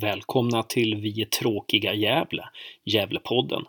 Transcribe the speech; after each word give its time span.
Välkomna 0.00 0.62
till 0.62 0.94
Vi 0.94 1.22
är 1.22 1.24
tråkiga 1.24 1.94
Gävle, 1.94 2.44
Gävlepodden. 2.84 3.64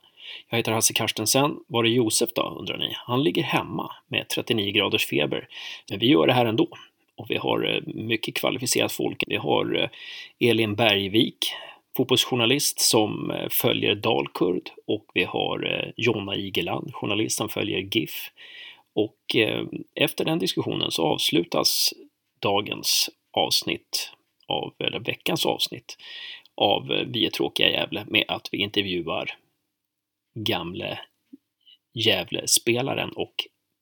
Jag 0.50 0.58
heter 0.58 0.72
Hasse 0.72 0.94
Karstensen. 0.94 1.60
Var 1.68 1.84
är 1.84 1.88
Josef 1.88 2.30
då, 2.34 2.58
undrar 2.60 2.78
ni? 2.78 2.94
Han 2.96 3.24
ligger 3.24 3.44
hemma 3.44 3.92
med 4.08 4.30
39 4.30 4.72
graders 4.72 5.06
feber. 5.06 5.48
Men 5.90 6.00
vi 6.00 6.08
gör 6.08 6.28
det 6.28 6.34
här 6.34 6.46
ändå. 6.46 6.68
Och 7.16 7.26
vi 7.30 7.38
har 7.38 7.76
eh, 7.76 7.82
mycket 7.86 8.36
kvalificerat 8.36 8.92
folk. 8.92 9.24
Vi 9.28 9.36
har 9.36 9.76
eh, 9.82 10.50
Elin 10.50 10.76
Bergvik, 10.76 11.38
fotbollsjournalist 11.98 12.82
som 12.82 13.32
eh, 13.32 13.50
följer 13.50 13.96
Dalkurd 13.96 14.70
och 14.88 15.06
vi 15.14 15.24
har 15.24 15.92
Jonna 15.98 16.36
Igeland, 16.36 16.94
journalist 16.94 17.38
som 17.38 17.50
följer 17.50 17.80
GIF. 17.80 18.32
Och 18.94 19.36
efter 19.96 20.26
den 20.26 20.40
diskussionen 20.40 20.92
så 20.92 21.04
avslutas 21.04 21.94
dagens 22.40 23.10
avsnitt 23.32 24.17
av, 24.48 24.74
eller 24.80 25.00
veckans 25.00 25.46
avsnitt 25.46 25.98
av 26.56 26.92
eh, 26.92 27.08
Vi 27.08 27.26
är 27.26 27.30
tråkiga 27.30 27.70
Gävle 27.70 28.06
med 28.08 28.26
att 28.28 28.50
vi 28.52 28.58
intervjuar 28.58 29.38
gamle 30.34 31.00
Gävle-spelaren 31.94 33.10
och 33.10 33.36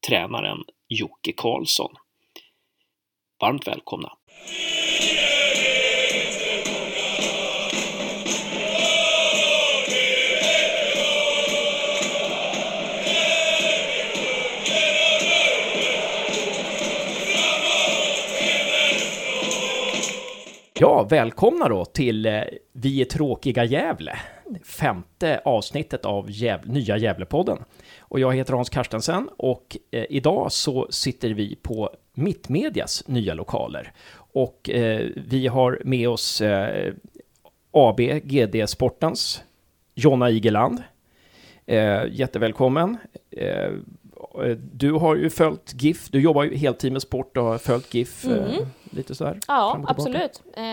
tränaren 0.07 0.63
Jocke 0.87 1.31
Karlsson. 1.31 1.95
Varmt 3.41 3.67
välkomna! 3.67 4.11
Ja, 20.79 21.03
välkomna 21.03 21.69
då 21.69 21.85
till 21.85 22.25
eh, 22.25 22.41
Vi 22.71 23.01
är 23.01 23.05
tråkiga 23.05 23.63
Gävle, 23.63 24.17
femte 24.63 25.41
avsnittet 25.45 26.05
av 26.05 26.31
Gävle, 26.31 26.73
nya 26.73 26.97
Gävlepodden. 26.97 27.57
Och 27.99 28.19
jag 28.19 28.35
heter 28.35 28.53
Hans 28.53 28.69
Karstensen 28.69 29.29
och 29.37 29.77
eh, 29.91 30.05
idag 30.09 30.51
så 30.51 30.87
sitter 30.89 31.29
vi 31.29 31.55
på 31.55 31.89
Mittmedias 32.13 33.07
nya 33.07 33.33
lokaler. 33.33 33.91
Och 34.15 34.69
eh, 34.69 35.09
vi 35.15 35.47
har 35.47 35.81
med 35.85 36.09
oss 36.09 36.41
eh, 36.41 36.93
AB 37.71 37.99
GD 38.23 38.69
Sportens 38.69 39.43
Jonna 39.93 40.29
Igeland. 40.29 40.83
Eh, 41.65 42.03
jättevälkommen. 42.11 42.97
Eh, 43.31 43.71
Eh, 44.43 44.57
du 44.57 44.91
har 44.91 45.15
ju 45.15 45.29
följt 45.29 45.73
GIF, 45.81 46.09
du 46.09 46.21
jobbar 46.21 46.43
ju 46.43 46.55
heltid 46.55 46.91
med 46.91 47.01
sport 47.01 47.37
och 47.37 47.43
har 47.43 47.57
följt 47.57 47.93
GIF. 47.93 48.25
Mm 48.25 48.65
lite 48.95 49.15
sådär? 49.15 49.39
Ja, 49.47 49.79
absolut. 49.87 50.43
Eh, 50.53 50.63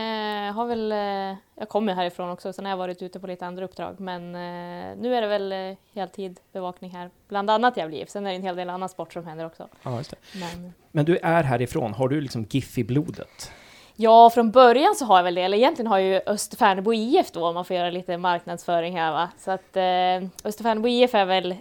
har 0.55 0.67
väl, 0.67 0.93
eh, 0.93 1.39
jag 1.55 1.69
kommer 1.69 1.95
härifrån 1.95 2.31
också, 2.31 2.53
sen 2.53 2.65
har 2.65 2.73
jag 2.73 2.77
varit 2.77 3.03
ute 3.03 3.21
på 3.21 3.27
lite 3.27 3.47
andra 3.47 3.65
uppdrag, 3.65 4.01
men 4.01 4.35
eh, 4.35 4.97
nu 4.99 5.15
är 5.15 5.21
det 5.21 5.27
väl 5.27 5.53
eh, 5.53 5.77
heltid 5.95 6.41
bevakning 6.53 6.91
här, 6.91 7.11
bland 7.29 7.51
annat 7.51 7.77
Gävle 7.77 7.97
IF. 7.97 8.11
Sen 8.11 8.27
är 8.27 8.31
det 8.31 8.37
en 8.37 8.43
hel 8.43 8.57
del 8.57 8.71
annan 8.71 8.89
sport 8.89 9.13
som 9.13 9.27
händer 9.27 9.47
också. 9.47 9.69
Ja, 9.83 9.97
just 9.97 10.11
det. 10.11 10.17
Men, 10.39 10.73
men 10.91 11.05
du 11.05 11.19
är 11.23 11.43
härifrån, 11.43 11.95
har 11.95 12.09
du 12.09 12.21
liksom 12.21 12.47
GIF 12.51 12.79
i 12.79 12.85
blodet? 12.85 13.53
Ja, 13.97 14.31
från 14.31 14.51
början 14.51 14.95
så 14.95 15.05
har 15.05 15.17
jag 15.17 15.25
väl 15.25 15.35
det, 15.35 15.43
eller 15.43 15.57
egentligen 15.57 15.87
har 15.87 15.99
ju 15.99 16.21
Österfärnebo 16.27 16.93
IF 16.93 17.33
då, 17.33 17.47
om 17.47 17.55
man 17.55 17.65
får 17.65 17.77
göra 17.77 17.91
lite 17.91 18.17
marknadsföring 18.17 18.99
här 18.99 19.13
va. 19.13 19.29
Så 19.39 19.51
att 19.51 19.77
eh, 19.77 20.29
Österfärnebo 20.45 20.89
IF 20.89 21.15
är 21.15 21.25
väl 21.25 21.55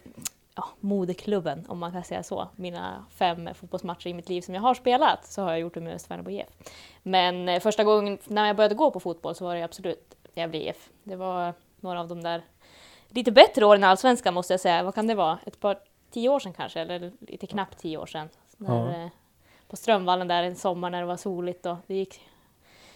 ja, 0.55 0.63
modeklubben, 0.79 1.65
om 1.67 1.79
man 1.79 1.91
kan 1.91 2.03
säga 2.03 2.23
så. 2.23 2.47
Mina 2.55 3.05
fem 3.09 3.49
fotbollsmatcher 3.53 4.07
i 4.07 4.13
mitt 4.13 4.29
liv 4.29 4.41
som 4.41 4.55
jag 4.55 4.61
har 4.61 4.73
spelat 4.73 5.25
så 5.25 5.41
har 5.41 5.51
jag 5.51 5.59
gjort 5.59 5.73
det 5.73 5.81
med 5.81 5.95
Östvärnebo 5.95 6.29
IF. 6.29 6.47
Men 7.03 7.49
eh, 7.49 7.59
första 7.59 7.83
gången 7.83 8.17
när 8.27 8.47
jag 8.47 8.55
började 8.55 8.75
gå 8.75 8.91
på 8.91 8.99
fotboll 8.99 9.35
så 9.35 9.45
var 9.45 9.55
det 9.55 9.63
absolut 9.63 10.15
Gävle 10.33 10.57
IF. 10.57 10.89
Det 11.03 11.15
var 11.15 11.53
några 11.79 11.99
av 11.99 12.07
de 12.07 12.23
där 12.23 12.41
lite 13.07 13.31
bättre 13.31 13.65
åren 13.65 13.83
i 13.83 13.85
Allsvenskan 13.85 14.33
måste 14.33 14.53
jag 14.53 14.59
säga. 14.59 14.83
Vad 14.83 14.95
kan 14.95 15.07
det 15.07 15.15
vara? 15.15 15.39
Ett 15.45 15.59
par, 15.59 15.79
tio 16.11 16.29
år 16.29 16.39
sedan 16.39 16.53
kanske, 16.53 16.79
eller 16.79 17.11
lite 17.19 17.47
knappt 17.47 17.77
tio 17.79 17.97
år 17.97 18.05
sedan. 18.05 18.29
När, 18.57 18.91
ja. 18.91 19.03
Eh, 19.03 19.09
på 19.67 19.75
Strömvallen 19.75 20.27
där 20.27 20.43
en 20.43 20.55
sommar 20.55 20.89
när 20.89 20.99
det 20.99 21.07
var 21.07 21.17
soligt 21.17 21.65
och 21.65 21.75
det 21.87 21.95
gick 21.95 22.21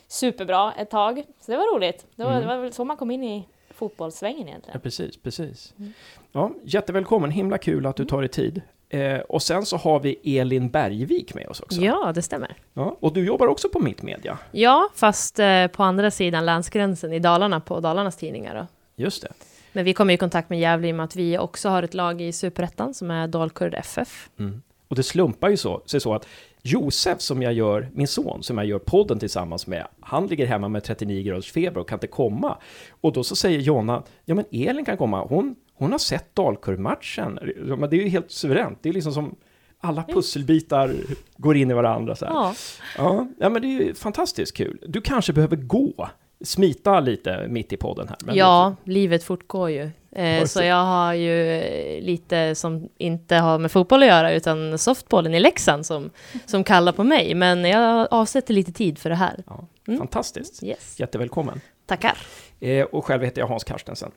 superbra 0.07 0.73
ett 0.73 0.89
tag. 0.89 1.23
Så 1.39 1.51
det 1.51 1.57
var 1.57 1.75
roligt. 1.75 2.07
Det 2.15 2.23
var, 2.23 2.31
mm. 2.31 2.41
det 2.41 2.47
var 2.47 2.57
väl 2.57 2.73
så 2.73 2.85
man 2.85 2.97
kom 2.97 3.11
in 3.11 3.23
i 3.23 3.47
fotbollssvängen 3.75 4.47
egentligen. 4.47 4.73
Ja, 4.73 4.79
precis, 4.79 5.17
precis. 5.17 5.73
Mm. 5.79 5.93
Ja, 6.31 6.51
jättevälkommen, 6.63 7.31
himla 7.31 7.57
kul 7.57 7.85
att 7.85 7.95
du 7.95 8.05
tar 8.05 8.21
dig 8.21 8.29
tid. 8.29 8.61
Eh, 8.89 9.19
och 9.19 9.41
sen 9.41 9.65
så 9.65 9.77
har 9.77 9.99
vi 9.99 10.37
Elin 10.39 10.69
Bergvik 10.69 11.33
med 11.33 11.47
oss 11.47 11.59
också. 11.59 11.81
Ja, 11.81 12.11
det 12.15 12.21
stämmer. 12.21 12.55
Ja, 12.73 12.97
och 12.99 13.13
du 13.13 13.25
jobbar 13.25 13.47
också 13.47 13.69
på 13.69 13.79
Mittmedia. 13.79 14.37
Ja, 14.51 14.89
fast 14.95 15.39
eh, 15.39 15.67
på 15.67 15.83
andra 15.83 16.11
sidan 16.11 16.45
länsgränsen 16.45 17.13
i 17.13 17.19
Dalarna, 17.19 17.59
på 17.59 17.79
Dalarnas 17.79 18.17
Tidningar. 18.17 18.55
Då. 18.55 18.67
Just 19.03 19.21
det. 19.21 19.31
Men 19.71 19.85
vi 19.85 19.93
kommer 19.93 20.13
i 20.13 20.17
kontakt 20.17 20.49
med 20.49 20.59
Gävle 20.59 20.87
i 20.87 20.91
och 20.91 20.95
med 20.95 21.03
att 21.03 21.15
vi 21.15 21.37
också 21.37 21.69
har 21.69 21.83
ett 21.83 21.93
lag 21.93 22.21
i 22.21 22.31
Superettan 22.31 22.93
som 22.93 23.11
är 23.11 23.27
Dalkurd 23.27 23.73
FF. 23.73 24.29
Mm. 24.39 24.61
Och 24.87 24.95
det 24.95 25.03
slumpar 25.03 25.49
ju 25.49 25.57
så, 25.57 25.81
sig 25.85 25.99
så 25.99 26.13
att 26.13 26.27
Josef 26.67 27.21
som 27.21 27.41
jag 27.41 27.53
gör, 27.53 27.89
min 27.93 28.07
son 28.07 28.43
som 28.43 28.57
jag 28.57 28.67
gör 28.67 28.79
podden 28.79 29.19
tillsammans 29.19 29.67
med, 29.67 29.87
han 29.99 30.27
ligger 30.27 30.45
hemma 30.45 30.69
med 30.69 30.83
39 30.83 31.23
graders 31.23 31.51
feber 31.51 31.81
och 31.81 31.89
kan 31.89 31.95
inte 31.95 32.07
komma. 32.07 32.57
Och 32.89 33.13
då 33.13 33.23
så 33.23 33.35
säger 33.35 33.59
Jonna, 33.59 34.03
ja 34.25 34.35
men 34.35 34.45
Elin 34.51 34.85
kan 34.85 34.97
komma, 34.97 35.25
hon, 35.25 35.55
hon 35.73 35.91
har 35.91 35.99
sett 35.99 36.35
Dalkurd-matchen. 36.35 37.39
Men 37.57 37.89
det 37.89 37.95
är 37.95 38.01
ju 38.01 38.09
helt 38.09 38.31
suveränt, 38.31 38.79
det 38.81 38.89
är 38.89 38.93
liksom 38.93 39.13
som 39.13 39.35
alla 39.79 40.03
pusselbitar 40.03 40.95
går 41.37 41.57
in 41.57 41.71
i 41.71 41.73
varandra 41.73 42.15
så. 42.15 42.25
Ja. 42.25 42.53
ja. 42.97 43.27
Ja, 43.39 43.49
men 43.49 43.61
det 43.61 43.67
är 43.67 43.85
ju 43.85 43.93
fantastiskt 43.93 44.57
kul. 44.57 44.79
Du 44.87 45.01
kanske 45.01 45.33
behöver 45.33 45.55
gå, 45.55 46.09
smita 46.43 46.99
lite 46.99 47.47
mitt 47.47 47.73
i 47.73 47.77
podden 47.77 48.07
här. 48.07 48.35
ja, 48.35 48.75
det... 48.83 48.91
livet 48.91 49.23
fortgår 49.23 49.69
ju. 49.69 49.89
Eh, 50.15 50.45
så 50.45 50.63
jag 50.63 50.85
har 50.85 51.13
ju 51.13 51.61
lite 52.01 52.55
som 52.55 52.89
inte 52.97 53.35
har 53.35 53.59
med 53.59 53.71
fotboll 53.71 54.03
att 54.03 54.09
göra, 54.09 54.33
utan 54.33 54.77
softbollen 54.77 55.33
i 55.33 55.39
Leksand 55.39 55.85
som, 55.85 56.09
som 56.45 56.63
kallar 56.63 56.91
på 56.91 57.03
mig. 57.03 57.35
Men 57.35 57.65
jag 57.65 58.07
avsätter 58.11 58.53
lite 58.53 58.71
tid 58.71 58.99
för 58.99 59.09
det 59.09 59.15
här. 59.15 59.43
Ja, 59.47 59.67
mm. 59.87 59.99
Fantastiskt. 59.99 60.63
Yes. 60.63 60.99
Jättevälkommen. 60.99 61.61
Tackar. 61.85 62.17
Eh, 62.59 62.85
och 62.85 63.05
själv 63.05 63.23
heter 63.23 63.41
jag 63.41 63.47
Hans 63.47 63.63
Karstensen. 63.63 64.11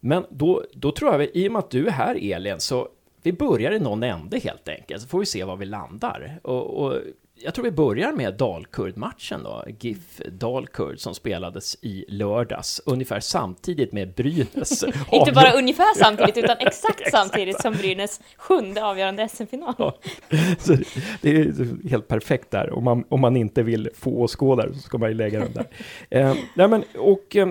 Men 0.00 0.26
då, 0.30 0.64
då 0.74 0.92
tror 0.92 1.12
jag, 1.12 1.28
i 1.34 1.48
och 1.48 1.52
med 1.52 1.58
att 1.58 1.70
du 1.70 1.86
är 1.86 1.90
här 1.90 2.32
Elin, 2.32 2.60
så 2.60 2.88
vi 3.22 3.32
börjar 3.32 3.72
i 3.72 3.78
någon 3.78 4.02
ände 4.02 4.38
helt 4.38 4.68
enkelt, 4.68 5.02
så 5.02 5.08
får 5.08 5.18
vi 5.18 5.26
se 5.26 5.44
var 5.44 5.56
vi 5.56 5.66
landar. 5.66 6.40
Och, 6.42 6.84
och 6.84 6.94
jag 7.40 7.54
tror 7.54 7.64
vi 7.64 7.70
börjar 7.70 8.12
med 8.12 8.34
Dalkurd-matchen 8.34 9.42
då, 9.42 9.64
GIF 9.80 10.20
Dalkurd 10.32 11.00
som 11.00 11.14
spelades 11.14 11.76
i 11.82 12.04
lördags, 12.08 12.80
ungefär 12.86 13.20
samtidigt 13.20 13.92
med 13.92 14.14
Brynäs. 14.14 14.84
Inte 15.12 15.32
bara 15.32 15.52
ungefär 15.52 15.98
samtidigt, 15.98 16.36
utan 16.36 16.56
exakt 16.60 17.10
samtidigt 17.10 17.60
som 17.60 17.74
Brynäs 17.74 18.20
sjunde 18.36 18.84
avgörande 18.84 19.28
SM-final. 19.28 19.74
Ja, 19.78 19.98
det 21.20 21.30
är 21.30 21.88
helt 21.88 22.08
perfekt 22.08 22.50
där, 22.50 22.72
om 22.72 22.84
man, 22.84 23.04
om 23.08 23.20
man 23.20 23.36
inte 23.36 23.62
vill 23.62 23.88
få 23.94 24.10
åskådare 24.10 24.74
så 24.74 24.80
ska 24.80 24.98
man 24.98 25.08
ju 25.08 25.14
lägga 25.14 25.40
den 25.40 25.52
där. 25.52 25.66
eh, 26.10 26.34
nej 26.54 26.68
men, 26.68 26.84
och... 26.98 27.36
Eh, 27.36 27.48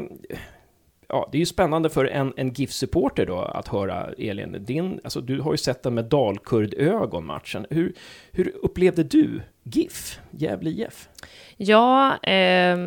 ja, 1.09 1.29
det 1.31 1.37
är 1.37 1.39
ju 1.39 1.45
spännande 1.45 1.89
för 1.89 2.05
en, 2.05 2.33
en 2.37 2.53
GIF-supporter 2.53 3.25
då 3.25 3.39
att 3.39 3.67
höra 3.67 4.09
Elin, 4.17 4.65
din, 4.65 4.99
alltså 5.03 5.21
du 5.21 5.39
har 5.39 5.51
ju 5.51 5.57
sett 5.57 5.83
den 5.83 5.93
med 5.93 6.05
Dalkurd-ögon 6.05 7.25
matchen. 7.25 7.65
Hur, 7.69 7.93
hur 8.31 8.55
upplevde 8.61 9.03
du 9.03 9.41
GIF, 9.71 10.19
Gävle 10.31 10.69
IF? 10.69 11.09
Ja, 11.57 12.17
eh, 12.23 12.77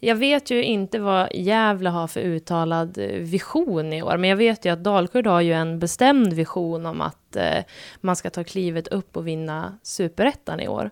jag 0.00 0.16
vet 0.16 0.50
ju 0.50 0.64
inte 0.64 0.98
vad 0.98 1.28
Gävle 1.34 1.88
har 1.88 2.06
för 2.06 2.20
uttalad 2.20 2.98
eh, 2.98 3.06
vision 3.06 3.92
i 3.92 4.02
år, 4.02 4.16
men 4.16 4.30
jag 4.30 4.36
vet 4.36 4.64
ju 4.64 4.72
att 4.72 4.84
Dalkurd 4.84 5.26
har 5.26 5.40
ju 5.40 5.52
en 5.52 5.78
bestämd 5.78 6.32
vision 6.32 6.86
om 6.86 7.00
att 7.00 7.36
eh, 7.36 7.64
man 8.00 8.16
ska 8.16 8.30
ta 8.30 8.44
klivet 8.44 8.88
upp 8.88 9.16
och 9.16 9.26
vinna 9.26 9.78
superettan 9.82 10.60
i 10.60 10.68
år. 10.68 10.90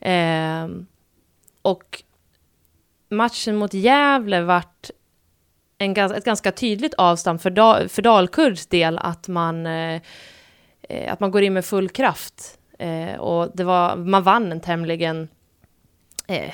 Eh, 0.00 0.68
och 1.62 2.02
matchen 3.08 3.56
mot 3.56 3.74
Gävle 3.74 4.40
vart 4.40 4.90
en, 5.78 5.96
ett 5.96 6.24
ganska 6.24 6.52
tydligt 6.52 6.94
avstamp 6.94 7.42
för, 7.42 7.50
Dal, 7.50 7.88
för 7.88 8.02
Dalkurds 8.02 8.66
del 8.66 8.98
att 8.98 9.28
man, 9.28 9.66
eh, 9.66 10.00
eh 10.88 11.12
att 11.12 11.20
man 11.20 11.30
går 11.30 11.42
in 11.42 11.52
med 11.52 11.64
full 11.64 11.88
kraft. 11.88 12.58
Eh, 12.82 13.20
och 13.20 13.50
det 13.54 13.64
var, 13.64 13.96
man 13.96 14.22
vann 14.22 14.52
en 14.52 14.60
tämligen 14.60 15.28
eh, 16.26 16.52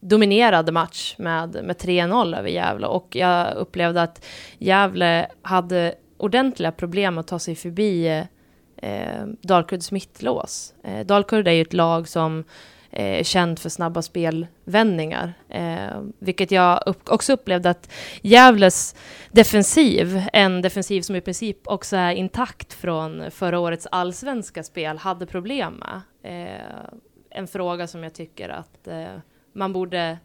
dominerad 0.00 0.72
match 0.72 1.14
med, 1.18 1.64
med 1.64 1.76
3-0 1.76 2.38
över 2.38 2.48
Gävle 2.48 2.86
och 2.86 3.16
jag 3.16 3.54
upplevde 3.54 4.02
att 4.02 4.24
Gävle 4.58 5.26
hade 5.42 5.94
ordentliga 6.16 6.72
problem 6.72 7.18
att 7.18 7.26
ta 7.26 7.38
sig 7.38 7.54
förbi 7.54 8.06
eh, 8.08 8.24
eh 8.90 9.26
Dalkurds 9.42 9.92
mittlås. 9.92 10.74
Eh, 10.84 11.06
Dalkurd 11.06 11.48
är 11.48 11.52
ju 11.52 11.62
ett 11.62 11.72
lag 11.72 12.08
som 12.08 12.44
eh, 12.90 13.24
känd 13.24 13.58
för 13.58 13.68
snabba 13.68 14.02
spelvändningar. 14.02 15.34
Eh, 15.48 16.02
vilket 16.18 16.50
jag 16.50 16.82
upp, 16.86 17.08
också 17.08 17.32
upplevde 17.32 17.70
att 17.70 17.92
Gävles 18.22 18.94
defensiv, 19.30 20.22
en 20.32 20.62
defensiv 20.62 21.02
som 21.02 21.16
i 21.16 21.20
princip 21.20 21.68
också 21.68 21.96
är 21.96 22.12
intakt 22.12 22.72
från 22.72 23.30
förra 23.30 23.58
årets 23.58 23.86
allsvenska 23.90 24.62
spel, 24.62 24.98
hade 24.98 25.26
problem 25.26 25.74
med. 25.74 26.00
Eh, 26.22 26.60
en 27.30 27.46
fråga 27.46 27.86
som 27.86 28.02
jag 28.02 28.14
tycker 28.14 28.48
att 28.48 28.86
eh, 28.86 29.16
man 29.52 29.72
borde 29.72 30.18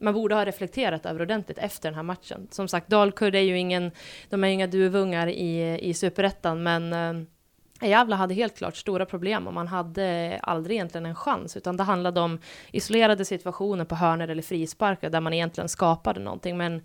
man 0.00 0.14
borde 0.14 0.34
ha 0.34 0.44
reflekterat 0.44 1.06
över 1.06 1.22
ordentligt 1.22 1.58
efter 1.58 1.88
den 1.88 1.94
här 1.94 2.02
matchen. 2.02 2.48
Som 2.50 2.68
sagt, 2.68 2.88
Dalkurd 2.88 3.34
är 3.34 3.40
ju 3.40 3.58
ingen, 3.58 3.90
de 4.28 4.44
är 4.44 4.48
inga 4.48 4.66
duvungar 4.66 5.26
i, 5.26 5.78
i 5.80 5.94
superettan, 5.94 6.62
men 6.62 6.92
eh, 6.92 7.26
Gävle 7.88 8.14
hade 8.14 8.34
helt 8.34 8.58
klart 8.58 8.76
stora 8.76 9.06
problem 9.06 9.46
och 9.46 9.54
man 9.54 9.68
hade 9.68 10.38
aldrig 10.42 10.76
egentligen 10.76 11.06
en 11.06 11.14
chans, 11.14 11.56
utan 11.56 11.76
det 11.76 11.82
handlade 11.82 12.20
om 12.20 12.38
isolerade 12.72 13.24
situationer 13.24 13.84
på 13.84 13.94
hörnor 13.94 14.28
eller 14.28 14.42
frisparkar 14.42 15.10
där 15.10 15.20
man 15.20 15.32
egentligen 15.32 15.68
skapade 15.68 16.20
någonting, 16.20 16.56
men 16.56 16.82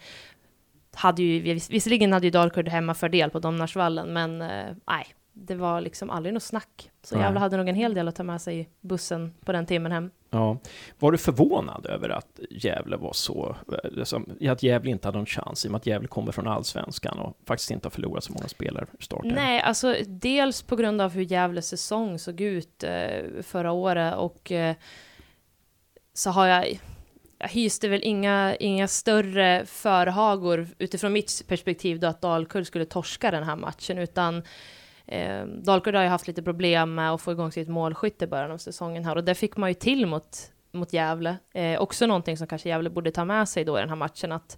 hade 0.94 1.24
ju, 1.24 1.54
visserligen 1.70 2.14
hade 2.14 2.28
ju 2.28 2.32
Dalkurd 2.32 2.68
hemmafördel 2.68 3.30
på 3.30 3.40
Domnarsvallen, 3.40 4.14
men 4.14 4.42
eh, 4.42 4.76
nej, 4.88 5.08
det 5.38 5.56
var 5.56 5.82
liksom 5.82 6.10
aldrig 6.10 6.34
något 6.34 6.44
snack. 6.44 6.92
Så 7.04 7.18
Gävle 7.18 7.40
hade 7.40 7.58
nog 7.58 7.70
en 7.70 7.76
hel 7.76 7.94
del 7.94 8.08
att 8.08 8.16
ta 8.16 8.24
med 8.24 8.42
sig 8.42 8.60
i 8.60 8.68
bussen 8.82 9.34
på 9.46 9.52
den 9.52 9.66
timmen 9.66 9.92
hem. 9.92 10.12
Ja. 10.30 10.58
Var 11.00 11.12
du 11.12 11.18
förvånad 11.18 11.86
över 11.86 12.10
att 12.10 12.40
Gävle 12.50 12.98
var 12.98 13.14
så, 13.14 13.56
liksom, 13.84 14.38
att 14.50 14.64
Gävle 14.64 14.92
inte 14.92 15.08
hade 15.08 15.18
någon 15.18 15.26
chans 15.26 15.66
i 15.66 15.68
och 15.68 15.72
med 15.72 15.80
att 15.80 15.86
Gävle 15.86 16.08
kommer 16.08 16.32
från 16.32 16.48
allsvenskan 16.48 17.20
och 17.20 17.38
faktiskt 17.46 17.72
inte 17.72 17.86
har 17.86 17.92
förlorat 17.92 18.24
så 18.24 18.34
många 18.34 18.48
spelare 18.48 18.86
starten? 19.00 19.32
Nej, 19.36 19.62
alltså 19.62 19.96
dels 20.08 20.62
på 20.62 20.76
grund 20.76 21.02
av 21.02 21.12
hur 21.12 21.22
Gävles 21.24 21.68
säsong 21.68 22.20
såg 22.20 22.42
ut 22.42 22.84
eh, 22.84 23.42
förra 23.42 23.72
året 23.72 24.16
och 24.16 24.52
eh, 24.52 24.76
så 26.14 26.30
har 26.30 26.48
jag 26.48 26.80
jag 27.38 27.50
hyste 27.50 27.88
väl 27.88 28.02
inga, 28.04 28.56
inga 28.56 28.88
större 28.88 29.66
förhagor 29.66 30.68
utifrån 30.78 31.14
mitt 31.14 31.44
perspektiv 31.48 32.00
då 32.00 32.08
att 32.08 32.22
Dalkurd 32.22 32.68
skulle 32.68 32.86
torska 32.86 33.32
den 33.32 33.44
här 33.44 33.56
matchen, 33.56 33.98
utan 33.98 34.44
Eh, 35.08 35.46
Dalkurd 35.46 35.96
har 35.96 36.04
ju 36.04 36.10
haft 36.10 36.28
lite 36.28 36.44
problem 36.44 36.96
med 36.96 37.12
att 37.12 37.22
få 37.22 37.32
igång 37.32 37.52
sitt 37.52 37.68
målskytte 37.68 38.26
i 38.26 38.28
början 38.28 38.52
av 38.52 38.58
säsongen 38.58 39.06
här 39.06 39.16
och 39.16 39.24
det 39.24 39.36
fick 39.36 39.58
man 39.58 39.70
ju 39.70 39.74
till 39.74 40.06
mot, 40.06 40.38
mot 40.72 40.94
Gävle. 40.94 41.38
Eh, 41.54 41.82
också 41.82 42.06
någonting 42.08 42.38
som 42.38 42.48
kanske 42.48 42.70
Gävle 42.70 42.90
borde 42.90 43.12
ta 43.12 43.26
med 43.26 43.50
sig 43.50 43.66
då 43.66 43.78
i 43.78 43.82
den 43.82 43.90
här 43.90 43.96
matchen 43.96 44.32
att 44.32 44.58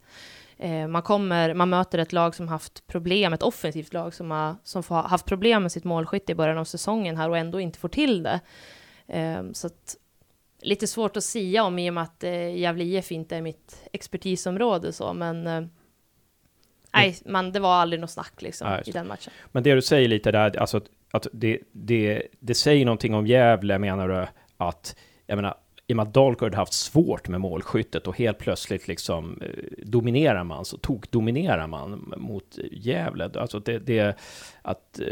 eh, 0.58 0.88
man 0.88 1.02
kommer, 1.02 1.54
man 1.54 1.70
möter 1.70 1.98
ett 2.00 2.14
lag 2.14 2.36
som 2.36 2.48
haft 2.48 2.88
problem, 2.88 3.34
ett 3.34 3.44
offensivt 3.44 3.94
lag 3.94 4.14
som 4.14 4.32
har, 4.32 4.56
som 4.64 4.84
har 4.88 5.04
haft 5.04 5.26
problem 5.26 5.62
med 5.62 5.72
sitt 5.72 5.84
målskytte 5.84 6.32
i 6.32 6.36
början 6.36 6.58
av 6.58 6.66
säsongen 6.66 7.18
här 7.18 7.30
och 7.30 7.38
ändå 7.38 7.60
inte 7.60 7.80
får 7.80 7.90
till 7.90 8.24
det. 8.24 8.40
Eh, 9.08 9.44
så 9.54 9.68
att 9.68 9.98
lite 10.62 10.88
svårt 10.88 11.18
att 11.18 11.24
sia 11.24 11.64
om 11.64 11.80
i 11.80 11.90
och 11.90 11.94
med 11.94 12.04
att 12.04 12.24
eh, 12.24 12.58
Gävle 12.58 12.84
IF 12.84 13.12
inte 13.12 13.36
är 13.36 13.42
mitt 13.42 13.82
expertisområde 13.94 14.94
så, 14.94 15.14
men 15.14 15.48
eh, 15.48 15.64
Nej, 16.98 17.18
man, 17.26 17.52
det 17.52 17.60
var 17.60 17.74
aldrig 17.74 18.00
något 18.00 18.10
snack 18.10 18.42
liksom 18.42 18.70
Nej, 18.70 18.84
i 18.86 18.92
den 18.92 19.08
matchen. 19.08 19.34
Men 19.52 19.64
det 19.64 19.76
du 19.76 19.82
säger 19.82 20.08
lite 20.08 20.32
där, 20.32 20.58
alltså 20.58 20.82
att 21.12 21.28
det, 21.34 21.60
det, 21.72 22.24
det 22.40 22.54
säger 22.54 22.86
någonting 22.86 23.14
om 23.14 23.28
Gävle, 23.28 23.80
menar 23.80 24.08
du? 24.08 24.28
Att, 24.58 24.96
jag 25.26 25.36
menar, 25.36 25.56
i 25.88 25.94
och 25.94 25.98
med 25.98 26.08
att 26.08 26.14
Dalkurd 26.14 26.56
haft 26.56 26.74
svårt 26.74 27.28
med 27.28 27.42
målskyttet 27.42 28.08
och 28.08 28.18
helt 28.18 28.38
plötsligt 28.38 28.88
liksom 28.88 29.42
eh, 29.42 29.86
dominerar 29.86 30.44
man, 30.44 30.66
så 30.66 30.78
tok 30.78 31.12
dominerar 31.12 31.68
man 31.68 32.14
mot 32.18 32.58
Gävle. 32.72 33.30
Alltså 33.36 33.60
det, 33.60 33.80
det 33.80 34.18
att 34.62 35.00
eh, 35.00 35.06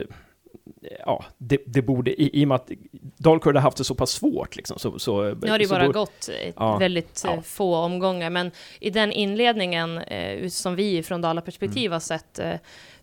ja, 1.05 1.25
det, 1.37 1.59
det, 1.65 1.81
borde, 1.81 2.21
i, 2.21 2.41
i 2.41 2.43
och 2.43 2.47
med 2.47 2.55
att 2.55 2.71
Dalkurd 3.17 3.55
har 3.55 3.61
haft 3.61 3.77
det 3.77 3.83
så 3.83 3.95
pass 3.95 4.11
svårt 4.11 4.55
liksom, 4.55 4.79
så... 4.79 4.99
så 4.99 5.21
nu 5.23 5.49
har 5.49 5.57
det 5.57 5.63
ju 5.63 5.69
bara 5.69 5.85
borde, 5.85 5.99
gått 5.99 6.29
ja, 6.55 6.77
väldigt 6.77 7.21
ja. 7.25 7.41
få 7.41 7.75
omgångar, 7.75 8.29
men 8.29 8.51
i 8.79 8.89
den 8.89 9.11
inledningen 9.11 9.97
eh, 9.97 10.47
som 10.47 10.75
vi 10.75 11.03
från 11.03 11.21
Dala-perspektiv 11.21 11.85
mm. 11.85 11.91
har 11.91 11.99
sett 11.99 12.39
eh, 12.39 12.55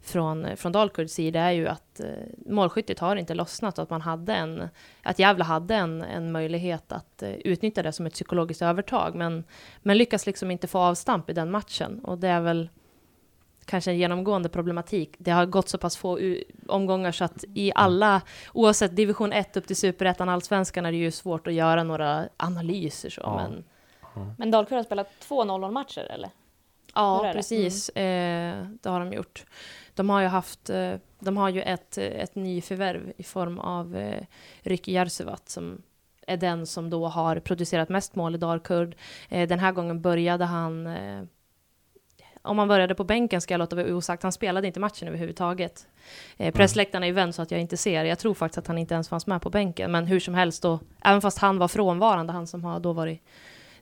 från, 0.02 0.56
från 0.56 0.72
Dalkurds 0.72 1.14
sida 1.14 1.40
är 1.40 1.52
ju 1.52 1.68
att 1.68 2.00
eh, 2.00 2.06
målskyttet 2.46 2.98
har 2.98 3.16
inte 3.16 3.34
lossnat 3.34 3.78
och 3.78 3.82
att 3.82 3.90
man 3.90 4.00
hade 4.00 4.34
en, 4.34 4.68
att 5.02 5.18
Gävle 5.18 5.44
hade 5.44 5.74
en, 5.74 6.02
en 6.02 6.32
möjlighet 6.32 6.92
att 6.92 7.22
eh, 7.22 7.32
utnyttja 7.32 7.82
det 7.82 7.92
som 7.92 8.06
ett 8.06 8.12
psykologiskt 8.14 8.62
övertag, 8.62 9.14
men, 9.14 9.44
men 9.82 9.98
lyckas 9.98 10.26
liksom 10.26 10.50
inte 10.50 10.66
få 10.66 10.78
avstamp 10.78 11.30
i 11.30 11.32
den 11.32 11.50
matchen 11.50 12.00
och 12.04 12.18
det 12.18 12.28
är 12.28 12.40
väl 12.40 12.68
kanske 13.72 13.90
en 13.90 13.98
genomgående 13.98 14.48
problematik. 14.48 15.14
Det 15.18 15.30
har 15.30 15.46
gått 15.46 15.68
så 15.68 15.78
pass 15.78 15.96
få 15.96 16.18
omgångar 16.68 17.12
så 17.12 17.24
att 17.24 17.44
i 17.54 17.72
alla, 17.74 18.22
oavsett 18.52 18.96
division 18.96 19.32
1 19.32 19.56
upp 19.56 19.66
till 19.66 19.76
superettan, 19.76 20.28
allsvenskan, 20.28 20.86
är 20.86 20.92
det 20.92 20.98
ju 20.98 21.10
svårt 21.10 21.46
att 21.46 21.54
göra 21.54 21.82
några 21.82 22.28
analyser 22.36 23.10
så. 23.10 23.20
Ja. 23.20 23.36
Men, 23.36 23.64
men 24.38 24.50
Dalkurd 24.50 24.76
har 24.76 24.84
spelat 24.84 25.08
två 25.20 25.44
0-0-matcher 25.44 26.06
eller? 26.10 26.30
Ja, 26.94 27.30
precis. 27.32 27.90
Mm. 27.94 28.62
Eh, 28.62 28.68
det 28.82 28.88
har 28.88 29.00
de 29.00 29.12
gjort. 29.12 29.44
De 29.94 30.10
har 30.10 30.20
ju 30.20 30.26
haft, 30.26 30.70
eh, 30.70 30.94
de 31.18 31.36
har 31.36 31.48
ju 31.48 31.62
ett, 31.62 31.98
ett 31.98 32.34
nyförvärv 32.34 33.12
i 33.16 33.22
form 33.22 33.58
av 33.58 33.96
eh, 33.96 34.24
Ricky 34.62 34.92
Järsevat 34.92 35.48
som 35.48 35.82
är 36.26 36.36
den 36.36 36.66
som 36.66 36.90
då 36.90 37.08
har 37.08 37.40
producerat 37.40 37.88
mest 37.88 38.14
mål 38.14 38.34
i 38.34 38.38
Dalkurd. 38.38 38.96
Eh, 39.28 39.48
den 39.48 39.58
här 39.58 39.72
gången 39.72 40.02
började 40.02 40.44
han 40.44 40.86
eh, 40.86 41.22
om 42.42 42.58
han 42.58 42.68
började 42.68 42.94
på 42.94 43.04
bänken 43.04 43.40
ska 43.40 43.54
jag 43.54 43.58
låta 43.58 43.76
vara 43.76 43.94
osagt. 43.94 44.22
Han 44.22 44.32
spelade 44.32 44.66
inte 44.66 44.80
matchen 44.80 45.08
överhuvudtaget. 45.08 45.86
Eh, 46.36 46.54
pressläktarna 46.54 47.06
är 47.06 47.26
ju 47.26 47.32
så 47.32 47.42
att 47.42 47.50
jag 47.50 47.60
inte 47.60 47.76
ser. 47.76 48.04
Jag 48.04 48.18
tror 48.18 48.34
faktiskt 48.34 48.58
att 48.58 48.66
han 48.66 48.78
inte 48.78 48.94
ens 48.94 49.08
fanns 49.08 49.26
med 49.26 49.42
på 49.42 49.50
bänken. 49.50 49.92
Men 49.92 50.06
hur 50.06 50.20
som 50.20 50.34
helst 50.34 50.62
då, 50.62 50.80
även 51.04 51.20
fast 51.20 51.38
han 51.38 51.58
var 51.58 51.68
frånvarande, 51.68 52.32
han 52.32 52.46
som 52.46 52.64
har 52.64 52.80
då 52.80 52.92
varit 52.92 53.22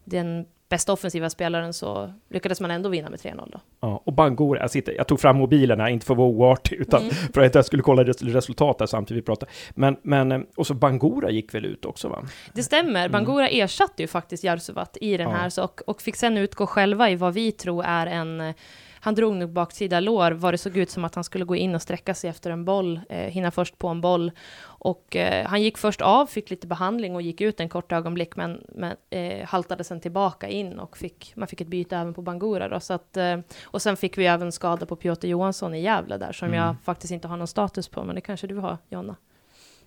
den 0.05 0.47
bästa 0.71 0.93
offensiva 0.93 1.31
spelaren 1.31 1.73
så 1.73 2.13
lyckades 2.29 2.61
man 2.61 2.71
ändå 2.71 2.89
vinna 2.89 3.11
med 3.11 3.19
3-0 3.19 3.51
då. 3.53 3.61
Ja, 3.81 4.03
och 4.05 4.13
Bangor, 4.13 4.59
jag, 4.59 4.71
sitter, 4.71 4.93
jag 4.93 5.07
tog 5.07 5.21
fram 5.21 5.37
mobilerna, 5.37 5.91
inte 5.91 6.07
för 6.07 6.15
att 6.15 6.19
vara 6.19 6.29
oartig, 6.29 6.77
utan 6.77 7.03
mm. 7.03 7.15
för 7.35 7.41
att 7.41 7.55
jag 7.55 7.65
skulle 7.65 7.83
kolla 7.83 8.05
resultatet 8.05 8.91
samtidigt 8.91 9.23
vi 9.23 9.27
pratade. 9.27 9.53
Men, 9.71 9.97
men, 10.03 10.47
och 10.57 10.67
så 10.67 10.75
Bangora 10.75 11.31
gick 11.31 11.55
väl 11.55 11.65
ut 11.65 11.85
också 11.85 12.09
va? 12.09 12.23
Det 12.53 12.63
stämmer, 12.63 13.01
mm. 13.01 13.13
Bangora 13.13 13.49
ersatte 13.49 14.03
ju 14.03 14.07
faktiskt 14.07 14.45
Jarsuvat 14.45 14.97
i 15.01 15.17
den 15.17 15.31
ja. 15.31 15.37
här, 15.37 15.49
så, 15.49 15.65
och, 15.65 15.81
och 15.87 16.03
fick 16.03 16.17
sen 16.17 16.39
utgå 16.39 16.67
själva 16.67 17.11
i 17.11 17.17
vad 17.17 17.35
vi 17.35 17.53
tror 17.53 17.85
är 17.85 18.07
en 18.07 18.55
han 19.01 19.15
drog 19.15 19.35
nog 19.35 19.51
baksida 19.51 20.01
lår, 20.01 20.31
var 20.31 20.53
det 20.53 20.59
såg 20.59 20.77
ut 20.77 20.91
som 20.91 21.05
att 21.05 21.15
han 21.15 21.25
skulle 21.25 21.45
gå 21.45 21.57
in 21.57 21.75
och 21.75 21.83
sträcka 21.83 22.15
sig 22.15 22.31
efter 22.31 22.51
en 22.51 22.65
boll, 22.65 23.01
eh, 23.09 23.19
hinna 23.19 23.51
först 23.51 23.79
på 23.79 23.89
en 23.89 24.01
boll. 24.01 24.33
Och 24.63 25.17
eh, 25.17 25.47
han 25.47 25.63
gick 25.63 25.79
först 25.79 26.01
av, 26.01 26.27
fick 26.27 26.51
lite 26.51 26.67
behandling 26.67 27.15
och 27.15 27.23
gick 27.23 27.41
ut 27.41 27.61
en 27.61 27.69
kort 27.69 27.93
ögonblick, 27.93 28.37
men, 28.37 28.65
men 28.69 28.97
eh, 29.11 29.47
haltade 29.47 29.85
sen 29.85 30.01
tillbaka 30.01 30.49
in 30.49 30.79
och 30.79 30.97
fick, 30.97 31.33
man 31.37 31.49
fick 31.49 31.61
ett 31.61 31.69
byte 31.69 31.97
även 31.97 32.15
på 32.15 32.23
Bangura. 32.23 32.69
Då, 32.69 32.81
så 32.81 32.93
att, 32.93 33.17
eh, 33.17 33.39
och 33.65 33.83
sen 33.83 33.97
fick 33.97 34.19
vi 34.19 34.27
även 34.27 34.53
skada 34.53 34.87
på 34.87 34.97
Piotr 34.97 35.27
Johansson 35.27 35.75
i 35.75 35.83
Gävle 35.83 36.17
där, 36.17 36.33
som 36.33 36.49
mm. 36.49 36.61
jag 36.61 36.77
faktiskt 36.85 37.13
inte 37.13 37.29
har 37.29 37.37
någon 37.37 37.47
status 37.47 37.89
på, 37.89 38.05
men 38.05 38.15
det 38.15 38.21
kanske 38.21 38.47
du 38.47 38.57
har, 38.57 38.79
Jonna? 38.89 39.17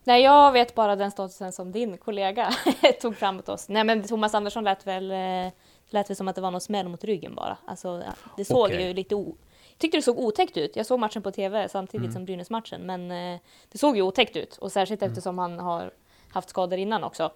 Nej, 0.04 0.24
jag 0.24 0.51
vet 0.51 0.75
bara 0.75 0.95
den 0.95 1.12
statusen 1.12 1.51
som 1.51 1.71
din 1.71 1.98
kollega 1.98 2.50
tog 3.01 3.16
fram 3.16 3.39
åt 3.39 3.50
oss. 3.50 3.69
Nej, 3.69 3.83
men 3.83 4.04
Thomas 4.04 4.36
Andersson 4.36 4.63
lät 4.63 4.88
väl 4.88 5.12
eh, 5.12 5.54
lät 5.94 6.07
det 6.07 6.16
som 6.16 6.28
att 6.28 6.36
det 6.36 6.42
var 6.42 6.51
någon 6.51 6.62
smäll 6.62 6.88
mot 6.88 7.04
ryggen 7.04 7.36
bara. 7.36 7.57
Alltså, 7.66 8.04
det 8.38 8.45
såg 8.45 8.66
okay. 8.66 8.88
ju 8.88 8.94
lite 8.94 9.16
o... 9.16 9.38
Jag 9.69 9.80
tyckte 9.80 9.97
det 9.97 10.02
såg 10.02 10.19
otäckt 10.19 10.57
ut. 10.57 10.76
Jag 10.76 10.85
såg 10.85 11.00
matchen 11.00 11.21
på 11.21 11.31
TV 11.31 11.69
samtidigt 11.69 12.04
mm. 12.04 12.14
som 12.14 12.26
Brynäs-matchen, 12.26 12.81
men 12.81 13.12
eh, 13.12 13.40
det 13.71 13.78
såg 13.78 13.95
ju 13.95 14.02
otäckt 14.02 14.35
ut. 14.35 14.57
Och 14.57 14.71
särskilt 14.71 15.02
mm. 15.02 15.12
eftersom 15.12 15.38
han 15.38 15.59
har 15.59 15.92
haft 16.30 16.50
skador 16.50 16.80
innan 16.80 17.04
också. 17.04 17.31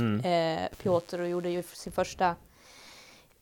Mm. 0.00 0.20
Eh, 0.20 0.68
Piotr 0.82 1.20
och 1.20 1.28
gjorde 1.28 1.50
ju 1.50 1.62
sin 1.62 1.92
första 1.92 2.36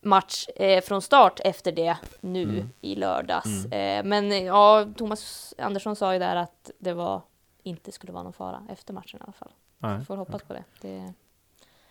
match 0.01 0.49
eh, 0.57 0.83
från 0.83 1.03
start 1.03 1.41
efter 1.45 1.73
det 1.73 1.97
nu 2.21 2.43
mm. 2.43 2.71
i 2.81 2.95
lördags. 2.95 3.65
Mm. 3.65 3.99
Eh, 3.99 4.09
men 4.09 4.45
ja, 4.45 4.87
Thomas 4.97 5.55
Andersson 5.59 5.97
sa 5.97 6.13
ju 6.13 6.19
där 6.19 6.37
att 6.37 6.71
det 6.79 6.93
var 6.93 7.23
inte 7.63 7.93
skulle 7.93 8.13
vara 8.13 8.23
någon 8.23 8.33
fara 8.33 8.67
efter 8.71 8.95
matchen 8.95 9.21
i 9.21 9.23
alla 9.23 9.33
fall. 9.33 9.53
Nej. 9.79 10.05
Får 10.05 10.17
hoppas 10.17 10.43
på 10.43 10.53
det. 10.53 10.65
det 10.81 11.13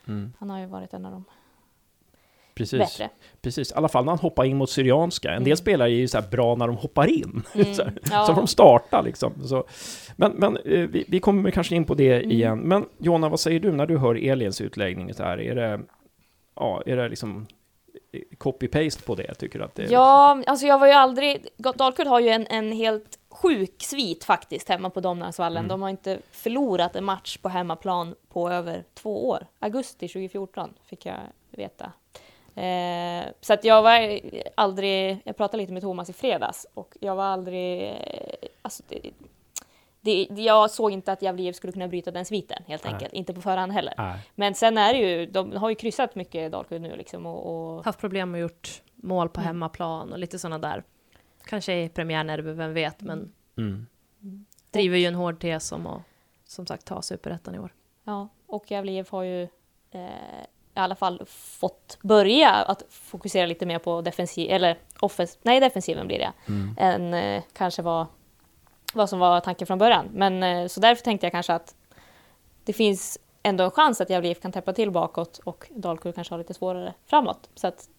mm. 0.08 0.34
Han 0.40 0.50
har 0.50 0.60
ju 0.60 0.66
varit 0.66 0.94
en 0.94 1.06
av 1.06 1.12
dem 1.12 1.26
Precis. 2.62 2.98
bättre. 2.98 3.10
Precis, 3.42 3.72
i 3.72 3.76
alla 3.76 3.90
fall 3.90 4.06
när 4.06 4.12
han 4.12 4.20
hoppar 4.20 4.46
in 4.46 4.58
mot 4.58 4.70
Syrianska. 4.70 5.30
En 5.30 5.36
mm. 5.36 5.44
del 5.44 5.58
spelare 5.58 5.90
är 5.90 5.96
ju 5.96 6.08
så 6.08 6.22
bra 6.32 6.56
när 6.56 6.68
de 6.68 6.78
hoppar 6.78 7.08
in, 7.08 7.44
mm. 7.54 7.74
så, 7.74 7.84
ja. 8.12 8.26
så 8.26 8.34
de 8.34 8.48
startar 8.48 9.04
liksom. 9.04 9.48
Så, 9.48 9.64
men 10.16 10.32
men 10.32 10.58
eh, 10.58 10.80
vi, 10.80 11.06
vi 11.08 11.20
kommer 11.20 11.52
kanske 11.52 11.76
in 11.76 11.86
på 11.86 11.94
det 11.94 12.14
mm. 12.14 12.32
igen. 12.32 12.60
Men 12.60 12.86
Jonna, 12.98 13.30
vad 13.30 13.40
säger 13.40 13.60
du 13.60 13.72
när 13.72 13.86
du 13.86 13.98
hör 13.98 14.16
Elins 14.16 14.62
utläggning? 14.62 15.14
Så 15.14 15.24
här, 15.24 15.42
är 15.42 15.56
det, 15.56 15.80
ja, 16.56 16.84
är 16.86 16.98
det 16.98 17.10
liksom 17.10 17.48
copy-paste 18.38 19.06
på 19.06 19.16
det? 19.16 19.34
Tycker 19.34 19.60
att 19.60 19.76
det 19.76 19.84
är... 19.84 19.92
Ja, 19.92 20.44
alltså 20.48 20.66
jag 20.66 20.80
var 20.80 20.88
ju 20.88 20.94
aldrig... 20.94 21.48
Dalkurd 21.58 22.08
har 22.08 22.20
ju 22.20 22.30
en, 22.30 22.48
en 22.48 22.72
helt 22.72 23.20
sjuk 23.30 23.84
svit 23.84 24.24
faktiskt 24.24 24.70
hemma 24.70 24.90
på 24.90 25.00
Domnarsvallen. 25.00 25.58
Mm. 25.58 25.68
De 25.68 25.82
har 25.82 25.90
inte 25.90 26.20
förlorat 26.32 26.96
en 26.96 27.04
match 27.04 27.38
på 27.38 27.50
hemmaplan 27.50 28.16
på 28.30 28.50
över 28.50 28.84
två 28.94 29.30
år. 29.30 29.48
Augusti 29.60 30.08
2014 30.08 30.74
fick 30.86 31.06
jag 31.06 31.20
veta. 31.52 31.92
Eh, 32.56 33.32
så 33.42 33.54
att 33.54 33.64
jag 33.64 33.82
var 33.82 34.20
aldrig, 34.56 35.22
jag 35.24 35.38
pratade 35.38 35.58
lite 35.58 35.74
med 35.74 35.82
Thomas 35.82 36.10
i 36.10 36.14
fredags 36.14 36.68
och 36.74 36.98
jag 37.00 37.16
var 37.16 37.24
aldrig, 37.24 37.90
eh, 37.90 37.96
alltså 38.62 38.84
det, 40.02 40.28
det, 40.30 40.44
jag 40.44 40.72
såg 40.72 40.92
inte 40.92 41.12
att 41.12 41.22
Gävle 41.22 41.54
skulle 41.54 41.74
kunna 41.74 41.88
bryta 41.88 42.12
den 42.12 42.26
sviten 42.26 42.64
helt 42.68 42.84
Nej. 42.84 42.94
enkelt, 42.94 43.14
inte 43.14 43.34
på 43.34 43.42
förhand 43.42 43.72
heller. 43.72 43.94
Nej. 43.98 44.20
Men 44.36 44.56
sen 44.56 44.78
är 44.78 44.94
det 44.94 45.00
ju, 45.00 45.26
de 45.26 45.52
har 45.52 45.70
ju 45.70 45.76
kryssat 45.76 46.16
mycket 46.16 46.52
Dalkurd 46.52 46.82
nu 46.82 46.96
liksom 46.96 47.26
och, 47.26 47.76
och... 47.76 47.86
Haft 47.86 48.00
problem 48.00 48.32
med 48.32 48.42
gjort 48.42 48.82
mål 48.96 49.30
på 49.30 49.40
mm. 49.40 49.48
hemmaplan 49.48 50.12
och 50.12 50.20
lite 50.20 50.40
sådana 50.40 50.60
där. 50.60 50.84
Kanske 51.46 51.82
i 51.84 51.90
premiärnerver, 51.90 52.54
vem 52.54 52.74
vet, 52.74 53.02
men 53.02 53.32
mm. 53.58 53.88
driver 54.72 54.98
ju 54.98 55.06
en 55.06 55.16
hård 55.16 55.40
tes 55.40 55.72
om 55.72 55.88
att 55.88 56.02
som 56.46 56.66
sagt 56.66 56.86
ta 56.86 57.02
superettan 57.02 57.56
i 57.56 57.60
år. 57.60 57.74
Ja, 58.04 58.30
och 58.48 58.72
Gävle 58.72 58.92
IF 58.92 59.10
har 59.10 59.24
ju 59.24 59.44
eh, 59.92 60.46
i 60.76 60.80
alla 60.80 60.96
fall 60.96 61.22
fått 61.28 61.98
börja 62.02 62.50
att 62.52 62.84
fokusera 62.90 63.46
lite 63.46 63.66
mer 63.66 63.80
på 63.80 64.02
defensiv, 64.02 64.52
eller 64.52 64.78
offens, 65.00 65.38
nej 65.42 65.60
defensiven 65.60 66.08
blir 66.08 66.20
det, 66.20 66.34
mm. 66.48 66.76
än 66.80 67.14
eh, 67.14 67.44
kanske 67.54 67.82
vad, 67.82 68.06
vad 68.94 69.10
som 69.10 69.20
var 69.20 69.40
tanken 69.40 69.68
från 69.68 69.78
början. 69.78 70.10
Men 70.14 70.44
eh, 70.44 70.68
så 70.68 70.80
därför 70.80 71.04
tänkte 71.04 71.26
jag 71.26 71.32
kanske 71.32 71.54
att 71.54 71.76
det 72.64 72.74
finns 72.74 73.18
ändå 73.44 73.64
en 73.64 73.72
chans 73.72 74.02
att 74.02 74.10
Gävle 74.10 74.34
kan 74.34 74.52
täppa 74.52 74.74
till 74.74 74.92
bakåt 74.92 75.38
och 75.44 75.68
Dalkurd 75.70 76.16
kanske 76.16 76.34
har 76.34 76.40
lite 76.40 76.54
svårare 76.54 76.94
framåt. 77.06 77.50
Så 77.56 77.68
att. 77.68 77.90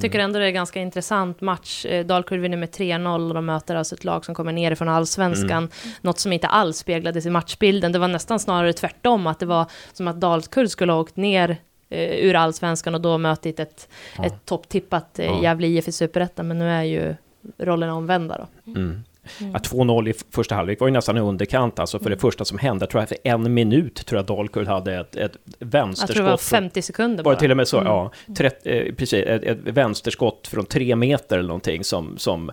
Tycker 0.00 0.18
ändå 0.18 0.38
det 0.38 0.46
är 0.46 0.50
ganska 0.50 0.80
intressant 0.80 1.40
match. 1.40 1.86
Eh, 1.86 2.06
Dalkurd 2.06 2.40
vinner 2.40 2.56
med 2.56 2.68
3-0 2.70 3.28
och 3.28 3.34
de 3.34 3.46
möter 3.46 3.76
alltså 3.76 3.94
ett 3.94 4.04
lag 4.04 4.24
som 4.24 4.34
kommer 4.34 4.52
ner 4.52 4.74
från 4.74 4.88
allsvenskan. 4.88 5.50
Mm. 5.50 5.70
Något 6.00 6.18
som 6.18 6.32
inte 6.32 6.46
alls 6.46 6.78
speglades 6.78 7.26
i 7.26 7.30
matchbilden. 7.30 7.92
Det 7.92 7.98
var 7.98 8.08
nästan 8.08 8.40
snarare 8.40 8.72
tvärtom, 8.72 9.26
att 9.26 9.38
det 9.38 9.46
var 9.46 9.66
som 9.92 10.08
att 10.08 10.20
Dalkurd 10.20 10.70
skulle 10.70 10.92
ha 10.92 11.00
åkt 11.00 11.16
ner 11.16 11.56
eh, 11.88 12.10
ur 12.10 12.34
allsvenskan 12.34 12.94
och 12.94 13.00
då 13.00 13.18
mötit 13.18 13.60
ett, 13.60 13.88
ja. 14.16 14.24
ett 14.24 14.46
topptippat 14.46 15.18
eh. 15.18 15.42
Gävle 15.42 15.66
IF 15.66 15.88
i 15.88 15.92
superettan. 15.92 16.48
Men 16.48 16.58
nu 16.58 16.68
är 16.68 16.82
ju 16.82 17.14
rollerna 17.58 17.94
omvända 17.94 18.38
då. 18.38 18.70
Mm. 18.70 19.02
Mm. 19.40 19.54
2-0 19.54 20.08
i 20.08 20.14
första 20.30 20.54
halvlek 20.54 20.80
var 20.80 20.88
ju 20.88 20.92
nästan 20.92 21.16
i 21.16 21.20
underkant, 21.20 21.78
alltså 21.78 21.98
för 21.98 22.06
mm. 22.06 22.16
det 22.16 22.20
första 22.20 22.44
som 22.44 22.58
hände, 22.58 22.86
tror 22.86 23.00
jag 23.00 23.08
för 23.08 23.18
en 23.24 23.54
minut 23.54 24.06
tror 24.06 24.18
jag 24.18 24.26
Dalkurd 24.26 24.66
hade 24.66 25.00
ett, 25.00 25.16
ett 25.16 25.36
vänsterskott. 25.58 26.08
Jag 26.08 26.16
tror 26.16 26.24
det 26.24 26.30
var 26.30 26.36
50 26.36 26.82
sekunder 26.82 27.24
bara. 27.24 27.28
Var 27.30 27.34
det 27.34 27.40
till 27.40 27.50
och 27.50 27.56
med 27.56 27.68
så? 27.68 27.78
Mm. 27.78 27.92
Ja, 27.92 28.12
30, 28.36 28.70
eh, 28.70 28.94
precis, 28.94 29.24
ett, 29.26 29.42
ett 29.42 29.58
vänsterskott 29.64 30.48
från 30.48 30.64
tre 30.64 30.96
meter 30.96 31.38
eller 31.38 31.48
någonting 31.48 31.84
som, 31.84 32.18
som, 32.18 32.50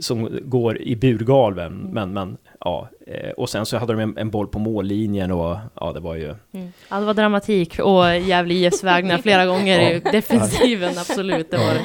som 0.00 0.38
går 0.42 0.78
i 0.78 0.96
burgalven, 0.96 1.72
mm. 1.72 1.90
men, 1.90 2.12
men 2.12 2.36
ja, 2.60 2.88
eh, 3.06 3.30
och 3.30 3.50
sen 3.50 3.66
så 3.66 3.76
hade 3.76 3.92
de 3.92 4.00
en, 4.00 4.18
en, 4.18 4.30
boll 4.30 4.46
på 4.46 4.58
mållinjen 4.58 5.30
och 5.30 5.56
ja, 5.74 5.92
det 5.92 6.00
var 6.00 6.14
ju... 6.14 6.34
Mm. 6.52 6.72
Ja, 6.88 7.00
det 7.00 7.06
var 7.06 7.14
dramatik 7.14 7.78
och 7.78 8.16
Gävle 8.18 8.54
IFs 8.54 8.84
vägnar 8.84 9.18
flera 9.18 9.46
gånger 9.46 9.90
i 9.90 10.00
defensiven, 10.00 10.98
absolut, 10.98 11.50
det 11.50 11.56
var 11.56 11.74
det. 11.74 11.84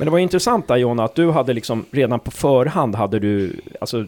Men 0.00 0.06
det 0.06 0.10
var 0.10 0.18
intressant 0.18 0.68
där 0.68 0.76
Jonna, 0.76 1.04
att 1.04 1.14
du 1.14 1.30
hade 1.30 1.52
liksom 1.52 1.86
redan 1.90 2.20
på 2.20 2.30
förhand 2.30 2.94
hade 2.94 3.18
du, 3.18 3.60
alltså 3.80 4.06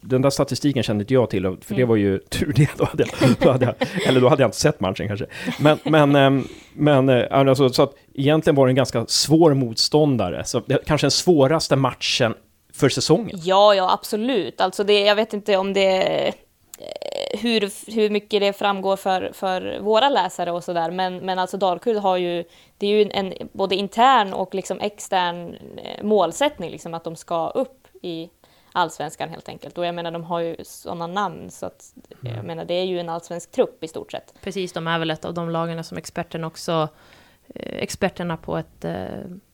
den 0.00 0.22
där 0.22 0.30
statistiken 0.30 0.82
kände 0.82 1.02
inte 1.02 1.14
jag 1.14 1.30
till, 1.30 1.42
för 1.42 1.74
det 1.74 1.74
mm. 1.74 1.88
var 1.88 1.96
ju 1.96 2.18
tur 2.28 2.52
det, 2.56 2.70
då 2.76 2.84
hade 2.84 3.04
jag, 3.04 3.30
då 3.40 3.50
hade 3.50 3.64
jag, 3.64 3.74
eller 4.06 4.20
då 4.20 4.28
hade 4.28 4.42
jag 4.42 4.48
inte 4.48 4.58
sett 4.58 4.80
matchen 4.80 5.08
kanske. 5.08 5.26
Men, 5.60 5.78
men, 5.84 6.16
ehm, 6.16 6.48
men 6.72 7.08
eh, 7.08 7.24
alltså, 7.30 7.68
så 7.68 7.82
att 7.82 7.94
egentligen 8.14 8.54
var 8.56 8.66
det 8.66 8.70
en 8.70 8.76
ganska 8.76 9.06
svår 9.06 9.54
motståndare, 9.54 10.44
så 10.44 10.60
kanske 10.86 11.04
den 11.04 11.10
svåraste 11.10 11.76
matchen 11.76 12.34
för 12.74 12.88
säsongen. 12.88 13.40
Ja, 13.42 13.74
ja, 13.74 13.92
absolut. 13.92 14.60
Alltså 14.60 14.84
det, 14.84 15.00
jag 15.00 15.16
vet 15.16 15.32
inte 15.32 15.56
om 15.56 15.72
det 15.72 16.32
hur, 17.30 17.92
hur 17.94 18.10
mycket 18.10 18.40
det 18.40 18.52
framgår 18.52 18.96
för, 18.96 19.30
för 19.34 19.78
våra 19.80 20.08
läsare 20.08 20.52
och 20.52 20.64
sådär. 20.64 20.90
Men, 20.90 21.16
men 21.16 21.38
alltså 21.38 21.56
Dalkurd 21.56 21.96
har 21.96 22.16
ju, 22.16 22.44
det 22.78 22.86
är 22.86 22.90
ju 22.90 23.10
en 23.10 23.34
både 23.52 23.76
intern 23.76 24.32
och 24.32 24.54
liksom 24.54 24.80
extern 24.80 25.54
eh, 25.76 26.04
målsättning, 26.04 26.70
liksom 26.70 26.94
att 26.94 27.04
de 27.04 27.16
ska 27.16 27.48
upp 27.50 27.88
i 28.02 28.30
allsvenskan 28.72 29.28
helt 29.28 29.48
enkelt. 29.48 29.78
Och 29.78 29.86
jag 29.86 29.94
menar, 29.94 30.10
de 30.10 30.24
har 30.24 30.40
ju 30.40 30.56
sådana 30.62 31.06
namn 31.06 31.50
så 31.50 31.66
att 31.66 31.94
jag 32.20 32.32
mm. 32.32 32.46
menar, 32.46 32.64
det 32.64 32.74
är 32.74 32.84
ju 32.84 33.00
en 33.00 33.08
allsvensk 33.08 33.50
trupp 33.50 33.84
i 33.84 33.88
stort 33.88 34.12
sett. 34.12 34.34
Precis, 34.40 34.72
de 34.72 34.86
är 34.86 34.98
väl 34.98 35.10
ett 35.10 35.24
av 35.24 35.34
de 35.34 35.50
lagen 35.50 35.84
som 35.84 35.98
experterna 35.98 36.46
också 36.46 36.88
eh, 37.54 37.76
experterna 37.76 38.36
på 38.36 38.56
ett 38.56 38.84
eh, 38.84 39.06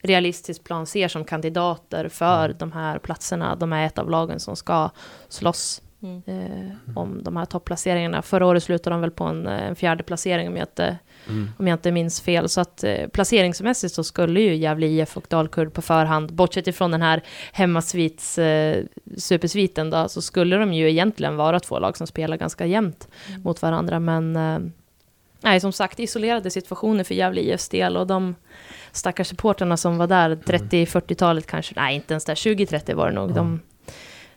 realistiskt 0.03 0.65
plan 0.65 0.87
ser 0.87 1.09
som 1.09 1.25
kandidater 1.25 2.09
för 2.09 2.45
mm. 2.45 2.59
de 2.59 2.73
här 2.73 2.99
platserna. 2.99 3.57
De 3.57 3.73
är 3.73 3.87
ett 3.87 3.99
av 3.99 4.11
lagen 4.11 4.41
som 4.41 4.57
ska 4.57 4.91
slåss 5.29 5.83
Mm. 6.03 6.23
Eh, 6.27 6.97
om 6.97 7.23
de 7.23 7.37
här 7.37 7.45
topplaceringarna. 7.45 8.23
Förra 8.23 8.47
året 8.47 8.63
slutade 8.63 8.95
de 8.95 9.01
väl 9.01 9.11
på 9.11 9.25
en, 9.25 9.47
en 9.47 9.77
fjärde 9.77 10.03
placering 10.03 10.49
om 10.49 10.57
jag 10.57 10.63
inte, 10.63 10.99
mm. 11.29 11.51
om 11.59 11.67
jag 11.67 11.75
inte 11.75 11.93
minns 11.93 12.21
fel. 12.21 12.49
Så 12.49 12.61
att 12.61 12.85
eh, 12.85 13.09
placeringsmässigt 13.09 13.95
så 13.95 14.05
skulle 14.05 14.41
ju 14.41 14.55
Gävle 14.55 14.87
IF 14.87 15.17
och 15.17 15.27
Dalkurd 15.29 15.73
på 15.73 15.83
förhand, 15.83 16.33
bortsett 16.33 16.67
ifrån 16.67 16.91
den 16.91 17.03
här 17.03 17.23
hemmasvits 17.53 18.39
eh, 18.39 18.85
supersviten 19.17 19.91
då, 19.91 20.09
så 20.09 20.23
skulle 20.23 20.57
de 20.57 20.73
ju 20.73 20.91
egentligen 20.91 21.37
vara 21.37 21.61
två 21.61 21.79
lag 21.79 21.97
som 21.97 22.07
spelar 22.07 22.37
ganska 22.37 22.67
jämnt 22.67 23.09
mm. 23.29 23.43
mot 23.43 23.63
varandra. 23.63 24.01
Men 24.01 24.37
eh, 24.37 24.59
nej, 25.41 25.61
som 25.61 25.73
sagt, 25.73 26.01
isolerade 26.01 26.51
situationer 26.51 27.05
för 27.05 27.15
Gävle 27.15 27.41
IFs 27.41 27.69
del 27.69 27.97
och 27.97 28.07
de 28.07 28.35
stackars 28.93 29.27
supporterna 29.27 29.77
som 29.77 29.99
var 29.99 30.07
där, 30.07 30.37
30-40-talet 30.37 31.47
kanske, 31.47 31.75
nej 31.77 31.95
inte 31.95 32.15
ens 32.15 32.25
där, 32.25 32.35
20-30 32.35 32.95
var 32.95 33.09
det 33.09 33.15
nog, 33.15 33.35
de 33.35 33.61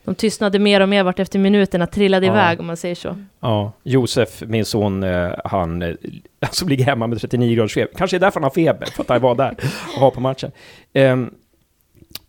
de 0.04 0.16
tystnade 0.16 0.60
mer 0.60 0.82
och 0.82 0.90
mer 0.90 1.04
vart 1.04 1.20
efter 1.20 1.40
minuterna, 1.40 1.88
trillade 1.88 2.26
ja. 2.26 2.34
iväg 2.34 2.60
om 2.60 2.66
man 2.66 2.78
säger 2.78 2.96
så. 2.96 3.16
Ja, 3.40 3.72
Josef, 3.84 4.44
min 4.48 4.66
son, 4.66 5.04
eh, 5.04 5.32
han 5.46 5.82
alltså 6.40 6.66
ligger 6.66 6.86
hemma 6.86 7.08
med 7.08 7.22
39 7.22 7.56
graders 7.56 7.74
feber. 7.74 7.94
Kanske 7.98 8.18
är 8.18 8.20
därför 8.20 8.40
han 8.40 8.44
har 8.44 8.50
feber, 8.50 8.86
för 8.86 9.04
att 9.04 9.10
han 9.10 9.22
var 9.22 9.36
där 9.36 9.56
och 9.96 10.02
var 10.02 10.12
på 10.12 10.20
matchen. 10.22 10.52
Um, 10.94 11.36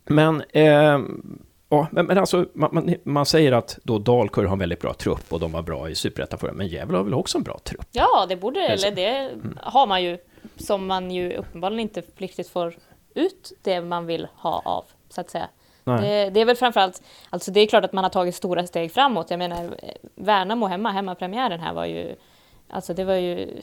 men, 0.05 0.43
um, 0.53 1.39
ja, 1.69 1.87
men, 1.91 2.05
men 2.05 2.17
alltså, 2.17 2.45
man, 2.53 2.69
man, 2.73 2.95
man, 3.03 3.25
säger 3.25 3.51
att 3.51 3.79
då 3.83 3.99
Dalkurd 3.99 4.45
har 4.45 4.53
en 4.53 4.59
väldigt 4.59 4.81
bra 4.81 4.93
trupp 4.93 5.33
och 5.33 5.39
de 5.39 5.51
var 5.51 5.61
bra 5.61 5.89
i 5.89 5.95
Superettan 5.95 6.39
förra, 6.39 6.53
men 6.53 6.67
Gävle 6.67 6.97
har 6.97 7.03
väl 7.03 7.13
också 7.13 7.37
en 7.37 7.43
bra 7.43 7.59
trupp? 7.63 7.87
Ja, 7.91 8.25
det 8.29 8.35
borde, 8.35 8.59
eller 8.59 8.91
det 8.91 9.07
mm. 9.07 9.57
har 9.61 9.87
man 9.87 10.03
ju, 10.03 10.17
som 10.57 10.87
man 10.87 11.11
ju 11.11 11.33
uppenbarligen 11.33 11.79
inte 11.79 12.03
riktigt 12.17 12.49
får 12.49 12.75
ut 13.15 13.51
det 13.61 13.81
man 13.81 14.05
vill 14.05 14.27
ha 14.35 14.61
av, 14.65 14.85
så 15.09 15.21
att 15.21 15.29
säga. 15.29 15.47
Det, 15.83 16.29
det, 16.29 16.41
är 16.41 16.45
väl 16.45 16.55
framförallt, 16.55 17.03
alltså 17.29 17.51
det 17.51 17.59
är 17.59 17.67
klart 17.67 17.85
att 17.85 17.93
man 17.93 18.03
har 18.03 18.11
tagit 18.11 18.35
stora 18.35 18.67
steg 18.67 18.91
framåt. 18.91 19.29
Jag 19.29 19.37
menar, 19.37 19.69
Värnamo 20.15 20.65
hemma, 20.65 20.91
hemmapremiären 20.91 21.59
här 21.59 21.73
var 21.73 21.85
ju, 21.85 22.15
alltså 22.69 22.93
det 22.93 23.03
var 23.03 23.15
ju 23.15 23.61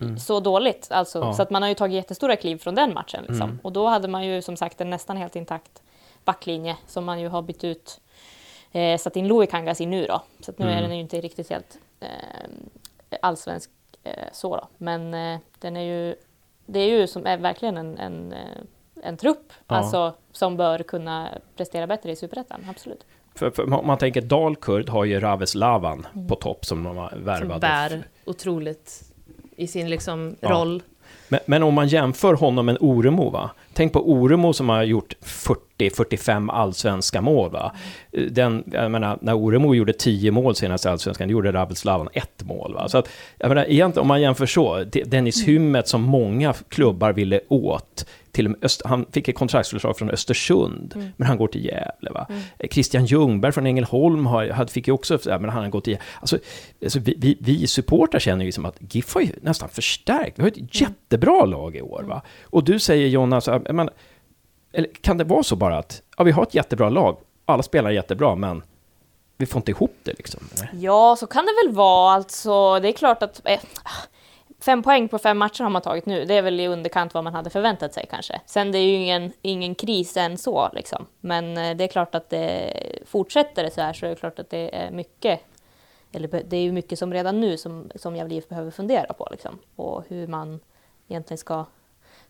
mm. 0.00 0.18
så 0.18 0.40
dåligt. 0.40 0.88
Alltså, 0.90 1.18
ja. 1.18 1.32
Så 1.32 1.42
att 1.42 1.50
man 1.50 1.62
har 1.62 1.68
ju 1.68 1.74
tagit 1.74 1.94
jättestora 1.94 2.36
kliv 2.36 2.58
från 2.58 2.74
den 2.74 2.94
matchen. 2.94 3.24
Liksom. 3.28 3.50
Mm. 3.50 3.58
Och 3.62 3.72
då 3.72 3.86
hade 3.86 4.08
man 4.08 4.26
ju 4.26 4.42
som 4.42 4.56
sagt 4.56 4.80
en 4.80 4.90
nästan 4.90 5.16
helt 5.16 5.36
intakt 5.36 5.82
backlinje 6.24 6.76
som 6.86 7.04
man 7.04 7.20
ju 7.20 7.28
har 7.28 7.42
bytt 7.42 7.64
ut, 7.64 8.00
eh, 8.72 8.98
satt 8.98 9.16
in 9.16 9.28
Louis 9.28 9.50
Kangas 9.50 9.80
i 9.80 9.86
nu 9.86 10.06
då. 10.06 10.22
Så 10.40 10.50
att 10.50 10.58
nu 10.58 10.66
mm. 10.66 10.78
är 10.78 10.82
den 10.82 10.94
ju 10.94 11.00
inte 11.00 11.20
riktigt 11.20 11.50
helt 11.50 11.78
eh, 12.00 13.18
allsvensk 13.22 13.70
eh, 14.02 14.28
så 14.32 14.56
då. 14.56 14.68
Men 14.76 15.14
eh, 15.14 15.38
den 15.58 15.76
är 15.76 15.82
ju, 15.82 16.16
det 16.66 16.80
är 16.80 16.98
ju 16.98 17.06
som 17.06 17.26
är 17.26 17.36
verkligen 17.36 17.76
en, 17.76 17.98
en 17.98 18.32
eh, 18.32 18.62
en 19.04 19.16
trupp 19.16 19.52
ja. 19.68 19.76
alltså, 19.76 20.14
som 20.32 20.56
bör 20.56 20.78
kunna 20.78 21.28
prestera 21.56 21.86
bättre 21.86 22.10
i 22.10 22.16
Superettan, 22.16 22.66
absolut. 22.70 23.04
För, 23.34 23.50
för, 23.50 23.66
man 23.66 23.98
tänker 23.98 24.20
Dalkurd 24.20 24.88
har 24.88 25.04
ju 25.04 25.20
Raves 25.20 25.54
Lavan 25.54 26.06
mm. 26.14 26.28
på 26.28 26.34
topp 26.34 26.64
som 26.64 26.84
de 26.84 26.96
har 26.96 27.14
värvat. 27.16 27.50
Som 27.50 27.60
bär 27.60 28.02
otroligt 28.24 29.12
i 29.56 29.66
sin 29.66 29.90
liksom 29.90 30.36
ja. 30.40 30.50
roll. 30.50 30.82
Men, 31.28 31.40
men, 31.46 31.62
om 31.62 31.74
man 31.74 31.88
jämför 31.88 32.34
honom 32.34 32.66
med 32.66 32.76
Oremo, 32.80 33.30
va? 33.30 33.50
Tänk 33.72 33.92
på 33.92 34.10
Oremo 34.10 34.52
som 34.52 34.68
har 34.68 34.82
gjort 34.82 35.14
40-45 35.22 36.50
allsvenska 36.52 37.20
mål. 37.20 37.50
Va? 37.50 37.72
Den, 38.30 38.64
jag 38.72 38.90
menar, 38.90 39.18
när 39.20 39.34
Oremo 39.34 39.74
gjorde 39.74 39.92
10 39.92 40.30
mål 40.30 40.54
senast 40.54 40.84
i 40.84 40.88
allsvenskan, 40.88 41.30
gjorde 41.30 41.52
Ravelslavan 41.52 42.08
ett 42.12 42.42
mål. 42.44 42.74
Va? 42.74 42.88
Så 42.88 42.98
att, 42.98 43.08
jag 43.38 43.48
menar, 43.48 43.64
egentligen 43.68 44.02
om 44.02 44.08
man 44.08 44.22
jämför 44.22 44.46
så, 44.46 44.84
Dennis 44.84 45.42
mm. 45.42 45.52
Hymmet 45.52 45.88
som 45.88 46.02
många 46.02 46.54
klubbar 46.68 47.12
ville 47.12 47.40
åt, 47.48 48.06
till 48.38 48.56
Öst, 48.62 48.82
han 48.84 49.06
fick 49.12 49.28
ett 49.28 49.34
kontraktsförslag 49.34 49.98
från 49.98 50.10
Östersund, 50.10 50.92
mm. 50.94 51.08
men 51.16 51.26
han 51.26 51.36
går 51.36 51.48
till 51.48 51.64
Gävle. 51.64 52.10
Va? 52.10 52.26
Mm. 52.28 52.42
Christian 52.70 53.04
Ljungberg 53.04 53.52
från 53.52 53.66
Ängelholm 53.66 54.26
har, 54.26 54.66
fick 54.66 54.88
ju 54.88 54.92
också, 54.92 55.18
men 55.24 55.48
han 55.48 55.62
har 55.62 55.68
gått 55.68 55.84
till. 55.84 55.98
Alltså, 56.20 56.38
alltså 56.82 56.98
vi, 56.98 57.14
vi, 57.18 57.38
vi 57.40 57.66
supportrar 57.66 58.20
känner 58.20 58.44
ju 58.44 58.52
som 58.52 58.64
att 58.66 58.76
GIF 58.94 59.14
har 59.14 59.20
ju 59.20 59.32
nästan 59.42 59.68
förstärkt. 59.68 60.38
Vi 60.38 60.42
har 60.42 60.48
ett 60.48 60.56
mm. 60.56 60.68
jättebra 60.72 61.44
lag 61.44 61.76
i 61.76 61.82
år. 61.82 62.02
Va? 62.02 62.14
Mm. 62.14 62.24
Och 62.42 62.64
du 62.64 62.78
säger 62.78 63.08
Jonna, 63.08 63.40
men, 63.70 63.90
eller 64.72 64.88
kan 65.00 65.18
det 65.18 65.24
vara 65.24 65.42
så 65.42 65.56
bara 65.56 65.78
att 65.78 66.02
ja, 66.16 66.24
vi 66.24 66.30
har 66.30 66.42
ett 66.42 66.54
jättebra 66.54 66.90
lag, 66.90 67.18
alla 67.44 67.62
spelar 67.62 67.90
jättebra, 67.90 68.34
men 68.34 68.62
vi 69.36 69.46
får 69.46 69.60
inte 69.60 69.70
ihop 69.70 69.96
det 70.02 70.12
liksom? 70.18 70.40
Ja, 70.72 71.16
så 71.18 71.26
kan 71.26 71.44
det 71.46 71.66
väl 71.66 71.74
vara. 71.74 72.14
Alltså, 72.14 72.80
det 72.80 72.88
är 72.88 72.92
klart 72.92 73.22
att... 73.22 73.40
Eh, 73.44 73.60
fem 74.68 74.82
poäng 74.82 75.08
på 75.08 75.18
fem 75.18 75.38
matcher 75.38 75.62
har 75.62 75.70
man 75.70 75.82
tagit 75.82 76.06
nu. 76.06 76.24
Det 76.24 76.34
är 76.34 76.42
väl 76.42 76.60
i 76.60 76.66
underkant 76.66 77.14
vad 77.14 77.24
man 77.24 77.34
hade 77.34 77.50
förväntat 77.50 77.94
sig 77.94 78.06
kanske. 78.10 78.40
Sen 78.46 78.72
det 78.72 78.78
är 78.78 78.82
ju 78.82 78.92
ingen, 78.92 79.32
ingen 79.42 79.74
kris 79.74 80.16
än 80.16 80.38
så 80.38 80.68
liksom. 80.72 81.06
Men 81.20 81.58
eh, 81.58 81.76
det 81.76 81.84
är 81.84 81.88
klart 81.88 82.14
att 82.14 82.30
det 82.30 82.72
fortsätter 83.06 83.64
det 83.64 83.70
så 83.70 83.80
här 83.80 83.92
så 83.92 84.06
är 84.06 84.10
det 84.10 84.16
klart 84.16 84.38
att 84.38 84.50
det 84.50 84.76
är 84.76 84.90
mycket 84.90 85.40
eller 86.12 86.28
det 86.28 86.56
är 86.56 86.62
ju 86.62 86.72
mycket 86.72 86.98
som 86.98 87.12
redan 87.12 87.40
nu 87.40 87.56
som, 87.56 87.90
som 87.94 88.16
Gävle 88.16 88.34
IF 88.34 88.48
behöver 88.48 88.70
fundera 88.70 89.12
på 89.12 89.28
liksom. 89.30 89.58
Och 89.76 90.04
hur 90.08 90.26
man 90.26 90.60
egentligen 91.08 91.38
ska 91.38 91.64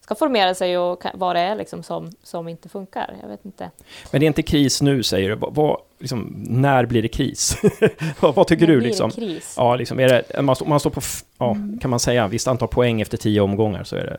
ska 0.01 0.15
formera 0.15 0.55
sig 0.55 0.79
och 0.79 1.05
vad 1.15 1.37
det 1.37 1.41
är 1.41 1.57
liksom 1.57 1.83
som, 1.83 2.11
som 2.23 2.49
inte 2.49 2.69
funkar. 2.69 3.17
Jag 3.23 3.29
vet 3.29 3.45
inte. 3.45 3.71
Men 4.11 4.21
det 4.21 4.25
är 4.25 4.29
inte 4.29 4.43
kris 4.43 4.83
nu 4.83 5.03
säger 5.03 5.29
du. 5.29 5.35
Vad, 5.35 5.81
liksom, 5.99 6.35
när 6.49 6.87
blir 6.87 7.03
det 7.03 7.09
kris? 7.09 7.57
vad, 8.21 8.35
vad, 8.35 8.47
tycker 8.47 8.67
när 8.67 8.75
du? 8.75 8.81
Liksom? 8.81 9.11
Kris? 9.11 9.55
Ja, 9.57 9.77
liksom, 9.77 10.01
är 10.01 10.09
det, 10.09 10.43
man, 10.43 10.57
man 10.67 10.81
står 10.81 10.91
på, 10.91 11.01
ja, 11.39 11.51
mm. 11.51 11.79
kan 11.79 11.91
man 11.91 12.01
säga, 12.01 12.29
visst 12.29 12.49
antal 12.49 12.69
poäng 12.69 13.01
efter 13.01 13.17
tio 13.17 13.41
omgångar 13.41 13.85
så 13.85 13.97
är 13.97 14.05
det 14.05 14.19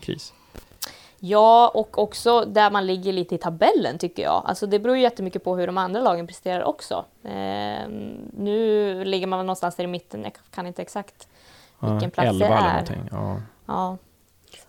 kris. 0.00 0.32
Ja, 1.26 1.70
och 1.74 1.98
också 1.98 2.44
där 2.44 2.70
man 2.70 2.86
ligger 2.86 3.12
lite 3.12 3.34
i 3.34 3.38
tabellen 3.38 3.98
tycker 3.98 4.22
jag. 4.22 4.42
Alltså 4.46 4.66
det 4.66 4.78
beror 4.78 4.96
ju 4.96 5.02
jättemycket 5.02 5.44
på 5.44 5.56
hur 5.56 5.66
de 5.66 5.78
andra 5.78 6.00
lagen 6.00 6.26
presterar 6.26 6.64
också. 6.64 7.04
Eh, 7.22 7.88
nu 8.36 9.04
ligger 9.04 9.26
man 9.26 9.46
någonstans 9.46 9.76
där 9.76 9.84
i 9.84 9.86
mitten, 9.86 10.22
jag 10.22 10.32
kan 10.50 10.66
inte 10.66 10.82
exakt 10.82 11.28
vilken 11.80 12.10
plats 12.10 12.38
det 12.38 12.44
är. 12.44 12.84
Ja. 13.10 13.36
Ja. 13.66 13.96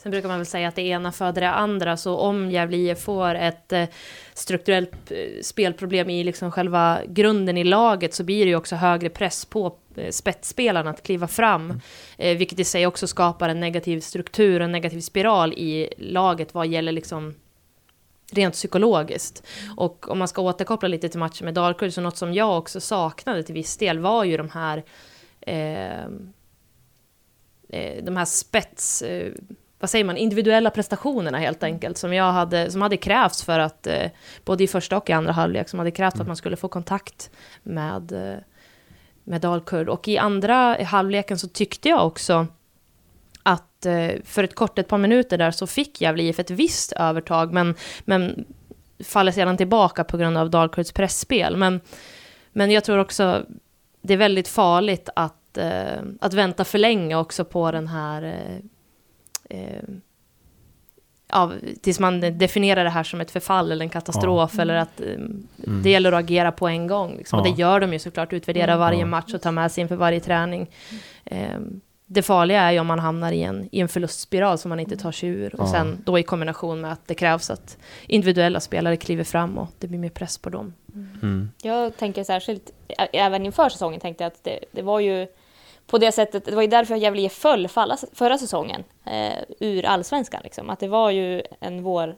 Sen 0.06 0.12
brukar 0.12 0.28
man 0.28 0.40
väl 0.40 0.46
säga 0.46 0.68
att 0.68 0.76
det 0.76 0.82
ena 0.82 1.12
föder 1.12 1.42
det 1.42 1.50
andra, 1.50 1.98
så 1.98 2.18
om 2.18 2.52
Gävle 2.52 2.78
IF 2.78 3.00
får 3.00 3.36
ett 3.36 3.74
eh, 3.74 3.86
strukturellt 4.34 5.12
eh, 5.12 5.42
spelproblem 5.42 6.10
i 6.10 6.24
liksom 6.24 6.52
själva 6.52 7.00
grunden 7.08 7.58
i 7.58 7.64
laget 7.64 8.14
så 8.14 8.24
blir 8.24 8.46
det 8.46 8.50
ju 8.50 8.56
också 8.56 8.76
högre 8.76 9.10
press 9.10 9.46
på 9.46 9.76
eh, 9.96 10.10
spetsspelarna 10.12 10.90
att 10.90 11.04
kliva 11.04 11.28
fram, 11.28 11.82
eh, 12.18 12.38
vilket 12.38 12.60
i 12.60 12.64
sig 12.64 12.88
också 12.88 13.08
skapar 13.08 13.50
en 13.50 13.60
negativ 13.60 14.00
struktur, 14.00 14.62
en 14.62 14.72
negativ 14.72 15.00
spiral 15.00 15.54
i 15.54 15.90
laget 15.98 16.54
vad 16.54 16.68
gäller 16.68 16.92
liksom 16.92 17.36
rent 18.32 18.54
psykologiskt. 18.54 19.44
Och 19.78 20.10
om 20.10 20.20
man 20.20 20.28
ska 20.28 20.42
återkoppla 20.42 20.88
lite 20.88 21.10
till 21.10 21.20
matchen 21.20 21.46
med 21.46 21.54
Dalkurd, 21.54 21.94
så 21.94 22.02
något 22.02 22.18
som 22.18 22.34
jag 22.34 22.58
också 22.58 22.80
saknade 22.80 23.44
till 23.44 23.56
viss 23.56 23.78
del 23.78 24.00
var 24.00 24.24
ju 24.24 24.38
de 24.38 24.50
här 24.50 24.84
eh 25.42 26.06
de 28.04 28.18
här 28.18 28.26
spets 28.26 29.02
eh, 29.02 29.34
vad 29.86 29.89
säger 29.89 30.06
man, 30.06 30.18
individuella 30.18 30.70
prestationerna 30.70 31.38
helt 31.38 31.63
mm. 31.63 31.74
enkelt, 31.74 31.98
som, 31.98 32.13
jag 32.13 32.32
hade, 32.32 32.72
som 32.72 32.82
hade 32.82 32.98
krävts 32.98 33.44
för 33.44 33.60
att, 33.60 33.88
eh, 33.88 34.12
både 34.46 34.63
i 34.63 34.68
första 34.68 34.98
och 34.98 35.10
i 35.10 35.13
andra 35.13 35.32
halvlek, 35.32 35.70
som 35.70 35.80
hade 35.80 35.92
krävts 35.92 36.13
för 36.13 36.18
att 36.18 36.25
mm. 36.25 36.27
man 36.27 36.36
skulle 36.36 36.56
få 36.56 36.68
kontakt 36.68 37.30
med, 37.63 38.12
eh, 38.12 38.39
med 39.24 39.42
Dalkurd. 39.42 39.89
Och 39.89 40.08
i 40.08 40.18
andra 40.18 40.84
halvleken 40.84 41.39
så 41.39 41.48
tyckte 41.48 41.89
jag 41.89 42.08
också 42.08 42.48
att 43.44 43.86
eh, 43.86 44.10
för 44.24 44.44
ett 44.44 44.56
kort, 44.56 44.80
ett 44.80 44.88
par 44.88 44.98
minuter 44.98 45.38
där, 45.38 45.51
så 45.51 45.68
fick 45.68 46.01
Gävle 46.01 46.24
IF 46.24 46.39
ett 46.39 46.51
visst 46.51 46.92
övertag, 46.92 47.54
men, 47.54 47.75
men 48.06 48.46
faller 49.04 49.32
sedan 49.32 49.58
tillbaka 49.58 50.04
på 50.04 50.18
grund 50.18 50.38
av 50.38 50.50
Dalkurds 50.50 50.92
pressspel. 50.92 51.58
Men, 51.58 51.82
men 52.51 52.72
jag 52.72 52.84
tror 52.84 52.98
också 52.98 53.46
det 54.01 54.13
är 54.13 54.18
väldigt 54.18 54.48
farligt 54.48 55.10
att, 55.15 55.58
eh, 55.58 56.01
att 56.22 56.34
vänta 56.34 56.63
för 56.63 56.77
länge 56.77 57.15
också 57.15 57.46
på 57.46 57.72
den 57.72 57.88
här 57.88 58.24
eh, 58.24 58.65
eh, 59.50 59.84
ja, 61.32 61.52
tills 61.82 62.00
man 62.00 62.38
definierar 62.38 62.84
det 62.84 62.90
här 62.90 63.04
som 63.04 63.22
ett 63.22 63.32
förfall 63.32 63.72
eller 63.72 63.86
en 63.86 63.90
katastrof 63.90 64.52
ja. 64.56 64.62
eller 64.62 64.75
att 64.75 65.02
eh, 65.02 65.08
mm. 65.08 65.48
det 65.84 65.90
gäller 65.90 66.12
att 66.12 66.20
agera 66.20 66.52
på 66.52 66.68
en 66.68 66.88
gång. 66.88 67.18
Liksom. 67.18 67.40
Ja. 67.40 67.42
Och 67.42 67.56
det 67.56 67.62
gör 67.62 67.80
de 67.80 67.94
ju 67.94 68.00
såklart, 68.00 68.34
utvärdera 68.34 68.72
mm. 68.72 68.80
varje 68.80 69.06
match 69.06 69.34
och 69.34 69.42
ta 69.42 69.52
med 69.52 69.72
sig 69.72 69.82
inför 69.82 69.96
varje 69.96 70.20
träning. 70.20 70.70
Eh, 71.25 71.60
det 72.08 72.22
farliga 72.22 72.62
är 72.62 72.72
ju 72.72 72.80
om 72.80 72.88
man 72.88 73.00
hamnar 73.00 73.32
i 73.32 73.44
en, 73.44 73.70
i 73.72 73.80
en 73.80 73.88
förlustspiral 73.88 74.58
som 74.58 74.70
man 74.70 74.80
inte 74.80 74.98
tar 74.98 75.12
sig 75.12 75.30
ur. 75.30 75.62
Och 75.62 75.68
sen 75.68 76.02
då 76.06 76.20
i 76.20 76.24
kombination 76.24 76.82
med 76.82 76.92
att 76.92 77.08
det 77.08 77.16
krävs 77.16 77.50
att 77.50 77.78
individuella 78.08 78.60
spelare 78.60 78.98
kliver 78.98 79.24
fram 79.24 79.58
och 79.58 79.70
det 79.80 79.88
blir 79.88 80.00
mer 80.00 80.10
press 80.10 80.38
på 80.38 80.50
dem. 80.50 80.74
Mm. 81.22 81.50
Jag 81.62 81.98
tänker 81.98 82.24
särskilt, 82.24 82.72
även 83.14 83.46
inför 83.46 83.70
säsongen 83.70 84.00
tänkte 84.00 84.24
jag 84.24 84.28
att 84.28 84.44
det, 84.44 84.60
det 84.72 84.82
var 84.82 85.00
ju 85.00 85.28
på 85.88 85.98
det 85.98 86.12
sättet, 86.12 86.46
det 86.46 86.56
var 86.56 86.62
ju 86.62 86.68
därför 86.68 86.96
Gävle 86.96 87.22
IF 87.22 87.34
föll 87.34 87.68
förra, 87.68 87.98
förra 88.13 88.38
säsongen 88.38 88.84
eh, 89.06 89.44
ur 89.60 89.86
allsvenskan. 89.86 90.42
Liksom. 90.44 90.70
Att 90.70 90.80
det 90.80 90.88
var 90.88 91.12
ju 91.12 91.44
en 91.60 91.84
vår 91.84 92.15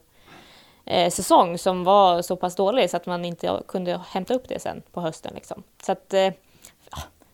eh, 0.85 1.09
säsong 1.09 1.57
som 1.57 1.83
var 1.83 2.21
så 2.21 2.35
pass 2.35 2.55
dålig 2.55 2.89
så 2.89 2.97
att 2.97 3.05
man 3.05 3.25
inte 3.25 3.61
kunde 3.67 4.01
hämta 4.09 4.33
upp 4.33 4.47
det 4.47 4.59
sen 4.59 4.81
på 4.91 5.01
hösten. 5.01 5.33
Liksom. 5.35 5.63
Så 5.83 5.91
att 5.91 6.13
eh, 6.13 6.29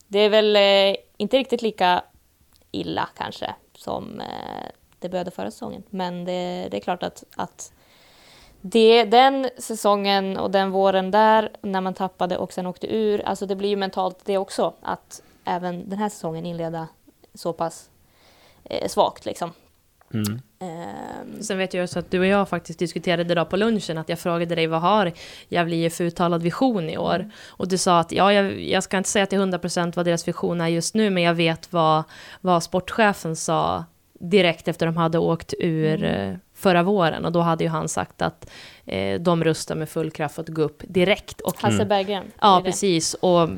det 0.08 0.20
är 0.20 0.30
väl 0.30 0.56
eh, 0.56 0.96
inte 1.18 1.38
riktigt 1.38 1.62
lika 1.62 2.04
illa 2.72 3.10
kanske 3.18 3.56
som 3.76 4.20
eh, 4.20 4.68
det 5.00 5.10
började 5.10 5.32
förra 5.32 5.52
säsongen. 5.52 5.84
Men 5.90 6.26
det, 6.26 6.68
det 6.72 6.78
är 6.78 6.82
klart 6.82 7.04
att, 7.04 7.24
att 7.36 7.74
det, 8.62 9.04
den 9.04 9.50
säsongen 9.58 10.38
och 10.38 10.52
den 10.52 10.72
våren 10.72 11.12
där, 11.12 11.50
när 11.62 11.82
man 11.82 11.94
tappade 11.94 12.38
och 12.38 12.54
sen 12.54 12.68
åkte 12.68 12.96
ur, 12.96 13.22
alltså 13.22 13.46
det 13.46 13.56
blir 13.56 13.70
ju 13.70 13.76
mentalt 13.76 14.20
det 14.26 14.38
också. 14.38 14.74
Att 14.82 15.22
även 15.46 15.90
den 15.90 16.00
här 16.00 16.10
säsongen 16.10 16.46
inleda 16.46 16.88
så 17.34 17.54
pass 17.54 17.90
eh, 18.64 18.88
svagt. 18.88 19.26
Liksom. 19.26 19.52
Mm. 20.14 20.42
Um, 20.60 21.44
Sen 21.44 21.58
vet 21.58 21.74
jag 21.74 21.84
också 21.84 22.00
att 22.00 22.12
du 22.12 22.20
och 22.20 22.26
jag 22.26 22.50
faktiskt 22.50 22.80
diskuterade 22.80 23.32
idag 23.32 23.50
på 23.50 23.58
lunchen 23.58 23.98
att 23.98 24.10
jag 24.10 24.20
frågade 24.20 24.56
dig 24.56 24.68
vad 24.68 24.82
har 24.82 25.12
Gävle 25.48 25.76
IF 25.76 26.02
uttalad 26.02 26.44
vision 26.44 26.90
i 26.90 26.98
år? 26.98 27.16
Mm. 27.16 27.32
Och 27.48 27.68
du 27.68 27.78
sa 27.78 28.00
att 28.00 28.12
ja, 28.12 28.34
jag, 28.34 28.62
jag 28.62 28.84
ska 28.84 28.98
inte 28.98 29.10
säga 29.10 29.26
till 29.26 29.40
100% 29.40 29.96
vad 29.96 30.06
deras 30.06 30.28
vision 30.28 30.62
är 30.62 30.68
just 30.68 30.96
nu, 30.96 31.10
men 31.10 31.24
jag 31.24 31.34
vet 31.34 31.74
vad, 31.74 32.04
vad 32.42 32.64
sportchefen 32.64 33.36
sa 33.36 33.86
direkt 34.20 34.68
efter 34.68 34.86
de 34.86 34.98
hade 34.98 35.18
åkt 35.18 35.54
ur 35.60 36.04
mm. 36.04 36.32
Eh, 36.32 36.38
förra 36.56 36.84
våren 36.84 37.26
och 37.26 37.32
då 37.32 37.40
hade 37.42 37.64
ju 37.64 37.70
han 37.70 37.90
sagt 37.90 38.22
att 38.22 38.50
eh, 38.86 39.22
de 39.22 39.44
rustar 39.44 39.76
med 39.76 39.90
full 39.90 40.12
kraft 40.12 40.36
för 40.36 40.42
att 40.42 40.50
gå 40.50 40.62
upp 40.62 40.84
direkt. 40.88 41.42
Och, 41.42 41.62
Hasse 41.62 41.86
Berggren. 41.86 42.24
Ja, 42.42 42.62
precis. 42.66 43.14
Och 43.14 43.50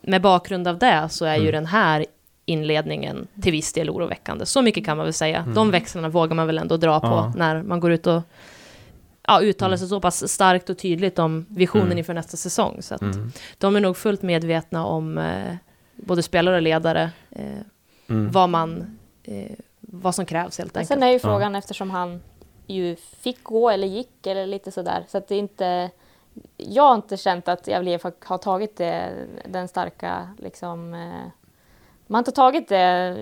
med 0.00 0.22
bakgrund 0.22 0.68
av 0.68 0.78
det 0.78 1.08
så 1.10 1.24
är 1.24 1.34
mm. 1.34 1.46
ju 1.46 1.52
den 1.52 1.66
här 1.66 2.06
inledningen 2.44 3.26
till 3.42 3.52
viss 3.52 3.72
del 3.72 3.90
oroväckande. 3.90 4.46
Så 4.46 4.62
mycket 4.62 4.84
kan 4.84 4.96
man 4.96 5.06
väl 5.06 5.12
säga. 5.12 5.38
Mm. 5.38 5.54
De 5.54 5.70
växlarna 5.70 6.08
vågar 6.08 6.34
man 6.34 6.46
väl 6.46 6.58
ändå 6.58 6.76
dra 6.76 7.00
på 7.00 7.06
ja. 7.06 7.32
när 7.36 7.62
man 7.62 7.80
går 7.80 7.92
ut 7.92 8.06
och 8.06 8.22
ja, 9.26 9.40
uttalar 9.40 9.76
sig 9.76 9.84
mm. 9.84 9.88
så 9.88 10.00
pass 10.00 10.32
starkt 10.32 10.70
och 10.70 10.78
tydligt 10.78 11.18
om 11.18 11.46
visionen 11.48 11.86
mm. 11.86 11.98
inför 11.98 12.14
nästa 12.14 12.36
säsong. 12.36 12.82
Så 12.82 12.94
att 12.94 13.02
mm. 13.02 13.32
de 13.58 13.76
är 13.76 13.80
nog 13.80 13.96
fullt 13.96 14.22
medvetna 14.22 14.86
om 14.86 15.18
eh, 15.18 15.54
både 15.96 16.22
spelare 16.22 16.56
och 16.56 16.62
ledare 16.62 17.10
eh, 17.30 17.44
mm. 18.08 18.30
vad 18.30 18.48
man 18.48 18.98
eh, 19.24 19.52
vad 19.80 20.14
som 20.14 20.26
krävs 20.26 20.58
helt 20.58 20.76
enkelt. 20.76 20.88
Sen 20.88 21.02
är 21.02 21.12
ju 21.12 21.18
frågan 21.18 21.52
ja. 21.52 21.58
eftersom 21.58 21.90
han 21.90 22.20
ju 22.66 22.96
fick 22.96 23.42
gå 23.42 23.70
eller 23.70 23.86
gick 23.86 24.26
eller 24.26 24.46
lite 24.46 24.70
sådär 24.70 25.04
så 25.08 25.18
att 25.18 25.28
det 25.28 25.36
inte 25.36 25.90
jag 26.56 26.82
har 26.82 26.94
inte 26.94 27.16
känt 27.16 27.48
att 27.48 27.66
Gävle 27.66 27.98
har 28.24 28.38
tagit 28.38 28.76
det, 28.76 29.26
den 29.44 29.68
starka, 29.68 30.28
liksom, 30.38 30.94
eh, 30.94 31.30
man 32.06 32.14
har 32.14 32.18
inte 32.18 32.32
tagit 32.32 32.68
det 32.68 33.16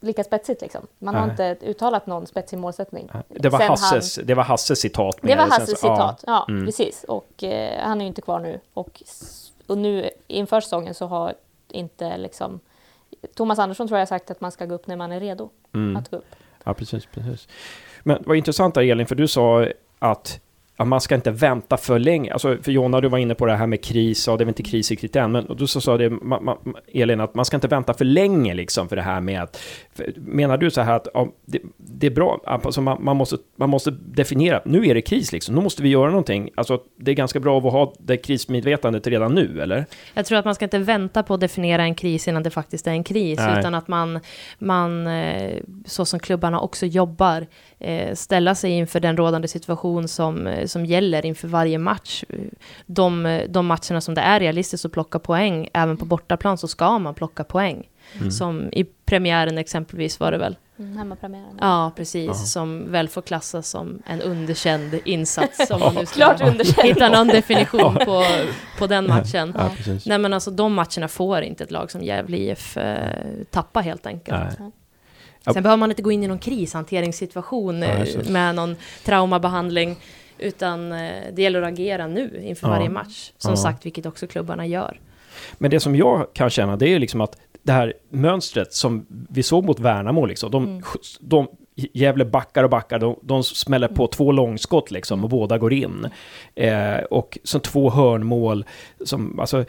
lika 0.00 0.24
spetsigt 0.24 0.60
liksom. 0.60 0.86
Man 0.98 1.14
har 1.14 1.30
inte 1.30 1.56
uttalat 1.60 2.06
någon 2.06 2.26
spetsig 2.26 2.58
målsättning. 2.58 3.10
Det 3.28 3.48
var, 3.48 3.60
Hasses, 3.60 4.16
han, 4.16 4.26
det 4.26 4.34
var 4.34 4.44
Hasses 4.44 4.80
citat. 4.80 5.18
det 5.22 5.36
var 5.36 5.46
Hasses 5.46 5.80
citat, 5.80 6.24
ja, 6.26 6.46
ja 6.48 6.52
mm. 6.52 6.66
precis. 6.66 7.04
Och 7.04 7.44
eh, 7.44 7.82
han 7.82 8.00
är 8.00 8.04
ju 8.04 8.08
inte 8.08 8.22
kvar 8.22 8.40
nu. 8.40 8.60
Och, 8.74 9.02
och 9.66 9.78
nu 9.78 10.10
inför 10.26 10.60
säsongen 10.60 10.94
så 10.94 11.06
har 11.06 11.34
inte 11.68 12.16
liksom 12.16 12.60
Thomas 13.34 13.58
Andersson 13.58 13.88
tror 13.88 13.98
jag 13.98 14.00
har 14.00 14.06
sagt 14.06 14.30
att 14.30 14.40
man 14.40 14.52
ska 14.52 14.66
gå 14.66 14.74
upp 14.74 14.86
när 14.86 14.96
man 14.96 15.12
är 15.12 15.20
redo 15.20 15.50
mm. 15.74 15.96
att 15.96 16.10
gå 16.10 16.16
upp. 16.16 16.36
Ja, 16.64 16.74
precis, 16.74 17.06
precis. 17.06 17.48
Men 18.02 18.22
vad 18.26 18.36
intressant 18.36 18.74
där 18.74 18.82
Elin, 18.82 19.06
för 19.06 19.14
du 19.14 19.28
sa 19.28 19.66
att 19.98 20.40
ja, 20.76 20.84
man 20.84 21.00
ska 21.00 21.14
inte 21.14 21.30
vänta 21.30 21.76
för 21.76 21.98
länge. 21.98 22.32
Alltså, 22.32 22.56
för 22.62 22.72
Jonna, 22.72 23.00
du 23.00 23.08
var 23.08 23.18
inne 23.18 23.34
på 23.34 23.46
det 23.46 23.56
här 23.56 23.66
med 23.66 23.84
kris, 23.84 24.28
och 24.28 24.38
det 24.38 24.42
är 24.42 24.44
väl 24.44 24.50
inte 24.50 24.62
kris 24.62 24.90
riktigt 24.90 25.16
än, 25.16 25.32
men 25.32 25.46
du 25.56 25.66
så 25.66 25.80
sa 25.80 25.96
det, 25.96 26.10
ma, 26.10 26.40
ma, 26.40 26.56
Elin, 26.92 27.20
att 27.20 27.34
man 27.34 27.44
ska 27.44 27.56
inte 27.56 27.68
vänta 27.68 27.94
för 27.94 28.04
länge 28.04 28.54
liksom 28.54 28.88
för 28.88 28.96
det 28.96 29.02
här 29.02 29.20
med 29.20 29.42
att, 29.42 29.56
för, 29.94 30.12
menar 30.16 30.56
du 30.56 30.70
så 30.70 30.80
här 30.80 30.96
att 30.96 31.08
ja, 31.14 31.28
det, 31.44 31.58
det, 31.76 32.06
är 32.06 32.10
bra, 32.10 32.40
alltså 32.44 32.80
man, 32.80 33.04
man, 33.04 33.16
måste, 33.16 33.36
man 33.56 33.70
måste 33.70 33.90
definiera, 33.90 34.62
nu 34.64 34.86
är 34.86 34.94
det 34.94 35.02
kris 35.02 35.32
liksom, 35.32 35.54
nu 35.54 35.60
måste 35.60 35.82
vi 35.82 35.88
göra 35.88 36.10
någonting, 36.10 36.50
alltså 36.54 36.80
det 36.96 37.10
är 37.10 37.14
ganska 37.14 37.40
bra 37.40 37.58
att 37.58 37.72
ha 37.72 37.92
det 37.98 38.16
krismedvetandet 38.16 39.06
redan 39.06 39.34
nu, 39.34 39.62
eller? 39.62 39.86
Jag 40.14 40.26
tror 40.26 40.38
att 40.38 40.44
man 40.44 40.54
ska 40.54 40.64
inte 40.64 40.78
vänta 40.78 41.22
på 41.22 41.34
att 41.34 41.40
definiera 41.40 41.82
en 41.82 41.94
kris 41.94 42.28
innan 42.28 42.42
det 42.42 42.50
faktiskt 42.50 42.86
är 42.86 42.90
en 42.90 43.04
kris, 43.04 43.38
Nej. 43.38 43.58
utan 43.58 43.74
att 43.74 43.88
man, 43.88 44.20
man, 44.58 45.06
eh, 45.06 45.60
så 45.86 46.04
som 46.04 46.20
klubbarna 46.20 46.60
också 46.60 46.86
jobbar, 46.86 47.46
eh, 47.78 48.14
ställa 48.14 48.54
sig 48.54 48.70
inför 48.70 49.00
den 49.00 49.16
rådande 49.16 49.48
situation 49.48 50.08
som, 50.08 50.46
eh, 50.46 50.65
som 50.68 50.86
gäller 50.86 51.26
inför 51.26 51.48
varje 51.48 51.78
match. 51.78 52.24
De, 52.86 53.40
de 53.48 53.66
matcherna 53.66 54.00
som 54.00 54.14
det 54.14 54.20
är 54.20 54.40
realistiskt 54.40 54.84
att 54.84 54.92
plocka 54.92 55.18
poäng, 55.18 55.68
även 55.72 55.96
på 55.96 56.04
bortaplan, 56.04 56.58
så 56.58 56.68
ska 56.68 56.98
man 56.98 57.14
plocka 57.14 57.44
poäng. 57.44 57.88
Mm. 58.18 58.30
Som 58.30 58.68
i 58.72 58.84
premiären 58.84 59.58
exempelvis 59.58 60.20
var 60.20 60.32
det 60.32 60.38
väl. 60.38 60.56
Mm, 60.78 60.96
hemmapremiären. 60.96 61.58
Ja, 61.60 61.92
precis. 61.96 62.26
Ja. 62.26 62.34
Som 62.34 62.92
väl 62.92 63.08
får 63.08 63.22
klassas 63.22 63.68
som 63.68 64.02
en 64.06 64.20
underkänd 64.22 64.98
insats. 65.04 65.70
Om 65.70 65.80
man 65.80 65.94
nu 65.94 66.06
ska 66.06 66.14
Klart 66.14 66.40
underkänd. 66.40 66.88
hitta 66.88 67.08
någon 67.08 67.28
definition 67.28 67.94
på, 67.94 68.24
på 68.78 68.86
den 68.86 69.06
matchen. 69.06 69.54
Ja, 69.58 69.70
Nej, 70.06 70.18
men 70.18 70.32
alltså 70.32 70.50
de 70.50 70.74
matcherna 70.74 71.08
får 71.08 71.42
inte 71.42 71.64
ett 71.64 71.70
lag 71.70 71.90
som 71.90 72.02
Gävle 72.02 72.36
IF 72.36 72.76
eh, 72.76 73.22
tappa 73.50 73.80
helt 73.80 74.06
enkelt. 74.06 74.58
Nej. 74.58 74.70
Sen 75.52 75.62
behöver 75.62 75.76
man 75.76 75.90
inte 75.90 76.02
gå 76.02 76.12
in 76.12 76.24
i 76.24 76.28
någon 76.28 76.38
krishanteringssituation 76.38 77.82
ja, 77.82 77.88
eh, 77.88 78.30
med 78.30 78.54
någon 78.54 78.76
traumabehandling. 79.04 79.96
Utan 80.38 80.92
eh, 80.92 81.22
det 81.32 81.42
gäller 81.42 81.62
att 81.62 81.72
agera 81.72 82.06
nu 82.06 82.40
inför 82.42 82.66
ja. 82.66 82.74
varje 82.74 82.88
match. 82.88 83.32
Som 83.38 83.50
ja. 83.50 83.56
sagt, 83.56 83.86
vilket 83.86 84.06
också 84.06 84.26
klubbarna 84.26 84.66
gör. 84.66 85.00
Men 85.58 85.70
det 85.70 85.80
som 85.80 85.96
jag 85.96 86.26
kan 86.32 86.50
känna, 86.50 86.76
det 86.76 86.88
är 86.88 86.98
liksom 86.98 87.20
att 87.20 87.38
det 87.62 87.72
här 87.72 87.92
mönstret 88.08 88.72
som 88.72 89.06
vi 89.08 89.42
såg 89.42 89.64
mot 89.64 89.80
Värnamo, 89.80 90.26
liksom, 90.26 90.50
de, 90.50 90.64
mm. 90.64 90.82
de 91.20 91.48
Gävle 91.92 92.24
backar 92.24 92.64
och 92.64 92.70
backar, 92.70 92.98
de, 92.98 93.18
de 93.22 93.42
smäller 93.42 93.88
på 93.88 94.02
mm. 94.02 94.10
två 94.10 94.32
långskott 94.32 94.90
liksom 94.90 95.24
och 95.24 95.30
båda 95.30 95.58
går 95.58 95.72
in. 95.72 96.08
Eh, 96.54 96.96
och 96.96 97.38
så 97.44 97.58
två 97.58 97.90
hörnmål 97.90 98.64
som, 99.04 99.40
alltså, 99.40 99.64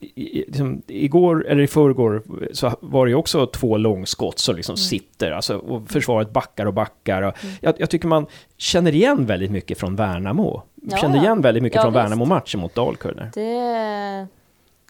i, 0.00 0.44
liksom, 0.46 0.82
igår, 0.86 1.46
eller 1.48 1.62
i 1.62 1.66
förrgår, 1.66 2.22
så 2.52 2.72
var 2.80 3.06
det 3.06 3.10
ju 3.10 3.16
också 3.16 3.46
två 3.46 3.76
långskott 3.76 4.38
som 4.38 4.56
liksom 4.56 4.72
mm. 4.72 4.76
sitter, 4.76 5.30
alltså, 5.30 5.56
och 5.56 5.90
försvaret 5.90 6.30
backar 6.30 6.66
och 6.66 6.74
backar. 6.74 7.22
Och 7.22 7.44
mm. 7.44 7.56
jag, 7.60 7.74
jag, 7.78 7.90
tycker 7.90 8.08
man 8.08 8.26
känner 8.56 8.94
igen 8.94 9.26
väldigt 9.26 9.50
mycket 9.50 9.78
från 9.78 9.96
Värnamo. 9.96 10.62
Ja, 10.74 10.96
känner 10.96 11.18
igen 11.18 11.40
väldigt 11.40 11.62
mycket 11.62 11.76
ja, 11.76 11.82
från 11.82 11.92
Värnamo-matchen 11.92 12.60
mot 12.60 12.74
Dalkurd. 12.74 13.30
Det... 13.34 14.26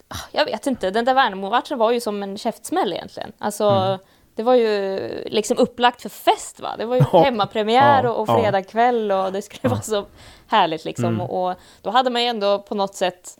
Ah, 0.07 0.17
jag 0.31 0.45
vet 0.45 0.67
inte, 0.67 0.91
den 0.91 1.05
där 1.05 1.13
Värnamo-matchen 1.13 1.77
var 1.77 1.91
ju 1.91 1.99
som 1.99 2.23
en 2.23 2.37
käftsmäll 2.37 2.93
egentligen. 2.93 3.31
Alltså, 3.37 3.63
mm. 3.63 3.99
det 4.35 4.43
var 4.43 4.55
ju 4.55 4.99
liksom 5.25 5.57
upplagt 5.57 6.01
för 6.01 6.09
fest 6.09 6.59
va? 6.59 6.75
Det 6.77 6.85
var 6.85 6.95
ju 6.95 7.03
Ja. 7.13 7.23
hemmapremiär 7.23 8.05
och, 8.05 8.19
och 8.19 8.29
ja. 8.29 8.41
fredag 8.41 8.63
kväll 8.63 9.11
och 9.11 9.31
det 9.31 9.41
skulle 9.41 9.69
vara 9.69 9.81
så 9.81 10.05
härligt 10.47 10.85
liksom. 10.85 11.05
Mm. 11.05 11.21
Och, 11.21 11.49
och 11.49 11.55
då 11.81 11.89
hade 11.89 12.09
man 12.09 12.21
ju 12.21 12.27
ändå 12.27 12.59
på 12.59 12.75
något 12.75 12.95
sätt 12.95 13.37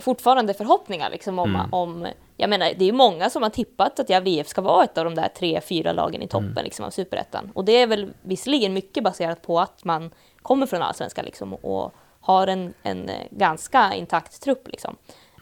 fortfarande 0.00 0.54
förhoppningar 0.54 1.10
liksom 1.10 1.38
om, 1.38 1.54
Mm. 1.56 1.72
om 1.74 2.06
jag 2.36 2.50
menar, 2.50 2.66
det 2.76 2.84
är 2.84 2.86
ju 2.86 2.92
många 2.92 3.30
som 3.30 3.42
har 3.42 3.50
tippat 3.50 4.00
att 4.00 4.10
Gävle 4.10 4.30
IF 4.30 4.48
ska 4.48 4.60
vara 4.60 4.84
ett 4.84 4.98
av 4.98 5.04
de 5.04 5.14
där 5.14 5.28
tre, 5.28 5.60
fyra 5.60 5.92
lagen 5.92 6.22
i 6.22 6.28
toppen 6.28 6.50
Mm. 6.50 6.64
liksom, 6.64 6.84
av 6.84 6.90
superettan. 6.90 7.50
Och 7.54 7.64
det 7.64 7.72
är 7.72 7.86
väl 7.86 8.12
visserligen 8.22 8.72
mycket 8.74 9.04
baserat 9.04 9.42
på 9.42 9.60
att 9.60 9.84
man 9.84 10.10
kommer 10.42 10.66
från 10.66 10.82
allsvenskan 10.82 11.24
liksom, 11.24 11.54
och 11.54 11.94
har 12.20 12.46
en, 12.46 12.74
en 12.82 13.08
eh, 13.08 13.26
ganska 13.30 13.94
intakt 13.94 14.42
trupp. 14.42 14.68
Liksom. 14.68 14.96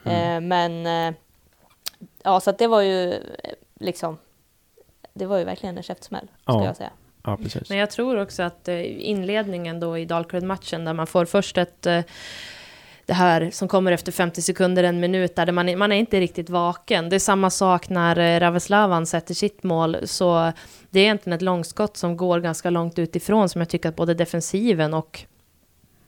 Mm. 0.05 0.17
Eh, 0.17 0.41
men 0.47 0.87
eh, 1.13 1.19
ja, 2.23 2.39
så 2.39 2.49
att 2.49 2.57
det 2.57 2.67
var 2.67 2.81
ju 2.81 3.13
eh, 3.13 3.19
liksom, 3.79 4.17
det 5.13 5.25
var 5.25 5.37
ju 5.37 5.43
verkligen 5.43 5.77
en 5.77 5.83
käftsmäll, 5.83 6.27
ska 6.41 6.53
Ja. 6.53 6.65
jag 6.65 6.75
säga. 6.75 6.91
Ja, 7.23 7.37
precis. 7.37 7.69
Men 7.69 7.77
jag 7.77 7.91
tror 7.91 8.21
också 8.21 8.43
att 8.43 8.67
eh, 8.67 9.09
inledningen 9.09 9.79
då 9.79 9.97
i 9.97 10.05
Dalkurd-matchen 10.05 10.85
där 10.85 10.93
man 10.93 11.07
får 11.07 11.25
först 11.25 11.57
ett 11.57 11.85
eh, 11.85 12.01
det 13.05 13.13
här 13.13 13.49
som 13.51 13.67
kommer 13.67 13.91
efter 13.91 14.11
50 14.11 14.41
sekunder, 14.41 14.83
en 14.83 14.99
minut, 14.99 15.35
där 15.35 15.51
man, 15.51 15.77
man 15.77 15.91
är 15.91 15.95
inte 15.95 16.19
riktigt 16.19 16.49
vaken. 16.49 17.09
Det 17.09 17.15
är 17.15 17.19
samma 17.19 17.49
sak 17.49 17.89
när 17.89 18.19
eh, 18.19 18.39
Raveslavan 18.39 19.05
sätter 19.05 19.33
sitt 19.33 19.63
mål, 19.63 19.97
så 20.03 20.51
det 20.89 20.99
är 20.99 21.03
egentligen 21.03 21.35
ett 21.35 21.41
långskott 21.41 21.97
som 21.97 22.17
går 22.17 22.39
ganska 22.39 22.69
långt 22.69 22.99
utifrån, 22.99 23.49
som 23.49 23.61
jag 23.61 23.69
tycker 23.69 23.89
att 23.89 23.95
både 23.95 24.13
defensiven 24.13 24.93
och 24.93 25.25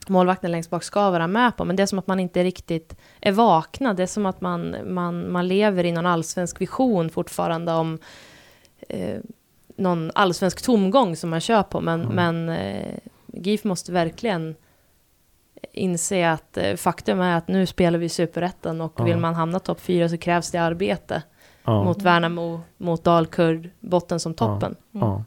målvakten 0.07 0.51
längst 0.51 0.69
bak 0.69 0.83
ska 0.83 1.11
vara 1.11 1.27
med 1.27 1.57
på, 1.57 1.65
men 1.65 1.75
det 1.75 1.83
är 1.83 1.87
som 1.87 1.99
att 1.99 2.07
man 2.07 2.19
inte 2.19 2.43
riktigt 2.43 2.95
är 3.21 3.31
vakna. 3.31 3.93
Det 3.93 4.03
är 4.03 4.07
som 4.07 4.25
att 4.25 4.41
man, 4.41 4.75
man, 4.85 5.31
man 5.31 5.47
lever 5.47 5.83
i 5.83 5.91
någon 5.91 6.05
allsvensk 6.05 6.61
vision 6.61 7.09
fortfarande 7.09 7.71
om 7.71 7.99
eh, 8.89 9.19
någon 9.75 10.11
allsvensk 10.15 10.61
tomgång 10.61 11.15
som 11.15 11.29
man 11.29 11.41
kör 11.41 11.63
på, 11.63 11.81
men, 11.81 12.01
men 12.01 12.49
eh, 12.49 12.97
GIF 13.33 13.63
måste 13.63 13.91
verkligen 13.91 14.55
inse 15.73 16.29
att 16.31 16.57
eh, 16.57 16.75
faktum 16.75 17.19
är 17.19 17.37
att 17.37 17.47
nu 17.47 17.65
spelar 17.65 17.99
vi 17.99 18.05
i 18.05 18.09
Superettan 18.09 18.81
och 18.81 18.93
Ja. 18.97 19.03
vill 19.03 19.17
man 19.17 19.35
hamna 19.35 19.59
topp 19.59 19.79
fyra 19.81 20.09
så 20.09 20.17
krävs 20.17 20.51
det 20.51 20.57
arbete 20.57 21.23
Ja. 21.63 21.83
mot 21.83 22.01
Värnamo, 22.01 22.59
mot 22.77 23.03
Dalkurd, 23.03 23.69
botten 23.79 24.19
som 24.19 24.33
toppen. 24.33 24.75
Ja. 24.91 25.23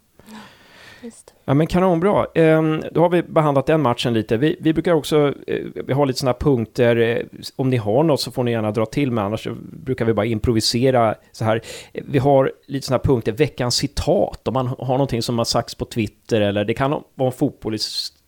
Visst. 1.02 1.34
Ja, 1.44 1.54
men 1.54 1.66
kanonbra. 1.66 2.26
Ehm, 2.34 2.82
då 2.92 3.00
har 3.00 3.08
vi 3.08 3.22
behandlat 3.22 3.66
den 3.66 3.80
matchen 3.82 4.12
lite. 4.14 4.36
Vi, 4.36 4.56
vi 4.60 4.72
brukar 4.72 4.92
också, 4.92 5.34
eh, 5.46 5.64
vi 5.86 5.92
har 5.92 6.06
lite 6.06 6.18
sådana 6.18 6.38
punkter, 6.40 6.96
eh, 6.96 7.18
om 7.56 7.70
ni 7.70 7.76
har 7.76 8.02
något 8.02 8.20
så 8.20 8.30
får 8.30 8.44
ni 8.44 8.50
gärna 8.50 8.70
dra 8.70 8.86
till 8.86 9.10
med, 9.12 9.24
annars 9.24 9.44
så 9.44 9.54
brukar 9.72 10.04
vi 10.04 10.14
bara 10.14 10.26
improvisera 10.26 11.14
så 11.32 11.44
här. 11.44 11.60
Vi 11.92 12.18
har 12.18 12.52
lite 12.66 12.86
sådana 12.86 13.02
punkter, 13.02 13.32
veckans 13.32 13.74
citat, 13.74 14.48
om 14.48 14.54
man 14.54 14.66
har 14.66 14.86
någonting 14.86 15.22
som 15.22 15.38
har 15.38 15.44
sagts 15.44 15.74
på 15.74 15.84
Twitter, 15.84 16.40
eller 16.40 16.64
det 16.64 16.74
kan 16.74 16.90
vara 16.90 17.26
en 17.26 17.32
fotboll 17.32 17.74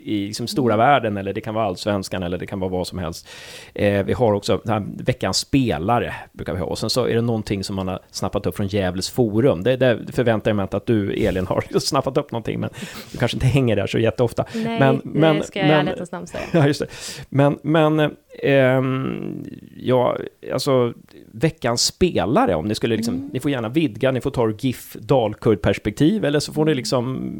i, 0.02 0.14
i 0.22 0.26
liksom 0.26 0.46
stora 0.46 0.76
världen, 0.76 1.16
eller 1.16 1.32
det 1.32 1.40
kan 1.40 1.54
vara 1.54 1.64
allsvenskan, 1.64 2.22
eller 2.22 2.38
det 2.38 2.46
kan 2.46 2.60
vara 2.60 2.70
vad 2.70 2.86
som 2.86 2.98
helst. 2.98 3.28
Eh, 3.74 4.04
vi 4.04 4.12
har 4.12 4.32
också 4.32 4.60
den 4.64 4.72
här 4.72 4.84
veckans 5.04 5.36
spelare, 5.38 6.14
brukar 6.32 6.52
vi 6.52 6.58
ha. 6.58 6.66
Och 6.66 6.78
sen 6.78 6.90
så 6.90 7.06
är 7.06 7.14
det 7.14 7.20
någonting 7.20 7.64
som 7.64 7.76
man 7.76 7.88
har 7.88 8.00
snappat 8.10 8.46
upp 8.46 8.56
från 8.56 8.66
Gävles 8.66 9.10
forum. 9.10 9.62
Det, 9.62 9.76
det 9.76 9.98
förväntar 10.12 10.50
jag 10.50 10.56
mig 10.56 10.62
inte 10.62 10.76
att 10.76 10.86
du, 10.86 11.12
Elin, 11.12 11.46
har 11.46 11.64
snappat 11.78 12.16
upp 12.16 12.32
någonting, 12.32 12.60
men 12.60 12.70
du 13.12 13.18
kanske 13.18 13.36
inte 13.36 13.46
hänger 13.46 13.76
där 13.76 13.86
så 13.86 13.98
jätteofta. 13.98 14.44
Nej, 14.54 14.78
Men- 14.80 14.96
det 14.96 15.02
men- 15.04 15.42
ska 15.42 15.58
jag 15.58 15.66
i 15.66 15.70
men- 15.70 15.78
ärlighetens 15.80 16.12
namn 16.12 16.26
säga. 16.26 16.42
Ja, 16.52 16.66
just 16.66 16.80
det. 16.80 16.86
Men, 17.28 17.58
men 17.62 18.16
ehm, 18.38 19.44
ja, 19.76 20.16
alltså 20.52 20.92
veckans 21.32 21.82
spelare, 21.82 22.54
om 22.54 22.68
ni 22.68 22.74
skulle 22.74 22.96
liksom, 22.96 23.30
ni 23.32 23.40
får 23.40 23.50
gärna 23.50 23.68
vidga, 23.68 24.10
ni 24.10 24.20
får 24.20 24.30
ta 24.30 24.50
GIF 24.50 24.96
Dalkurd-perspektiv, 25.00 26.24
eller 26.24 26.40
så 26.40 26.52
får 26.52 26.64
ni 26.64 26.74
liksom 26.74 27.34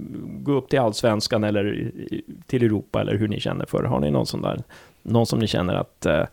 gå 0.44 0.52
upp 0.52 0.68
till 0.68 0.78
Allsvenskan 0.78 1.44
eller 1.44 1.92
till 2.46 2.62
Europa, 2.62 3.00
eller 3.00 3.16
hur 3.16 3.28
ni 3.28 3.40
känner 3.40 3.66
för. 3.66 3.84
Har 3.84 4.00
ni 4.00 4.10
någon 4.10 4.26
sån 4.26 4.42
där, 4.42 4.62
någon 5.02 5.26
som 5.26 5.38
ni 5.38 5.46
känner 5.46 5.74
att, 5.74 6.06
eh, 6.06 6.24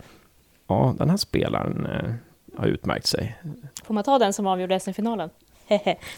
ja, 0.67 0.95
den 0.97 1.09
här 1.09 1.17
spelaren 1.17 1.85
eh, 1.85 2.11
har 2.57 2.67
utmärkt 2.67 3.05
sig? 3.05 3.37
Får 3.83 3.93
man 3.93 4.03
ta 4.03 4.19
den 4.19 4.33
som 4.33 4.47
avgjorde 4.47 4.79
SM-finalen? 4.79 5.29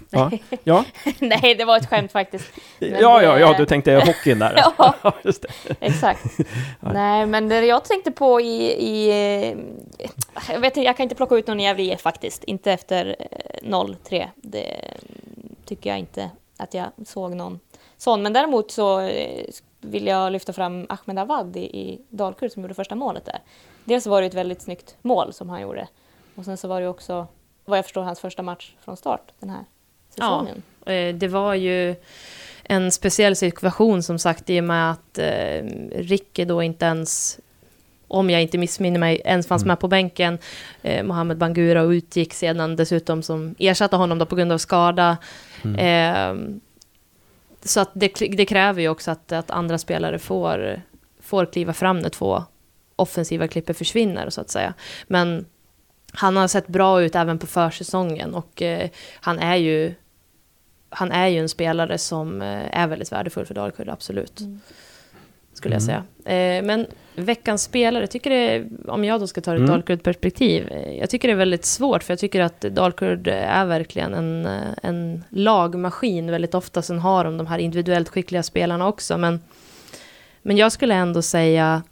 Ja, 0.10 0.32
ja, 0.64 0.86
Nej, 1.20 1.56
det 1.56 1.66
var 1.66 1.78
ett 1.78 1.90
skämt 1.90 2.12
faktiskt. 2.12 2.54
Men 2.80 2.90
ja, 2.90 3.24
ja, 3.24 3.40
ja, 3.40 3.56
du 3.58 3.66
tänkte 3.66 3.94
hockeyn 3.96 4.40
där. 4.40 4.54
Ja. 4.78 4.96
ja, 5.04 5.14
just 5.24 5.42
det. 5.42 5.76
Exakt. 5.80 6.26
Nej, 6.80 7.26
men 7.26 7.50
det 7.50 7.66
jag 7.66 7.86
tänkte 7.86 8.12
på 8.12 8.42
i... 8.42 8.72
i 8.72 9.10
eh, 9.10 9.58
jag, 10.52 10.60
vet, 10.60 10.78
inte, 10.78 10.82
jag 10.82 10.98
kan 10.98 11.04
inte 11.04 11.16
plocka 11.16 11.36
ut 11.36 11.48
någon 11.48 11.60
Gävle 11.60 11.84
IF 11.84 12.02
faktiskt. 12.02 12.44
Inte 12.44 12.72
efter 12.72 13.16
eh, 13.20 13.68
0-3. 13.70 14.28
Det 14.36 14.82
tycker 15.66 15.90
jag 15.90 16.00
inte 16.00 16.30
att 16.58 16.74
jag 16.74 16.86
såg 17.06 17.36
någon 17.36 17.60
sån. 17.98 18.22
Men 18.22 18.34
däremot 18.34 18.72
så 18.72 19.00
eh, 19.00 19.46
vill 19.82 20.08
jag 20.08 20.32
lyfta 20.32 20.54
fram 20.54 20.88
Ahmed 20.90 21.20
Awad 21.20 21.58
i, 21.58 21.60
i 21.60 22.02
Dalkurd 22.10 22.52
som 22.52 22.62
gjorde 22.62 22.74
första 22.74 22.96
målet 22.96 23.26
där. 23.26 23.40
Dels 23.86 24.08
var 24.08 24.22
det 24.22 24.28
ett 24.28 24.34
väldigt 24.34 24.62
snyggt 24.62 24.96
mål 25.02 25.34
som 25.34 25.50
han 25.50 25.62
gjorde. 25.62 25.88
Och 26.36 26.46
sen 26.46 26.58
så 26.58 26.68
var 26.68 26.82
det 26.82 26.88
också, 26.88 27.28
vad 27.72 27.78
jag 27.78 27.86
förstår, 27.86 28.02
hans 28.04 28.20
första 28.20 28.44
match 28.44 28.72
från 28.86 28.98
start 28.98 29.32
den 29.40 29.50
här 29.50 29.66
säsongen. 30.10 30.62
Eh, 30.86 31.16
Det 31.16 31.28
var 31.28 31.54
ju 31.56 31.96
en 32.64 32.92
speciell 32.92 33.36
situation 33.36 34.04
som 34.04 34.20
sagt 34.20 34.50
i 34.50 34.60
och 34.60 34.64
med 34.64 34.92
att 34.92 35.18
eh, 35.18 35.64
Rikke 35.96 36.46
då 36.46 36.64
inte 36.64 36.86
ens, 36.86 37.40
om 38.08 38.30
jag 38.30 38.42
inte 38.42 38.58
missminner 38.58 39.00
mig, 39.00 39.22
ens 39.26 39.48
fanns 39.48 39.62
Mm. 39.64 39.68
med 39.68 39.80
på 39.80 39.88
bänken. 39.88 40.38
Eh, 40.82 41.04
Mohamed 41.04 41.38
Bangura 41.38 41.82
utgick 41.82 42.34
sedan 42.34 42.76
dessutom 42.76 43.24
som 43.24 43.56
ersatte 43.60 43.96
honom 43.96 44.18
då 44.20 44.26
på 44.26 44.36
grund 44.36 44.52
av 44.52 44.58
skada. 44.58 45.18
Mm. 45.64 45.76
Eh, 45.76 46.60
så 47.64 47.80
att 47.80 47.90
det, 47.94 48.08
det 48.08 48.46
kräver 48.46 48.82
ju 48.82 48.90
också 48.90 49.12
att, 49.12 49.32
att 49.32 49.52
andra 49.52 49.78
spelare 49.78 50.20
får, 50.20 50.82
får 51.22 51.46
kliva 51.46 51.74
fram 51.74 52.00
när 52.00 52.10
två 52.10 52.44
offensiva 52.96 53.48
klipper 53.48 53.74
försvinner 53.74 54.30
så 54.30 54.42
att 54.42 54.50
säga. 54.50 54.74
Men 55.08 55.46
han 56.14 56.38
har 56.38 56.48
sett 56.48 56.68
bra 56.68 57.02
ut 57.02 57.16
även 57.16 57.40
på 57.40 57.48
försäsongen 57.48 58.34
och 58.36 58.62
eh, 58.62 58.90
han 59.22 59.40
är 59.40 59.56
ju 59.56 59.94
han 60.94 61.12
är 61.12 61.28
ju 61.28 61.40
en 61.40 61.50
spelare 61.50 61.98
som 61.98 62.42
eh, 62.42 62.80
är 62.82 62.88
väldigt 62.88 63.12
värdefull 63.12 63.46
för 63.46 63.54
Dalkurd, 63.54 63.90
absolut. 63.90 64.40
Mm. 64.40 64.60
Skulle 65.54 65.76
jag 65.76 65.84
Mm. 65.84 66.04
säga. 66.26 66.58
Eh, 66.58 66.64
men 66.64 66.86
veckans 67.16 67.64
spelare, 67.64 68.08
tycker 68.08 68.30
det, 68.30 68.66
om 68.88 69.04
jag 69.06 69.20
då 69.20 69.28
ska 69.28 69.42
ta 69.42 69.52
det 69.52 69.58
Mm. 69.58 69.70
Dalkurd-perspektiv, 69.70 70.68
eh, 70.72 70.98
jag 71.00 71.10
tycker 71.10 71.28
det 71.28 71.32
är 71.34 71.38
väldigt 71.38 71.66
svårt, 71.66 72.04
för 72.04 72.12
jag 72.14 72.20
tycker 72.20 72.42
att 72.42 72.62
Dalkurd 72.62 73.28
är 73.28 73.66
verkligen 73.66 74.14
en, 74.14 74.46
eh, 74.46 74.62
en 74.84 75.24
lagmaskin 75.30 76.32
väldigt 76.32 76.54
ofta. 76.54 76.82
Sen 76.82 77.00
har 77.00 77.24
de 77.24 77.38
de 77.38 77.48
här 77.48 77.58
individuellt 77.58 78.10
skickliga 78.10 78.44
spelarna 78.44 78.88
också, 78.88 79.18
men, 79.18 79.40
men 80.42 80.58
jag 80.58 80.72
skulle 80.72 80.94
ändå 80.94 81.22
säga 81.22 81.84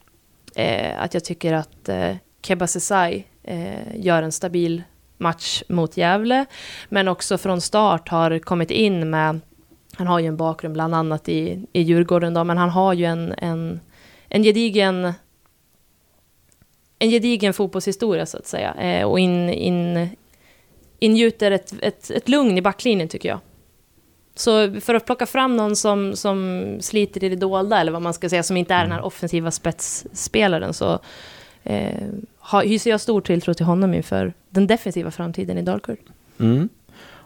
eh, 0.56 1.02
att 1.04 1.14
jag 1.14 1.24
tycker 1.24 1.54
att 1.54 1.90
eh, 1.90 2.16
Keba 2.42 2.68
Sesai 2.68 3.24
eh, 3.50 3.96
gör 3.96 4.24
en 4.24 4.32
stabil 4.32 4.84
match 5.18 5.64
mot 5.70 5.98
Gävle, 5.98 6.46
men 6.90 7.08
också 7.08 7.38
från 7.38 7.62
start 7.62 8.10
har 8.10 8.40
kommit 8.40 8.72
in 8.72 9.10
med, 9.10 9.40
han 9.94 10.08
har 10.08 10.20
ju 10.20 10.28
en 10.28 10.38
bakgrund 10.38 10.74
bland 10.74 10.96
annat 10.96 11.30
i, 11.30 11.66
i 11.74 11.82
Djurgården 11.82 12.34
då, 12.34 12.44
men 12.44 12.58
han 12.58 12.70
har 12.70 12.94
ju 12.94 13.06
en, 13.06 13.34
en, 13.38 13.80
en 14.28 14.44
gedigen 14.44 15.14
en 17.00 17.10
gedigen 17.10 17.54
fotbollshistoria 17.54 18.26
så 18.26 18.38
att 18.38 18.48
säga, 18.48 18.74
eh, 18.74 19.06
och 19.06 19.20
in, 19.20 19.50
in, 19.50 20.10
ingjuter 21.00 21.52
ett, 21.52 21.74
ett, 21.82 22.12
ett 22.12 22.30
lugn 22.30 22.58
i 22.58 22.62
backlinjen 22.62 23.08
tycker 23.08 23.30
jag. 23.30 23.40
Så 24.36 24.80
för 24.82 24.96
att 24.96 25.06
plocka 25.06 25.26
fram 25.26 25.58
någon 25.58 25.76
som, 25.76 26.16
som 26.16 26.68
sliter 26.82 27.24
i 27.24 27.30
det 27.30 27.36
dolda, 27.36 27.82
eller 27.82 27.92
vad 27.92 28.02
man 28.02 28.14
ska 28.14 28.30
säga, 28.30 28.44
som 28.44 28.58
inte 28.58 28.74
är 28.74 28.84
den 28.84 28.92
här 28.92 29.02
offensiva 29.02 29.52
spetsspelaren, 29.52 30.74
så 30.74 31.00
eh, 31.64 32.08
har, 32.50 32.64
hyser 32.64 32.90
jag 32.90 33.02
stor 33.02 33.22
tilltro 33.22 33.54
till 33.54 33.66
honom 33.66 33.94
inför 33.94 34.34
den 34.50 34.68
defensiva 34.68 35.12
framtiden 35.12 35.58
i 35.58 35.62
Dalkurd. 35.62 35.98
Mm. 36.40 36.70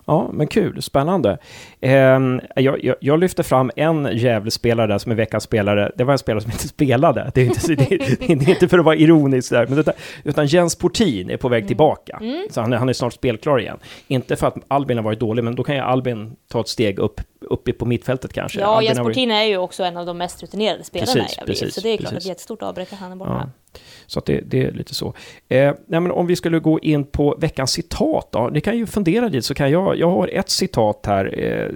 Ja, 0.05 0.29
men 0.33 0.47
kul, 0.47 0.81
spännande. 0.81 1.37
Ehm, 1.81 2.41
jag, 2.55 2.83
jag, 2.83 2.95
jag 2.99 3.19
lyfter 3.19 3.43
fram 3.43 3.71
en 3.75 4.09
Gävle-spelare 4.13 4.87
där 4.87 4.97
som 4.97 5.11
är 5.11 5.15
veckans 5.15 5.43
spelare. 5.43 5.91
Det 5.95 6.03
var 6.03 6.11
en 6.11 6.17
spelare 6.17 6.41
som 6.41 6.51
inte 6.51 6.67
spelade. 6.67 7.31
Det 7.33 7.41
är 7.41 7.45
inte, 7.45 7.75
det 7.75 7.91
är, 7.91 7.97
det 8.35 8.45
är 8.45 8.49
inte 8.49 8.67
för 8.67 8.79
att 8.79 8.85
vara 8.85 8.95
ironisk 8.95 9.49
där, 9.49 9.67
men 9.67 9.77
detta, 9.77 9.93
utan 10.23 10.45
Jens 10.47 10.75
Portin 10.75 11.29
är 11.29 11.37
på 11.37 11.49
väg 11.49 11.67
tillbaka. 11.67 12.21
Så 12.49 12.61
han 12.61 12.73
är, 12.73 12.77
han 12.77 12.89
är 12.89 12.93
snart 12.93 13.13
spelklar 13.13 13.59
igen. 13.59 13.77
Inte 14.07 14.35
för 14.35 14.47
att 14.47 14.55
Albin 14.67 14.97
har 14.97 15.03
varit 15.03 15.19
dålig, 15.19 15.43
men 15.43 15.55
då 15.55 15.63
kan 15.63 15.75
ju 15.75 15.81
Albin 15.81 16.35
ta 16.47 16.61
ett 16.61 16.67
steg 16.67 16.99
upp, 16.99 17.21
uppe 17.53 17.73
på 17.73 17.85
mittfältet 17.85 18.33
kanske. 18.33 18.59
Ja, 18.59 18.81
Jens 18.81 18.99
varit- 18.99 19.07
Portin 19.07 19.31
är 19.31 19.43
ju 19.43 19.57
också 19.57 19.83
en 19.83 19.97
av 19.97 20.05
de 20.05 20.17
mest 20.17 20.43
rutinerade 20.43 20.83
spelarna 20.83 21.13
Precis, 21.13 21.37
i 21.37 21.45
precis, 21.45 21.73
så 21.75 21.81
det 21.81 21.89
är 21.89 21.97
klart 21.97 22.13
precis. 22.13 22.31
ett 22.31 22.39
stort 22.39 22.63
avbräck 22.63 22.93
att 22.93 22.99
han 22.99 23.11
är 23.11 23.15
borta. 23.15 23.51
Ja. 23.73 23.79
Så 24.05 24.21
det, 24.25 24.41
det 24.45 24.63
är 24.63 24.71
lite 24.71 24.95
så. 24.95 25.07
Eh, 25.49 25.73
nej, 25.87 25.99
men 25.99 26.11
om 26.11 26.27
vi 26.27 26.35
skulle 26.35 26.59
gå 26.59 26.79
in 26.79 27.03
på 27.05 27.35
veckans 27.39 27.71
citat 27.71 28.27
då. 28.31 28.49
Ni 28.53 28.61
kan 28.61 28.77
ju 28.77 28.85
fundera 28.85 29.27
lite 29.27 29.41
så 29.47 29.53
kan 29.53 29.71
jag, 29.71 29.97
jag 29.97 30.09
har 30.09 30.27
ett 30.27 30.49
citat 30.49 31.05
här, 31.05 31.33
eh, 31.39 31.69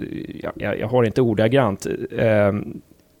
jag, 0.56 0.76
jag 0.78 0.88
har 0.88 1.04
inte 1.04 1.20
ordagrant, 1.22 1.86
eh, 2.18 2.52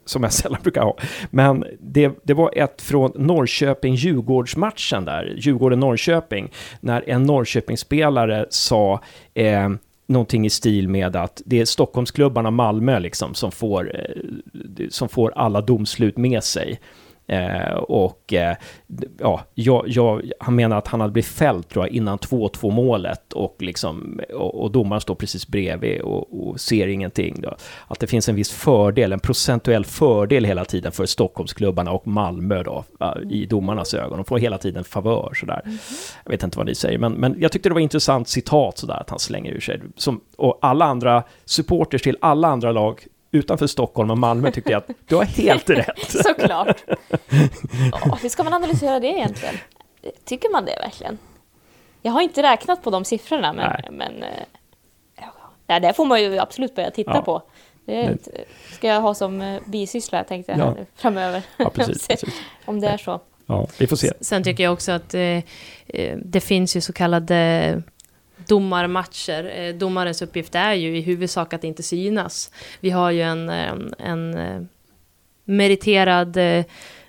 som 0.04 0.22
jag 0.22 0.32
sällan 0.42 0.60
brukar 0.62 0.82
ha. 0.82 0.96
Men 1.30 1.64
det, 1.80 2.10
det 2.22 2.34
var 2.34 2.52
ett 2.56 2.82
från 2.82 3.10
Norrköping-Djurgårdsmatchen 3.12 5.04
där, 5.04 5.34
Djurgården-Norrköping, 5.38 6.48
när 6.80 7.04
en 7.08 7.22
Norrköpingsspelare 7.22 8.46
sa 8.50 9.00
eh, 9.34 9.68
någonting 10.08 10.46
i 10.46 10.50
stil 10.50 10.88
med 10.88 11.16
att 11.16 11.42
det 11.44 11.60
är 11.60 11.64
Stockholmsklubbarna 11.64 12.50
Malmö 12.50 12.98
liksom 12.98 13.34
som 13.34 13.52
får, 13.52 13.92
eh, 13.94 14.88
som 14.90 15.08
får 15.08 15.32
alla 15.36 15.60
domslut 15.60 16.16
med 16.16 16.44
sig. 16.44 16.80
Eh, 17.28 17.74
och 17.74 18.32
eh, 18.32 18.56
ja, 19.18 19.40
jag, 19.54 19.88
jag, 19.88 20.32
han 20.40 20.54
menar 20.54 20.78
att 20.78 20.88
han 20.88 21.00
hade 21.00 21.12
blivit 21.12 21.30
fälld 21.30 21.68
tror 21.68 21.86
jag, 21.86 21.94
innan 21.94 22.18
2-2 22.18 22.70
målet 22.70 23.32
och, 23.32 23.56
liksom, 23.58 24.20
och, 24.34 24.62
och 24.62 24.70
domaren 24.70 25.00
står 25.00 25.14
precis 25.14 25.48
bredvid 25.48 26.00
och, 26.00 26.48
och, 26.48 26.60
ser 26.60 26.88
ingenting. 26.88 27.40
Då. 27.40 27.56
Att 27.88 28.00
det 28.00 28.06
finns 28.06 28.28
en 28.28 28.34
viss 28.34 28.50
fördel, 28.50 29.12
en 29.12 29.20
procentuell 29.20 29.84
fördel 29.84 30.44
hela 30.44 30.64
tiden 30.64 30.92
för 30.92 31.06
Stockholmsklubbarna 31.06 31.92
och 31.92 32.06
Malmö 32.06 32.62
då, 32.62 32.84
i 33.30 33.46
domarnas 33.46 33.94
ögon. 33.94 34.18
De 34.18 34.24
får 34.24 34.38
hela 34.38 34.58
tiden 34.58 34.84
favör 34.84 35.34
sådär. 35.34 35.62
Mm. 35.64 35.78
Jag 36.24 36.30
vet 36.30 36.42
inte 36.42 36.58
vad 36.58 36.66
ni 36.66 36.74
säger, 36.74 36.98
men, 36.98 37.12
men 37.12 37.36
jag 37.40 37.52
tyckte 37.52 37.68
det 37.68 37.74
var 37.74 37.80
intressant 37.80 38.28
citat 38.28 38.78
sådär 38.78 39.00
att 39.00 39.10
han 39.10 39.18
slänger 39.18 39.52
ur 39.52 39.60
sig. 39.60 39.80
Som, 39.96 40.20
och 40.36 40.58
alla 40.62 40.84
andra 40.84 41.22
supporters 41.44 42.02
till 42.02 42.16
alla 42.20 42.48
andra 42.48 42.72
lag 42.72 43.06
utanför 43.30 43.66
Stockholm 43.66 44.10
och 44.10 44.18
Malmö 44.18 44.50
tyckte 44.50 44.72
jag 44.72 44.78
att 44.78 44.96
du 45.06 45.16
har 45.16 45.24
helt 45.24 45.70
rätt. 45.70 46.10
Såklart. 46.10 46.84
Ja, 47.92 48.18
hur 48.22 48.28
ska 48.28 48.42
man 48.42 48.52
analysera 48.52 49.00
det 49.00 49.06
egentligen? 49.06 49.54
Tycker 50.24 50.50
man 50.50 50.64
det 50.64 50.78
verkligen? 50.82 51.18
Jag 52.02 52.12
har 52.12 52.20
inte 52.20 52.42
räknat 52.42 52.82
på 52.82 52.90
de 52.90 53.04
siffrorna, 53.04 53.52
men, 53.52 53.70
Nej. 53.70 53.88
men 53.90 54.22
eh, 54.22 54.44
ja, 55.66 55.80
det 55.80 55.92
får 55.92 56.04
man 56.04 56.22
ju 56.22 56.38
absolut 56.38 56.74
börja 56.74 56.90
titta 56.90 57.14
ja. 57.14 57.22
på. 57.22 57.42
Det 57.84 58.18
ska 58.72 58.88
jag 58.88 59.00
ha 59.00 59.14
som 59.14 59.40
eh, 59.40 59.60
bisyssla, 59.66 60.24
tänkte 60.24 60.52
jag, 60.52 60.60
ja. 60.60 60.76
framöver. 60.94 61.42
Ja, 61.56 61.70
precis, 61.70 62.08
precis. 62.08 62.34
Om 62.64 62.80
det 62.80 62.88
är 62.88 62.96
så. 62.96 63.20
Ja, 63.46 63.66
vi 63.78 63.86
får 63.86 63.96
se. 63.96 64.12
Sen 64.20 64.44
tycker 64.44 64.64
jag 64.64 64.72
också 64.72 64.92
att 64.92 65.14
eh, 65.14 65.22
eh 65.22 66.18
det 66.24 66.40
finns 66.40 66.76
ju 66.76 66.80
så 66.80 66.92
kallade 66.92 67.82
domarmatcher. 68.46 69.52
Eh, 69.58 69.74
domarens 69.74 70.22
uppgift 70.22 70.54
är 70.54 70.72
ju 70.72 70.98
i 70.98 71.00
huvudsak 71.00 71.52
att 71.54 71.64
inte 71.64 71.82
synas. 71.82 72.50
Vi 72.80 72.90
har 72.90 73.10
ju 73.10 73.22
en, 73.22 73.48
en, 73.48 73.94
en 73.98 74.34
eh, 74.34 74.62
meriterad 75.44 76.36
eh, 76.36 76.64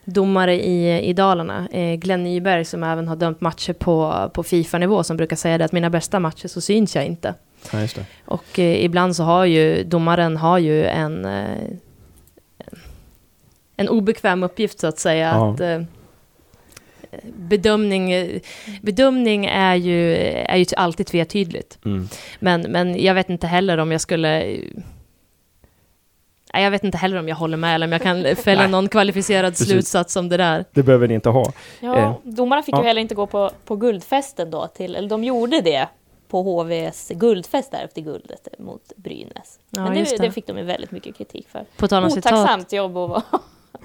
domare 0.05 0.65
i, 0.65 1.09
i 1.09 1.13
Dalarna, 1.13 1.67
Glenn 1.97 2.23
Nyberg, 2.23 2.65
som 2.65 2.83
även 2.83 3.07
har 3.07 3.15
dömt 3.15 3.41
matcher 3.41 3.73
på, 3.73 4.29
på 4.33 4.43
Fifa-nivå, 4.43 5.03
som 5.03 5.17
brukar 5.17 5.35
säga 5.35 5.57
det 5.57 5.65
att 5.65 5.71
mina 5.71 5.89
bästa 5.89 6.19
matcher 6.19 6.47
så 6.47 6.61
syns 6.61 6.95
jag 6.95 7.05
inte. 7.05 7.33
Ja, 7.71 7.87
och 8.25 8.59
eh, 8.59 8.85
ibland 8.85 9.15
så 9.15 9.23
har 9.23 9.45
ju 9.45 9.83
domaren 9.83 10.37
har 10.37 10.57
ju 10.57 10.85
en, 10.85 11.25
en 13.75 13.89
obekväm 13.89 14.43
uppgift 14.43 14.79
så 14.79 14.87
att 14.87 14.99
säga. 14.99 15.27
Ja. 15.27 15.53
Att, 15.53 15.87
bedömning, 17.23 18.13
bedömning 18.81 19.45
är 19.45 19.75
ju, 19.75 20.15
är 20.25 20.57
ju 20.57 20.65
alltid 20.77 21.07
tvetydigt. 21.07 21.79
Mm. 21.85 22.09
Men, 22.39 22.61
men 22.61 23.03
jag 23.03 23.13
vet 23.13 23.29
inte 23.29 23.47
heller 23.47 23.77
om 23.77 23.91
jag 23.91 24.01
skulle 24.01 24.59
jag 26.53 26.71
vet 26.71 26.83
inte 26.83 26.97
heller 26.97 27.19
om 27.19 27.27
jag 27.27 27.35
håller 27.35 27.57
med 27.57 27.75
eller 27.75 27.87
om 27.87 27.91
jag 27.91 28.01
kan 28.01 28.35
fälla 28.35 28.67
någon 28.67 28.89
kvalificerad 28.89 29.51
Precis. 29.51 29.67
slutsats 29.67 30.15
om 30.15 30.29
det 30.29 30.37
där. 30.37 30.65
Det 30.71 30.83
behöver 30.83 31.07
ni 31.07 31.13
inte 31.13 31.29
ha. 31.29 31.51
Ja, 31.79 31.97
eh. 31.97 32.13
domarna 32.23 32.63
fick 32.63 32.75
ja. 32.75 32.81
ju 32.81 32.87
heller 32.87 33.01
inte 33.01 33.15
gå 33.15 33.27
på, 33.27 33.51
på 33.65 33.75
guldfesten 33.75 34.51
då, 34.51 34.67
till, 34.67 34.95
eller 34.95 35.09
de 35.09 35.23
gjorde 35.23 35.61
det 35.61 35.87
på 36.27 36.43
HVs 36.43 37.11
guldfest 37.15 37.71
där 37.71 37.83
efter 37.83 38.01
guldet 38.01 38.47
mot 38.59 38.91
Brynäs. 38.95 39.59
Ja, 39.69 39.83
Men 39.83 39.93
det, 39.93 40.17
det. 40.17 40.31
fick 40.31 40.47
de 40.47 40.57
ju 40.57 40.63
väldigt 40.63 40.91
mycket 40.91 41.17
kritik 41.17 41.47
för. 41.49 41.65
På 41.77 41.87
tal 41.87 42.03
om 42.03 42.11
Otacksamt 42.11 42.61
citat. 42.61 42.73
jobb 42.73 42.97
att 42.97 43.09
vara 43.09 43.23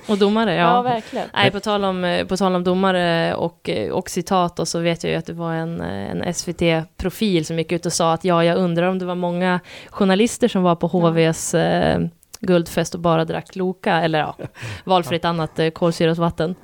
och 0.06 0.18
domare, 0.18 0.54
ja. 0.54 0.62
ja 0.62 0.82
verkligen. 0.82 1.28
Nej, 1.34 1.50
på 1.50 1.60
tal 1.60 1.84
om, 1.84 2.04
eh, 2.04 2.26
på 2.26 2.36
tal 2.36 2.54
om 2.54 2.64
domare 2.64 3.34
och, 3.34 3.68
eh, 3.68 3.92
och 3.92 4.10
citat 4.10 4.58
och 4.58 4.68
så 4.68 4.80
vet 4.80 5.04
jag 5.04 5.10
ju 5.10 5.18
att 5.18 5.26
det 5.26 5.32
var 5.32 5.52
en, 5.52 5.80
eh, 5.80 6.10
en 6.10 6.34
SVT-profil 6.34 7.46
som 7.46 7.58
gick 7.58 7.72
ut 7.72 7.86
och 7.86 7.92
sa 7.92 8.12
att 8.12 8.24
ja, 8.24 8.44
jag 8.44 8.56
undrar 8.56 8.86
om 8.88 8.98
det 8.98 9.06
var 9.06 9.14
många 9.14 9.60
journalister 9.90 10.48
som 10.48 10.62
var 10.62 10.76
på 10.76 10.86
HVs 10.86 11.54
eh, 11.54 12.00
guldfest 12.40 12.94
och 12.94 13.00
bara 13.00 13.24
drack 13.24 13.56
Loka, 13.56 14.00
eller 14.00 14.18
ja, 14.18 14.36
valfritt 14.84 15.24
annat 15.24 15.58
eh, 15.58 15.70
kolsyrat 15.70 16.18
vatten. 16.18 16.54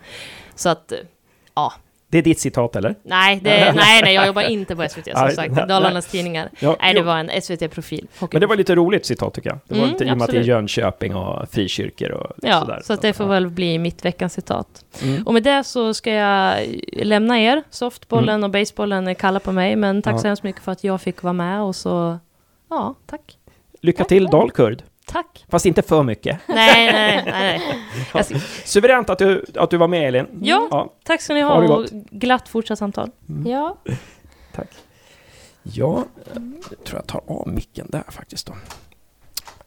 Så 0.54 0.68
att, 0.68 0.92
ja, 1.54 1.72
det 2.11 2.18
är 2.18 2.23
ditt 2.23 2.40
citat 2.40 2.77
eller? 2.77 2.94
Nej, 3.03 3.40
det, 3.42 3.73
nej, 3.77 4.01
nej, 4.03 4.14
jag 4.14 4.27
jobbar 4.27 4.42
inte 4.42 4.77
på 4.77 4.88
SVT 4.88 5.05
som 5.18 5.31
sagt. 5.31 5.55
Dalarnas 5.68 6.07
Tidningar. 6.07 6.51
Ja, 6.59 6.77
nej, 6.81 6.94
det 6.94 7.03
var 7.03 7.18
en 7.18 7.42
SVT-profil. 7.42 8.07
Men 8.33 8.40
det 8.40 8.46
var 8.46 8.57
lite 8.57 8.75
roligt 8.75 9.07
citat 9.07 9.35
tycker 9.35 9.51
jag. 9.51 9.59
Det 9.68 9.75
var 9.75 9.83
mm, 9.83 9.92
lite 9.92 10.05
i 10.05 10.12
och 10.12 10.18
med 10.18 10.25
att 10.25 10.31
det 10.31 10.38
är 10.38 10.42
Jönköping 10.42 11.14
och 11.14 11.49
frikyrkor 11.51 12.11
och 12.11 12.33
ja, 12.42 12.61
sådär. 12.61 12.81
så 12.85 12.92
att 12.92 13.03
det 13.03 13.12
får 13.12 13.27
väl 13.27 13.49
bli 13.49 13.79
mitt 13.79 14.05
veckans 14.05 14.33
citat. 14.33 14.85
Mm. 15.03 15.23
Och 15.23 15.35
med 15.35 15.42
det 15.42 15.64
så 15.64 15.94
ska 15.94 16.12
jag 16.12 16.66
lämna 16.92 17.40
er. 17.40 17.62
Softbollen 17.70 18.35
mm. 18.35 18.44
och 18.44 18.51
basebollen 18.51 19.09
är 19.09 19.14
kalla 19.14 19.40
på 19.40 19.53
mig, 19.53 19.77
men 19.77 20.03
tack 20.03 20.14
ja. 20.14 20.18
så 20.18 20.27
hemskt 20.27 20.42
mycket 20.42 20.62
för 20.62 20.73
att 20.73 20.85
jag 20.85 21.01
fick 21.01 21.23
vara 21.23 21.33
med 21.33 21.62
och 21.62 21.77
så, 21.77 22.18
ja, 22.70 22.94
tack. 23.07 23.38
Lycka 23.81 23.99
tack, 23.99 24.09
till 24.09 24.27
Dalkurd. 24.27 24.83
Tack. 25.11 25.46
Fast 25.49 25.66
inte 25.66 25.83
för 25.83 26.03
mycket. 26.03 26.40
Nej, 26.46 26.92
nej, 26.92 27.25
nej. 27.27 27.62
ja. 28.14 28.23
Suveränt 28.64 29.11
att 29.11 29.18
du, 29.18 29.44
att 29.57 29.70
du 29.70 29.77
var 29.77 29.88
med 29.88 30.09
Elin. 30.09 30.27
Ja, 30.42 30.68
ja. 30.70 30.92
tack 31.05 31.20
ska 31.20 31.35
ni 31.35 31.40
ha, 31.40 31.66
ha 31.66 31.77
och 31.77 31.87
glatt 32.11 32.49
fortsatt 32.49 32.79
samtal. 32.79 33.11
Mm. 33.29 33.51
Ja. 33.53 33.77
Tack. 34.55 34.68
Ja, 35.62 36.05
jag 36.35 36.85
tror 36.85 36.99
jag 36.99 37.07
tar 37.07 37.23
av 37.27 37.49
micken 37.49 37.87
där 37.90 38.05
faktiskt 38.09 38.46
då. 38.46 38.55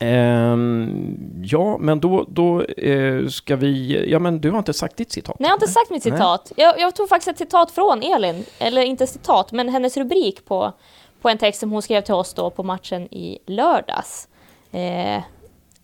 Um, 0.05 1.43
ja, 1.43 1.77
men 1.77 1.99
då, 1.99 2.25
då 2.29 2.61
uh, 2.61 3.27
ska 3.27 3.55
vi... 3.55 4.05
Ja, 4.11 4.19
men 4.19 4.41
du 4.41 4.51
har 4.51 4.59
inte 4.59 4.73
sagt 4.73 4.97
ditt 4.97 5.11
citat? 5.11 5.39
Nej, 5.39 5.47
jag 5.47 5.51
har 5.51 5.57
inte 5.57 5.67
sagt 5.67 5.89
mitt 5.89 6.03
citat. 6.03 6.51
Jag, 6.55 6.79
jag, 6.79 6.95
tog 6.95 7.09
faktiskt 7.09 7.27
ett 7.27 7.37
citat 7.37 7.71
från 7.71 8.03
Elin, 8.03 8.45
eller 8.59 8.81
inte 8.81 9.07
citat, 9.07 9.51
men 9.51 9.69
hennes 9.69 9.97
rubrik 9.97 10.45
på, 10.45 10.73
på 11.21 11.29
en 11.29 11.37
text 11.37 11.59
som 11.59 11.71
hon 11.71 11.81
skrev 11.81 12.01
till 12.01 12.13
oss 12.13 12.33
då 12.33 12.49
på 12.49 12.63
matchen 12.63 13.13
i 13.13 13.39
lördags. 13.45 14.27
Eh, 14.73 15.15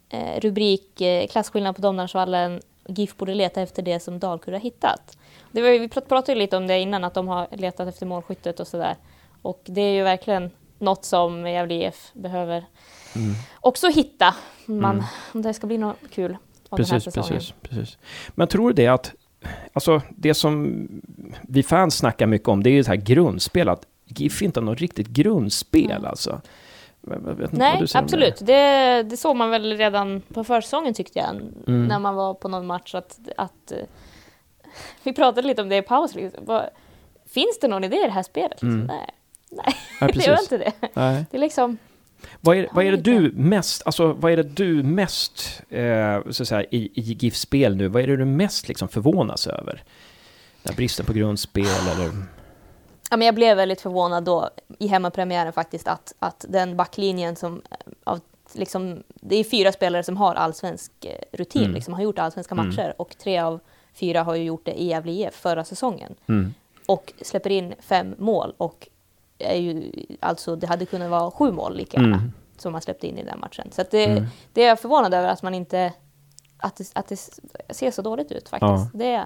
eh, 0.09 0.39
rubrik 0.41 1.01
eh, 1.01 1.27
Klasskillnad 1.27 1.75
på 1.75 1.81
Domnarsvallen. 1.81 2.61
GIF 2.87 3.17
borde 3.17 3.35
leta 3.35 3.61
efter 3.61 3.81
det 3.81 3.99
som 3.99 4.19
Dalkurd 4.19 4.53
har 4.53 4.61
hittat. 4.61 5.17
Det 5.51 5.61
var, 5.61 5.69
vi 5.69 5.87
pratade 5.87 6.31
ju 6.31 6.39
lite 6.39 6.57
om 6.57 6.67
det 6.67 6.79
innan, 6.79 7.03
att 7.03 7.13
de 7.13 7.27
har 7.27 7.47
letat 7.51 7.87
efter 7.87 8.05
målskyttet 8.05 8.59
och 8.59 8.67
sådär. 8.67 8.95
Och 9.41 9.61
det 9.65 9.81
är 9.81 9.93
ju 9.93 10.03
verkligen 10.03 10.51
något 10.79 11.05
som 11.05 11.49
Gävle 11.49 11.73
IF 11.73 12.11
behöver 12.13 12.65
mm. 13.15 13.33
också 13.59 13.87
hitta. 13.87 14.35
Man, 14.65 14.95
mm. 14.95 15.05
Om 15.33 15.41
det 15.41 15.53
ska 15.53 15.67
bli 15.67 15.77
något 15.77 15.97
kul 16.11 16.37
av 16.69 16.77
precis, 16.77 16.89
den 16.89 16.95
här 16.95 16.99
säsongen. 16.99 17.33
Precis, 17.33 17.53
precis. 17.61 17.97
Men 18.29 18.47
tror 18.47 18.67
du 18.67 18.73
det 18.73 18.87
att, 18.87 19.13
alltså 19.73 20.01
det 20.09 20.33
som 20.33 20.87
vi 21.41 21.63
fans 21.63 21.97
snackar 21.97 22.27
mycket 22.27 22.47
om, 22.47 22.63
det 22.63 22.69
är 22.69 22.71
ju 22.71 22.81
det 22.81 22.87
här 22.87 22.95
grundspel, 22.95 23.69
att 23.69 23.85
GIF 24.05 24.41
inte 24.41 24.59
har 24.59 24.65
något 24.65 24.79
riktigt 24.79 25.07
grundspel 25.07 25.91
mm. 25.91 26.05
alltså. 26.05 26.41
Nej, 27.51 27.85
absolut. 27.93 28.39
Det. 28.39 29.03
det. 29.03 29.17
såg 29.17 29.35
man 29.35 29.49
väl 29.49 29.77
redan 29.77 30.21
på 30.21 30.43
försäsongen 30.43 30.93
tyckte 30.93 31.19
jag, 31.19 31.29
mm. 31.67 31.87
när 31.87 31.99
man 31.99 32.15
var 32.15 32.33
på 32.33 32.47
någon 32.47 32.67
match. 32.67 32.95
Att, 32.95 33.19
att, 33.37 33.71
eh, 33.71 33.77
vi 35.03 35.13
pratade 35.13 35.47
lite 35.47 35.61
om 35.61 35.69
det 35.69 35.77
i 35.77 35.81
paus. 35.81 36.15
Liksom. 36.15 36.61
Finns 37.29 37.59
det 37.61 37.67
någon 37.67 37.83
idé 37.83 37.95
i 37.95 38.05
det 38.05 38.11
här 38.11 38.23
spelet? 38.23 38.61
Mm. 38.61 38.87
Nej, 38.87 39.09
Nej. 39.49 39.75
Ja, 40.01 40.07
det 40.07 40.25
gör 40.25 40.41
inte 40.41 40.57
det. 40.57 40.71
Nej. 40.93 41.25
Det 41.31 41.37
är 41.37 41.41
liksom... 41.41 41.77
Vad 42.41 42.57
är, 42.57 42.67
vad 42.71 42.85
är 42.85 42.91
det 42.91 42.97
du 42.97 43.31
mest, 43.31 43.81
alltså 43.85 44.13
vad 44.13 44.31
är 44.31 44.37
det 44.37 44.43
du 44.43 44.83
mest, 44.83 45.61
eh, 45.69 46.21
så 46.29 46.43
att 46.43 46.47
säga, 46.47 46.63
i, 46.63 46.91
i 46.93 47.01
GIFs 47.01 47.39
spel 47.39 47.75
nu, 47.75 47.87
vad 47.87 48.03
är 48.03 48.07
det 48.07 48.17
du 48.17 48.25
mest 48.25 48.67
liksom 48.67 48.87
förvånas 48.89 49.47
över? 49.47 49.83
Den 50.63 50.75
bristen 50.75 51.05
på 51.05 51.13
grundspel 51.13 51.65
eller? 51.65 52.11
Ja, 53.09 53.17
men 53.17 53.25
jag 53.25 53.35
blev 53.35 53.57
väldigt 53.57 53.81
förvånad 53.81 54.23
då 54.23 54.49
i 54.79 54.87
hemmapremiären 54.87 55.53
faktiskt 55.53 55.87
att, 55.87 56.13
att 56.19 56.45
den 56.49 56.77
backlinjen 56.77 57.35
som 57.35 57.61
av, 58.03 58.19
liksom, 58.53 59.03
det 59.13 59.35
är 59.35 59.43
fyra 59.43 59.71
spelare 59.71 60.03
som 60.03 60.17
har 60.17 60.35
allsvensk 60.35 60.91
eh, 61.05 61.11
rutin, 61.31 61.61
mm. 61.61 61.75
liksom, 61.75 61.93
har 61.93 62.01
gjort 62.01 62.19
allsvenska 62.19 62.55
mm. 62.55 62.67
matcher 62.67 62.93
och 62.97 63.17
tre 63.17 63.39
av 63.39 63.59
fyra 63.93 64.23
har 64.23 64.35
ju 64.35 64.43
gjort 64.43 64.65
det 64.65 64.81
i 64.81 64.87
Gävle 64.87 65.11
IF 65.11 65.33
förra 65.33 65.63
säsongen. 65.63 66.15
Mm. 66.27 66.53
Och 66.87 67.13
släpper 67.21 67.49
in 67.49 67.73
fem 67.79 68.15
mål 68.17 68.53
och 68.57 68.87
är 69.37 69.55
ju, 69.55 69.91
alltså 70.19 70.55
det 70.55 70.67
hade 70.67 70.85
kunnat 70.85 71.09
vara 71.09 71.31
sju 71.31 71.51
mål 71.51 71.77
lika 71.77 71.97
gärna 71.97 72.15
mm. 72.15 72.31
som 72.57 72.71
man 72.71 72.81
släppte 72.81 73.07
in 73.07 73.17
i 73.17 73.23
den 73.23 73.39
matchen. 73.39 73.67
Så 73.71 73.83
det, 73.91 74.05
mm. 74.05 74.25
det 74.53 74.63
är 74.63 74.67
jag 74.67 74.79
förvånad 74.79 75.13
över 75.13 75.27
att 75.27 75.43
man 75.43 75.53
inte, 75.53 75.93
att 76.57 76.75
det, 76.75 76.91
att 76.95 77.07
det 77.07 77.17
ser 77.69 77.91
så 77.91 78.01
dåligt 78.01 78.31
ut 78.31 78.49
faktiskt. 78.49 78.61
Ja. 78.61 78.89
Det 78.93 79.05
Eh, 79.11 79.25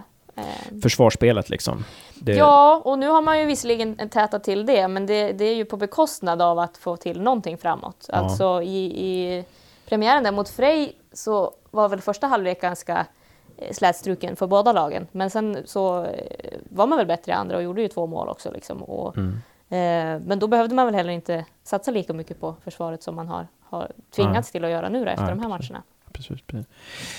Försvarsspelet 0.81 1.49
liksom. 1.49 1.85
Det... 2.15 2.33
Ja, 2.33 2.81
och 2.85 2.99
nu 2.99 3.07
har 3.07 3.21
man 3.21 3.39
ju 3.39 3.45
visserligen 3.45 4.09
tätat 4.09 4.43
till 4.43 4.65
det, 4.65 4.87
men 4.87 5.05
det, 5.05 5.31
det, 5.31 5.45
är 5.45 5.55
ju 5.55 5.65
på 5.65 5.77
bekostnad 5.77 6.41
av 6.41 6.59
att 6.59 6.77
få 6.77 6.97
till 6.97 7.21
någonting 7.21 7.57
framåt. 7.57 8.05
Ja. 8.09 8.15
Alltså 8.15 8.61
i, 8.61 8.85
i 8.85 9.45
premiären 9.85 10.23
där 10.23 10.31
mot 10.31 10.49
Frej 10.49 10.95
så 11.13 11.53
var 11.71 11.89
väl 11.89 12.01
första 12.01 12.27
halvlek 12.27 12.61
ganska 12.61 13.05
eh, 13.57 13.73
slätstruken 13.73 14.35
för 14.35 14.47
båda 14.47 14.73
lagen. 14.73 15.07
Men 15.11 15.29
sen 15.29 15.57
så 15.65 16.03
eh, 16.05 16.57
var 16.69 16.87
man 16.87 16.97
väl 16.97 17.07
bättre 17.07 17.31
i 17.31 17.35
andra 17.35 17.57
och 17.57 17.63
gjorde 17.63 17.81
ju 17.81 17.87
två 17.87 18.07
mål 18.07 18.29
också. 18.29 18.51
Liksom. 18.51 18.83
Och, 18.83 19.17
mm. 19.17 19.31
eh, 19.69 20.27
men 20.27 20.39
då 20.39 20.47
behövde 20.47 20.75
man 20.75 20.85
väl 20.85 20.95
heller 20.95 21.13
inte 21.13 21.45
satsa 21.63 21.91
lika 21.91 22.13
mycket 22.13 22.39
på 22.39 22.55
försvaret 22.63 23.03
som 23.03 23.15
man 23.15 23.27
har, 23.27 23.47
har 23.61 23.91
tvingats 24.15 24.49
ja. 24.49 24.51
till 24.51 24.65
att 24.65 24.71
göra 24.71 24.89
nu 24.89 25.05
då, 25.05 25.11
efter 25.11 25.25
ja, 25.25 25.29
de 25.29 25.39
här 25.39 25.49
matcherna 25.49 25.83
precis, 26.13 26.41
precis. 26.47 26.67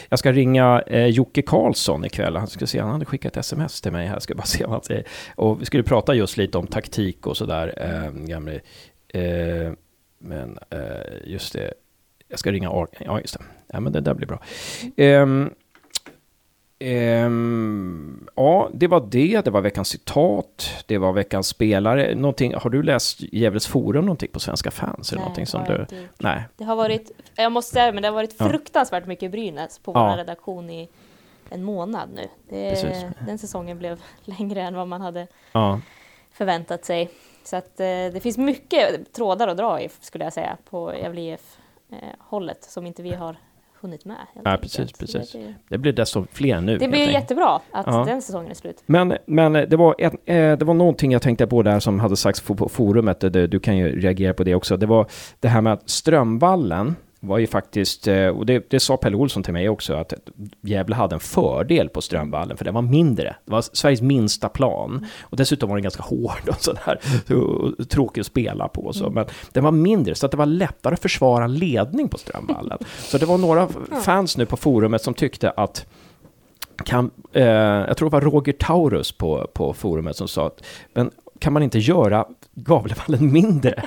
Jag 0.09 0.18
ska 0.18 0.33
ringa 0.33 0.83
eh, 0.87 1.07
Jocke 1.07 1.42
Karlsson 1.42 2.04
ikväll. 2.04 2.37
Han 2.37 2.46
ska 2.46 2.66
se, 2.66 2.80
han 2.80 2.90
hade 2.90 3.04
skickat 3.04 3.33
ett 3.33 3.40
sms 3.40 3.80
till 3.80 3.92
mig 3.92 4.07
här. 4.07 4.18
Ska 4.18 4.35
bara 4.35 4.44
se 4.44 4.64
vad 4.64 4.72
han 4.72 4.83
säger. 4.83 5.04
Och 5.35 5.61
vi 5.61 5.64
skulle 5.64 5.83
prata 5.83 6.14
just 6.14 6.37
lite 6.37 6.59
om 6.59 6.66
taktik 6.66 7.26
och 7.26 7.37
sådär. 7.37 7.74
Eh, 7.76 8.11
gamle, 8.12 8.61
eh, 9.09 9.72
men 10.18 10.59
eh, 10.70 10.80
just 11.24 11.52
det. 11.52 11.74
Jag 12.28 12.38
ska 12.38 12.52
ringa 12.52 12.70
Ar 12.70 12.88
Ja, 13.00 13.20
just 13.20 13.38
det. 13.38 13.44
Ja, 13.66 13.80
men 13.80 13.92
det 13.92 14.00
där 14.00 14.14
blir 14.14 14.26
bra. 14.26 14.42
Ehm, 14.96 15.50
ehm, 16.78 18.26
ja, 18.37 18.70
det 18.72 18.87
var 18.87 19.00
det. 19.10 19.44
Det 19.44 19.50
var 19.50 19.60
veckans 19.60 19.88
citat. 19.88 20.70
Det 20.87 20.98
var 20.98 21.12
veckans 21.12 21.48
spelare. 21.48 22.14
Någonting, 22.14 22.54
har 22.54 22.70
du 22.70 22.82
läst 22.82 23.20
Gävles 23.20 23.66
Forum 23.66 24.04
någonting 24.04 24.30
på 24.32 24.40
Svenska 24.40 24.70
fans? 24.70 25.12
Eller 25.12 25.20
någonting 25.20 25.46
som 25.46 25.64
du... 25.64 25.80
inte. 25.80 26.08
Nej. 26.18 26.42
Det 26.56 26.64
har 26.64 26.76
varit, 26.76 27.10
jag 27.34 27.52
måste 27.52 27.72
säga 27.72 27.92
men 27.92 28.02
det 28.02 28.08
har 28.08 28.14
varit 28.14 28.38
fruktansvärt 28.38 29.06
mycket 29.06 29.30
Brynäs 29.30 29.78
på 29.78 29.92
Ja. 29.94 30.10
vår 30.10 30.16
redaktion 30.16 30.70
i 30.70 30.88
en 31.50 31.62
månad 31.64 32.08
nu. 32.14 32.28
Det, 32.48 33.12
den 33.26 33.38
säsongen 33.38 33.78
blev 33.78 34.00
längre 34.24 34.62
än 34.62 34.74
vad 34.74 34.88
man 34.88 35.00
hade 35.00 35.26
Ja, 35.52 35.80
förväntat 36.32 36.84
sig. 36.84 37.10
Så 37.44 37.56
att 37.56 37.80
eh, 37.80 37.87
det 37.87 38.22
finns 38.22 38.38
mycket 38.38 39.12
trådar 39.12 39.48
att 39.48 39.56
dra 39.56 39.80
i, 39.80 39.88
skulle 40.00 40.24
jag 40.24 40.32
säga, 40.32 40.56
på 40.70 40.94
Gävle 40.94 41.20
IF 41.20 41.58
eh, 41.90 42.58
som 42.60 42.87
inte 42.87 43.02
vi 43.02 43.14
har 43.14 43.37
hunnit 43.85 44.05
med. 44.05 44.16
Ja, 44.44 44.59
precis, 44.62 44.92
precis. 44.92 45.33
Det, 45.33 45.55
det 45.68 45.79
blir 45.79 45.92
desto 45.92 46.27
fler 46.33 46.61
nu. 46.61 46.79
det 46.79 46.88
blir 46.88 47.11
jättebra 47.11 47.61
att 47.70 47.87
Ja. 47.87 48.05
den 48.07 48.23
säsongen 48.23 48.51
är 48.51 48.55
slut. 48.55 48.83
Men, 48.87 49.16
men 49.27 49.53
det, 49.53 49.77
var 49.77 49.94
ett, 49.99 50.12
eh, 50.12 50.35
det 50.59 50.62
var 50.64 50.75
någonting 50.75 51.12
jag 51.12 51.23
tänkte 51.23 51.47
på 51.47 51.62
där 51.62 51.81
som 51.81 52.01
hade 52.01 52.16
sagts 52.16 52.40
på, 52.40 52.68
forumet, 52.68 53.20
det, 53.20 53.47
du 53.47 53.61
kan 53.61 53.77
ju 53.77 54.01
reagera 54.01 54.35
på 54.35 54.44
det 54.44 54.55
också. 54.55 54.77
Det 54.77 54.87
var 54.87 55.07
det 55.40 55.49
här 55.49 55.61
med 55.61 55.73
att 55.73 55.90
Strömvallen 55.90 56.97
var 57.26 57.38
ju 57.38 57.46
faktiskt, 57.46 58.08
eh, 58.08 58.26
och 58.26 58.46
det, 58.46 58.70
det 58.70 58.80
sa 58.80 58.96
Pelle 58.96 59.16
Olsson 59.16 59.42
till 59.42 59.52
mig 59.52 59.68
också, 59.68 59.94
att 59.94 60.12
Gävle 60.60 60.94
hade 60.94 61.14
en 61.14 61.20
fördel 61.20 61.88
på 61.88 62.00
Strömvallen, 62.00 62.56
för 62.56 62.64
den 62.64 62.74
var 62.74 62.82
mindre. 62.82 63.37
Det 63.44 63.52
var 63.52 63.62
Sveriges 63.62 64.02
minsta 64.02 64.48
plan. 64.48 65.06
Och 65.22 65.37
dessutom 65.37 65.68
var 65.68 65.76
den 65.76 65.82
ganska 65.82 66.02
hård 66.02 66.48
och 66.48 66.60
sådär, 66.60 66.98
tråkig 67.84 68.20
att 68.20 68.26
spela 68.26 68.68
på. 68.68 68.92
Så. 68.92 69.10
Men 69.10 69.26
den 69.52 69.64
var 69.64 69.72
mindre, 69.72 70.14
så 70.14 70.26
att 70.26 70.32
det 70.32 70.38
var 70.38 70.46
lättare 70.46 70.94
att 70.94 71.02
försvara 71.02 71.46
ledning 71.46 72.08
på 72.08 72.18
Strömvallen. 72.18 72.78
Så 72.98 73.18
det 73.18 73.26
var 73.26 73.38
några 73.38 73.68
fans 74.04 74.37
nu 74.37 74.46
på 74.46 74.56
forumet 74.56 75.02
som 75.02 75.14
tyckte 75.14 75.50
att 75.50 75.87
kan, 76.84 77.10
eh, 77.32 77.44
jag 77.44 77.96
tror 77.96 78.10
det 78.10 78.12
var 78.12 78.20
Roger 78.20 78.52
Taurus 78.52 79.12
på, 79.12 79.50
på 79.52 79.72
forumet 79.72 80.16
som 80.16 80.28
sa 80.28 80.46
att 80.46 80.64
men 80.94 81.10
kan 81.44 81.52
man 81.52 81.62
inte 81.62 81.78
göra 81.78 82.26
Gavlevallen 82.54 83.33
mindre? 83.33 83.83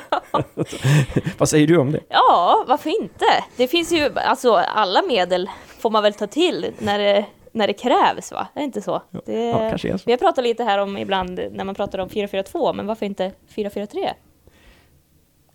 Vad 1.38 1.50
säger 1.50 1.68
du 1.68 1.78
om 1.78 1.92
det? 1.92 2.00
Ja, 2.10 2.66
varför 2.68 3.02
inte? 3.02 3.26
Det 3.56 3.68
finns 3.68 3.92
ju, 3.92 4.12
alltså 4.16 4.54
alla 4.54 5.02
medel 5.02 5.50
får 5.80 5.90
man 5.90 6.04
väl 6.04 6.14
ta 6.14 6.28
till 6.28 6.72
när 6.80 7.00
det, 7.00 7.26
när 7.52 7.68
det 7.68 7.74
krävs, 7.74 8.32
va? 8.32 8.48
Är 8.54 8.60
det 8.60 8.66
inte 8.66 8.82
så? 8.82 9.02
Det, 9.26 9.46
ja, 9.46 9.70
kanske 9.70 9.94
är 9.94 9.98
så. 9.98 10.04
Vi 10.06 10.12
har 10.12 10.18
pratat 10.18 10.44
lite 10.44 10.64
här 10.64 10.78
om 10.80 10.98
ibland 10.98 11.40
när 11.52 11.64
man 11.64 11.76
pratar 11.76 12.00
om 12.00 12.10
4-4-2, 12.10 12.74
men 12.74 12.88
varför 12.88 13.06
inte 13.06 13.32
4-4-3? 13.56 14.10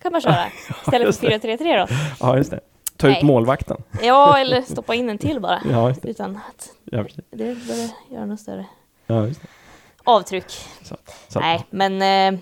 Kan 0.01 0.11
man 0.11 0.21
köra 0.21 0.45
istället 0.85 1.07
just 1.07 1.19
för 1.19 1.27
4-3-3 1.27 1.87
då? 1.87 1.95
Ja, 2.19 2.37
just 2.37 2.51
det. 2.51 2.59
Ta 2.97 3.07
ut 3.07 3.13
Nej. 3.13 3.23
målvakten. 3.23 3.83
Ja, 4.01 4.37
eller 4.37 4.61
stoppa 4.61 4.95
in 4.95 5.09
en 5.09 5.17
till 5.17 5.39
bara. 5.39 5.61
Ja. 5.71 5.93
Utan 6.03 6.39
att 6.49 6.69
Ja, 6.83 7.05
det 7.31 7.37
behöver 7.37 7.89
göra 8.11 8.25
något 8.25 8.39
större 8.39 8.65
Ja, 9.07 9.27
just 9.27 9.41
det. 9.41 9.47
Avtryck. 10.03 10.51
Så, 10.83 10.95
så, 11.27 11.39
Nej, 11.39 11.65
men 11.69 12.01
eh, 12.01 12.39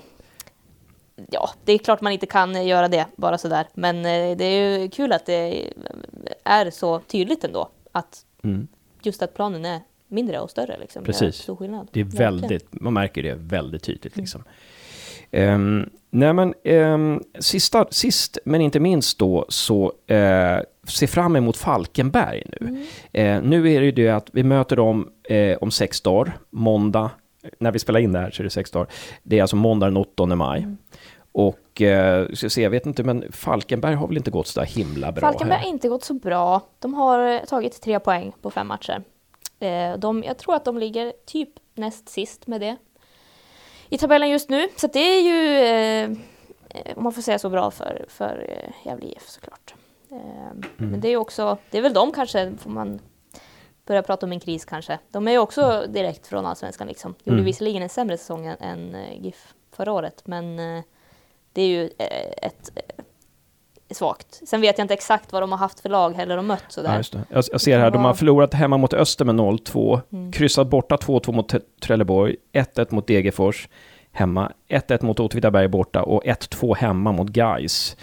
ja, 1.31 1.49
det 1.65 1.73
är 1.73 1.77
klart 1.77 2.01
man 2.01 2.13
inte 2.13 2.25
kan 2.25 2.67
göra 2.67 2.87
det 2.87 3.05
bara 3.15 3.37
sådär. 3.37 3.67
Men 3.73 3.97
eh, 3.97 4.37
det 4.37 4.45
är 4.45 4.79
ju 4.79 4.89
kul 4.89 5.13
att 5.13 5.25
det 5.25 5.73
är 6.43 6.71
så 6.71 6.99
tydligt 6.99 7.43
ändå 7.43 7.69
att 7.91 8.25
Mm. 8.43 8.67
just 9.03 9.21
att 9.21 9.33
planen 9.33 9.65
är 9.65 9.79
mindre 10.07 10.39
och 10.39 10.49
större. 10.49 10.77
Liksom, 10.79 11.03
Precis. 11.03 11.21
gör 11.21 11.31
stor 11.31 11.55
skillnad. 11.55 11.87
Det 11.91 11.99
är 11.99 12.03
väldigt, 12.03 12.67
man 12.71 12.93
märker 12.93 13.23
det 13.23 13.33
väldigt 13.35 13.83
tydligt 13.83 14.17
liksom. 14.17 14.43
Ehm, 15.31 15.89
nej 16.09 16.33
men, 16.33 16.53
ehm, 16.63 17.23
sista, 17.39 17.85
sist 17.89 18.37
men 18.45 18.61
inte 18.61 18.79
minst 18.79 19.19
då 19.19 19.45
så 19.49 19.93
eh, 20.07 20.57
se 20.87 21.07
fram 21.07 21.35
emot 21.35 21.57
Falkenberg 21.57 22.43
nu. 22.59 22.67
Mm. 22.67 22.83
Eh, 23.11 23.49
nu 23.49 23.71
är 23.71 23.79
det 23.79 23.85
ju 23.85 23.91
det 23.91 24.09
att 24.09 24.29
vi 24.33 24.43
möter 24.43 24.75
dem 24.75 25.11
eh, 25.23 25.57
om 25.57 25.71
sex 25.71 26.01
dagar, 26.01 26.37
måndag, 26.49 27.09
när 27.59 27.71
vi 27.71 27.79
spelar 27.79 27.99
in 27.99 28.11
det 28.13 28.19
här 28.19 28.31
så 28.31 28.41
är 28.41 28.43
det 28.43 28.49
sex 28.49 28.71
dagar. 28.71 28.87
Det 29.23 29.37
är 29.37 29.41
alltså 29.41 29.55
måndag 29.55 29.85
den 29.85 29.97
8 29.97 30.25
maj. 30.25 30.59
Mm. 30.59 30.77
Och 31.33 31.81
eh, 31.81 32.27
ska 32.33 32.49
se, 32.49 32.61
jag 32.61 32.69
vet 32.69 32.85
inte, 32.85 33.03
men 33.03 33.31
Falkenberg 33.31 33.95
har 33.95 34.07
väl 34.07 34.17
inte 34.17 34.31
gått 34.31 34.47
så 34.47 34.59
där 34.59 34.67
himla 34.67 35.11
bra 35.11 35.21
Falkenberg 35.21 35.57
här. 35.57 35.65
har 35.65 35.69
inte 35.73 35.89
gått 35.89 36.03
så 36.03 36.13
bra. 36.13 36.61
De 36.79 36.93
har 36.93 37.27
eh, 37.27 37.39
tagit 37.43 37.81
tre 37.81 37.99
poäng 37.99 38.31
på 38.41 38.51
fem 38.51 38.67
matcher. 38.67 39.03
Eh, 39.59 39.97
De, 39.97 40.23
jag 40.23 40.37
tror 40.37 40.55
att 40.55 40.65
de 40.65 40.77
ligger 40.77 41.13
typ 41.25 41.49
näst 41.75 42.09
sist 42.09 42.47
med 42.47 42.61
det 42.61 42.75
i 43.89 43.97
tabellen 43.97 44.29
just 44.29 44.49
nu. 44.49 44.67
Så 44.77 44.87
det 44.87 44.99
är 44.99 45.21
ju, 45.21 45.57
eh, 45.65 46.17
om 46.95 47.03
man 47.03 47.13
får 47.13 47.21
säga 47.21 47.39
så, 47.39 47.49
bra 47.49 47.71
för, 47.71 48.05
för 48.09 48.45
eh, 48.49 48.87
Gävle 48.87 49.05
IF 49.05 49.29
såklart. 49.29 49.73
Eh, 50.11 50.17
Mm. 50.77 50.91
Men 50.91 50.99
det 51.01 51.07
är 51.09 51.17
också, 51.17 51.57
det 51.69 51.77
är 51.77 51.81
väl 51.81 51.93
de 51.93 52.11
kanske, 52.11 52.53
får 52.57 52.69
man 52.69 52.99
börja 53.85 54.01
prata 54.03 54.25
om 54.25 54.31
en 54.31 54.39
kris 54.39 54.65
kanske. 54.65 54.99
De 55.11 55.27
är 55.27 55.31
ju 55.31 55.37
också 55.37 55.85
direkt 55.89 56.27
från 56.27 56.45
Allsvenskan 56.45 56.87
liksom. 56.87 57.15
Gjorde 57.23 57.35
Mm. 57.37 57.45
visserligen 57.45 57.83
en 57.83 57.89
sämre 57.89 58.17
säsong 58.17 58.55
än, 58.59 58.95
eh, 58.95 59.21
GIF 59.21 59.53
förra 59.75 59.91
året, 59.91 60.21
men 60.25 60.59
eh, 60.59 60.83
det 61.53 61.61
är 61.61 61.67
ju 61.67 61.83
eh, 61.83 62.31
ett 62.47 62.71
svagt. 63.91 64.41
Sen 64.47 64.61
vet 64.61 64.77
jag 64.77 64.83
inte 64.85 64.93
exakt 64.93 65.31
vad 65.33 65.43
de 65.43 65.51
har 65.51 65.59
haft 65.59 65.79
för 65.79 65.89
lag 65.89 66.13
heller 66.15 66.37
och 66.37 66.43
mött 66.45 66.63
sådär. 66.69 67.05
Ja. 67.13 67.19
Jag, 67.29 67.43
jag 67.51 67.61
ser 67.61 67.79
här, 67.79 67.91
de 67.91 68.03
har 68.05 68.13
förlorat 68.13 68.53
hemma 68.53 68.77
mot 68.77 68.93
Öster 68.93 69.25
med 69.25 69.35
0-2, 69.35 70.01
Mm. 70.11 70.31
kryssat 70.31 70.67
borta 70.67 70.95
2-2 70.95 71.31
mot 71.31 71.53
Trelleborg, 71.81 72.35
1-1 72.53 72.93
mot 72.93 73.07
Degerfors 73.07 73.69
hemma, 74.11 74.51
1-1 74.69 75.05
mot 75.05 75.19
Åtvidaberg 75.19 75.67
borta 75.67 76.03
och 76.03 76.23
1-2 76.25 76.75
hemma 76.75 77.11
mot 77.11 77.27
Gais. 77.29 77.97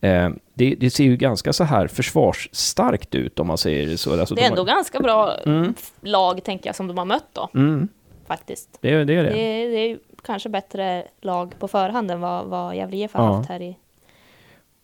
Mm. 0.00 0.32
Eh, 0.34 0.38
det, 0.58 0.74
det 0.74 0.90
ser 0.90 1.04
ju 1.04 1.16
ganska 1.16 1.52
så 1.52 1.64
här 1.64 1.86
försvarsstarkt 1.86 3.14
ut 3.14 3.38
om 3.40 3.46
man 3.46 3.58
säger 3.58 3.96
så. 3.96 4.20
Alltså, 4.20 4.34
Det 4.34 4.40
är 4.40 4.42
de 4.44 4.48
ändå 4.48 4.60
har, 4.62 4.66
ganska 4.66 5.00
bra 5.00 5.34
Mm. 5.46 5.74
lag, 6.00 6.44
tänker 6.44 6.68
jag, 6.68 6.76
som 6.76 6.86
de 6.88 6.98
har 6.98 7.04
mött 7.04 7.26
då, 7.32 7.48
mm, 7.54 7.88
faktiskt. 8.26 8.78
det, 8.80 8.90
är- 8.90 9.04
det 9.04 9.14
är 9.14 9.22
Det 9.24 9.30
det. 9.30 9.34
det 9.68 9.76
är 9.90 9.98
kanske 10.24 10.48
bättre 10.48 11.04
lag 11.20 11.54
på 11.58 11.68
förhand 11.68 12.10
än 12.10 12.20
vad, 12.20 12.46
vad 12.46 12.76
Gävle 12.76 12.96
IF 12.96 13.12
har 13.14 13.24
Ja. 13.24 13.32
haft 13.36 13.48
här 13.48 13.62
i, 13.62 13.76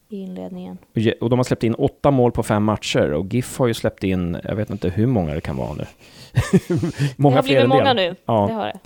i 0.09 0.17
inledningen. 0.21 0.79
Och 1.21 1.31
de 1.31 1.39
har 1.39 1.45
släppt 1.45 1.63
in 1.65 1.75
åtta 1.75 2.11
mål 2.11 2.33
på 2.33 2.43
fem 2.43 2.65
matcher 2.65 3.13
och 3.13 3.35
GIF 3.35 3.59
har 3.59 3.67
ju 3.67 3.75
släppt 3.75 4.05
in, 4.05 4.37
jag 4.45 4.57
vet 4.57 4.71
inte 4.71 4.89
hur 4.89 5.07
många 5.07 5.35
det 5.35 5.41
kan 5.41 5.57
vara 5.57 5.73
nu. 5.75 5.87
många 7.17 7.35
det 7.35 7.39
har 7.39 7.43
blivit 7.43 7.69
många 7.69 7.85
det. 7.85 7.95
nu, 7.95 8.17
Ja. 8.27 8.47
det 8.49 8.55
har 8.55 8.67
det. 8.67 8.79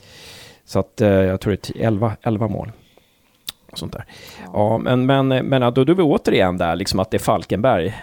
Så 0.64 0.79
att 0.79 1.01
eh, 1.01 1.09
jag 1.09 1.40
tror 1.40 1.51
det 1.62 1.70
är 1.70 1.87
11, 1.87 2.16
11 2.22 2.48
mål. 2.48 2.72
Sånt 3.72 3.92
där. 3.92 4.04
Ja, 4.52 4.78
men, 4.78 5.07
men, 5.07 5.28
men 5.28 5.61
då, 5.61 5.85
då 5.85 5.92
är 5.92 5.96
vi 5.96 6.02
återigen 6.02 6.59
där, 6.59 6.76
liksom 6.76 7.00
att 7.00 7.11
det 7.11 7.16
är 7.16 7.18
Falkenberg. 7.18 7.94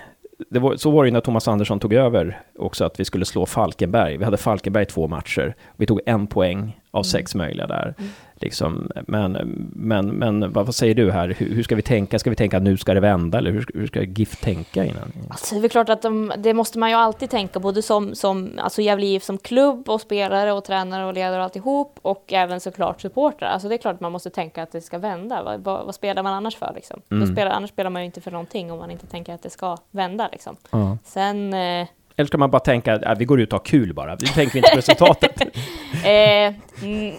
Det 0.49 0.60
var, 0.60 0.75
så 0.75 0.91
var 0.91 1.04
det 1.04 1.08
ju 1.08 1.13
när 1.13 1.21
Thomas 1.21 1.47
Andersson 1.47 1.80
tog 1.80 1.93
över 1.93 2.39
också, 2.60 2.86
att 2.86 2.99
vi 2.99 3.06
skulle 3.06 3.25
slå 3.25 3.45
Falkenberg. 3.45 4.17
Vi 4.17 4.23
hade 4.23 4.38
Falkenberg 4.38 4.86
två 4.86 5.08
matcher. 5.08 5.56
Vi 5.75 5.86
tog 5.86 6.01
en 6.06 6.28
poäng 6.28 6.80
av 6.91 7.04
sex 7.04 7.36
möjliga 7.36 7.67
där. 7.67 7.93
Liksom, 8.39 8.91
men, 9.08 9.32
men, 9.76 10.08
men 10.08 10.54
vad, 10.54 10.76
säger 10.76 10.95
du 10.95 11.12
här? 11.12 11.36
Hur, 11.38 11.56
hur 11.56 11.63
ska 11.63 11.76
vi 11.76 11.82
tänka? 11.82 12.19
Ska 12.19 12.30
vi 12.30 12.36
tänka 12.36 12.58
att 12.58 12.63
nu 12.63 12.78
ska 12.78 12.93
det 12.93 13.00
vända? 13.00 13.38
Eller 13.38 13.52
hur, 13.52 13.62
ska- 13.62 13.80
hur 13.80 13.88
ska 13.88 14.02
GIF 14.02 14.36
tänka 14.41 14.86
innan? 14.86 15.12
Alltså, 15.30 15.56
det 15.56 15.67
är 15.67 15.69
klart 15.69 15.89
att 15.89 16.02
de, 16.02 16.32
det 16.38 16.54
måste 16.54 16.80
man 16.80 16.89
ju 16.89 16.95
alltid 16.95 17.30
tänka, 17.30 17.60
både 17.60 17.82
som, 17.82 18.15
som 18.15 18.50
alltså 18.58 18.82
Gävle 18.82 19.06
IF 19.06 19.24
som 19.24 19.38
klubb 19.38 19.89
och 19.89 20.02
spelare 20.02 20.54
och 20.54 20.63
tränare 20.63 21.06
och 21.06 21.13
ledare 21.13 21.38
och 21.38 21.43
alltihop 21.43 22.00
och 22.02 22.34
även 22.34 22.60
såklart 22.60 23.02
supportrar. 23.02 23.50
Alltså 23.50 23.67
det 23.69 23.76
är 23.76 23.78
klart 23.78 23.95
att 23.95 24.02
man 24.02 24.12
måste 24.12 24.30
tänka 24.30 24.63
att 24.63 24.71
det 24.71 24.82
ska 24.82 24.98
vända. 24.98 25.43
Vad, 25.43 25.63
vad, 25.63 25.86
vad 25.86 25.95
spelar 25.95 26.24
man 26.24 26.34
annars 26.34 26.56
för 26.56 26.71
liksom? 26.76 27.02
Mm. 27.12 27.28
spelar, 27.28 27.52
annars 27.52 27.69
spelar 27.69 27.89
man 27.89 28.02
ju 28.02 28.06
inte 28.06 28.21
för 28.21 28.32
någonting 28.32 28.71
om 28.71 28.80
man 28.80 28.91
inte 28.91 29.06
tänker 29.08 29.34
att 29.34 29.43
det 29.43 29.50
ska 29.50 29.78
vända 29.91 30.30
liksom. 30.32 30.56
Ja. 30.71 30.98
Sen 31.04 31.54
eh, 31.54 31.88
Eller 32.17 32.28
ska 32.28 32.38
man 32.38 32.51
bara 32.51 32.60
tänka 32.60 32.93
att 32.93 33.04
äh, 33.04 33.15
vi 33.17 33.25
går 33.25 33.41
ut 33.41 33.54
och 33.54 33.60
har 33.60 33.65
kul 33.65 33.93
bara? 33.93 34.15
Vi 34.15 34.28
tänker 34.28 34.58
inte 34.58 34.69
på 34.71 34.78
resultatet. 34.78 35.41
Eh, 35.95 36.54
mm, 36.84 37.15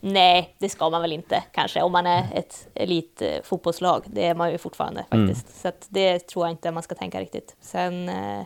nej, 0.00 0.54
det 0.58 0.68
ska 0.68 0.90
man 0.90 1.02
väl 1.02 1.12
inte 1.12 1.42
kanske 1.52 1.82
om 1.82 1.92
man 1.92 2.06
är 2.06 2.24
ett 2.34 2.68
elit 2.74 3.22
eh, 3.22 3.28
fotbollslag. 3.44 4.02
Det 4.06 4.26
är 4.26 4.34
man 4.34 4.50
ju 4.52 4.58
fortfarande 4.58 5.04
Mm. 5.10 5.28
faktiskt. 5.28 5.60
Så 5.60 5.68
att 5.68 5.86
det 5.88 6.18
tror 6.18 6.46
jag 6.46 6.52
inte 6.52 6.70
man 6.70 6.82
ska 6.82 6.94
tänka 6.94 7.20
riktigt. 7.20 7.56
Sen, 7.60 8.08
eh, 8.08 8.40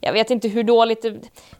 jag 0.00 0.12
vet 0.12 0.30
inte 0.30 0.48
hur 0.48 0.62
dåligt 0.64 1.02
det, 1.02 1.14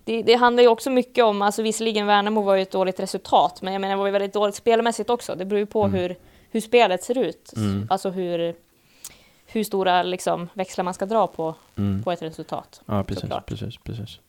det, 0.05 0.23
det 0.23 0.35
handlar 0.35 0.63
ju 0.63 0.69
också 0.69 0.91
mycket 0.91 1.25
om, 1.25 1.43
alltså 1.43 1.63
visserligen 1.63 2.07
Värnamo 2.07 2.43
var 2.43 2.55
ju 2.55 2.63
ett 2.63 2.71
dåligt 2.71 3.01
resultat, 3.01 3.63
men 3.63 3.73
jag 3.73 3.81
menar 3.81 3.95
det 3.95 3.99
var 3.99 4.07
ju 4.07 4.13
väldigt 4.13 4.33
dåligt 4.33 4.55
spelmässigt 4.55 5.11
också. 5.11 5.35
Det 5.35 5.45
beror 5.45 5.59
ju 5.59 5.67
på 5.67 5.89
hur, 5.89 6.17
hur 6.51 6.61
spelet 6.61 7.03
ser 7.03 7.19
ut. 7.19 7.53
Mm. 7.57 7.87
Alltså 7.91 8.11
hur, 8.11 8.55
hur 9.47 9.65
stora 9.65 10.03
liksom, 10.03 10.49
växlar 10.55 10.85
man 10.85 10.95
ska 10.95 11.07
dra 11.07 11.27
på, 11.27 11.55
Mm. 11.77 12.03
på 12.03 12.13
ett 12.13 12.23
resultat. 12.23 12.81
Ja, 12.87 13.03
precis, 13.05 13.21
Såklart. 13.21 13.47
precis, 13.47 13.77
precis. 13.79 14.21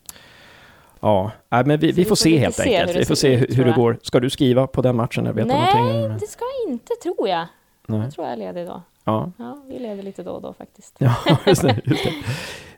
Ja, 1.00 1.32
men 1.50 1.80
vi, 1.80 1.92
vi 1.92 2.06
får 2.06 2.16
se 2.16 2.38
helt 2.38 2.60
enkelt. 2.60 2.96
Vi 2.96 3.06
får 3.06 3.16
se 3.16 3.36
hur, 3.36 3.48
det 3.48 3.70
jag. 3.70 3.76
går. 3.76 4.00
Ska 4.04 4.20
du 4.20 4.30
skriva 4.30 4.68
på 4.68 4.82
den 4.82 4.96
matchen? 4.96 5.26
Eller 5.28 5.34
vet 5.34 5.48
Nej, 5.48 6.10
det 6.20 6.28
ska 6.28 6.44
jag 6.64 6.74
inte 6.74 6.94
tror 7.04 7.28
jag. 7.30 7.46
Nej. 7.88 8.00
Jag 8.00 8.14
tror 8.14 8.26
jag 8.28 8.34
är 8.34 8.38
ledig 8.38 8.68
då. 8.68 8.82
Ja. 9.04 9.32
Ja, 9.38 9.64
vi 9.68 9.80
leder 9.80 10.04
lite 10.04 10.24
då 10.24 10.32
och 10.32 10.42
då 10.42 10.54
faktiskt. 10.54 10.96
Ja, 11.00 11.16
just 11.46 11.62
det. 11.62 11.82
Just 11.86 12.04
det. 12.04 12.14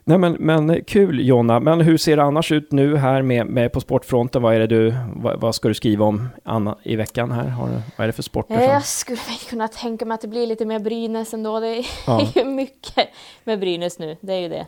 Nej, 0.04 0.18
men, 0.18 0.32
men 0.32 0.84
kul 0.84 1.26
Jonna. 1.26 1.60
Men 1.60 1.80
hur 1.80 1.96
ser 1.96 2.16
det 2.16 2.22
annars 2.22 2.52
ut 2.52 2.72
nu 2.72 2.96
här 2.96 3.22
med, 3.22 3.46
med 3.46 3.72
På 3.72 3.80
sportfronten? 3.80 4.42
Vad 4.42 4.54
är 4.54 4.58
det 4.58 4.66
du, 4.66 4.94
vad, 5.16 5.40
vad 5.40 5.54
ska 5.54 5.68
du 5.68 5.74
skriva 5.74 6.04
om 6.04 6.28
Anna, 6.44 6.78
i 6.82 6.96
veckan 6.96 7.32
här? 7.32 7.48
Har 7.48 7.68
vad 7.68 8.04
är 8.04 8.06
det 8.06 8.12
för 8.12 8.22
sporter? 8.22 8.54
Som... 8.54 8.64
Jag 8.64 8.84
skulle 8.84 9.18
kunna 9.48 9.68
tänka 9.68 10.04
mig 10.04 10.14
att 10.14 10.20
det 10.20 10.28
blir 10.28 10.46
lite 10.46 10.64
mer 10.64 10.78
Brynäs 10.78 11.34
ändå. 11.34 11.60
Det 11.60 11.68
är 11.68 11.86
ja. 12.06 12.28
ju 12.34 12.44
mycket 12.44 13.08
med 13.44 13.60
Brynäs 13.60 13.98
nu, 13.98 14.16
det 14.20 14.32
är 14.32 14.40
ju 14.40 14.48
det. 14.48 14.66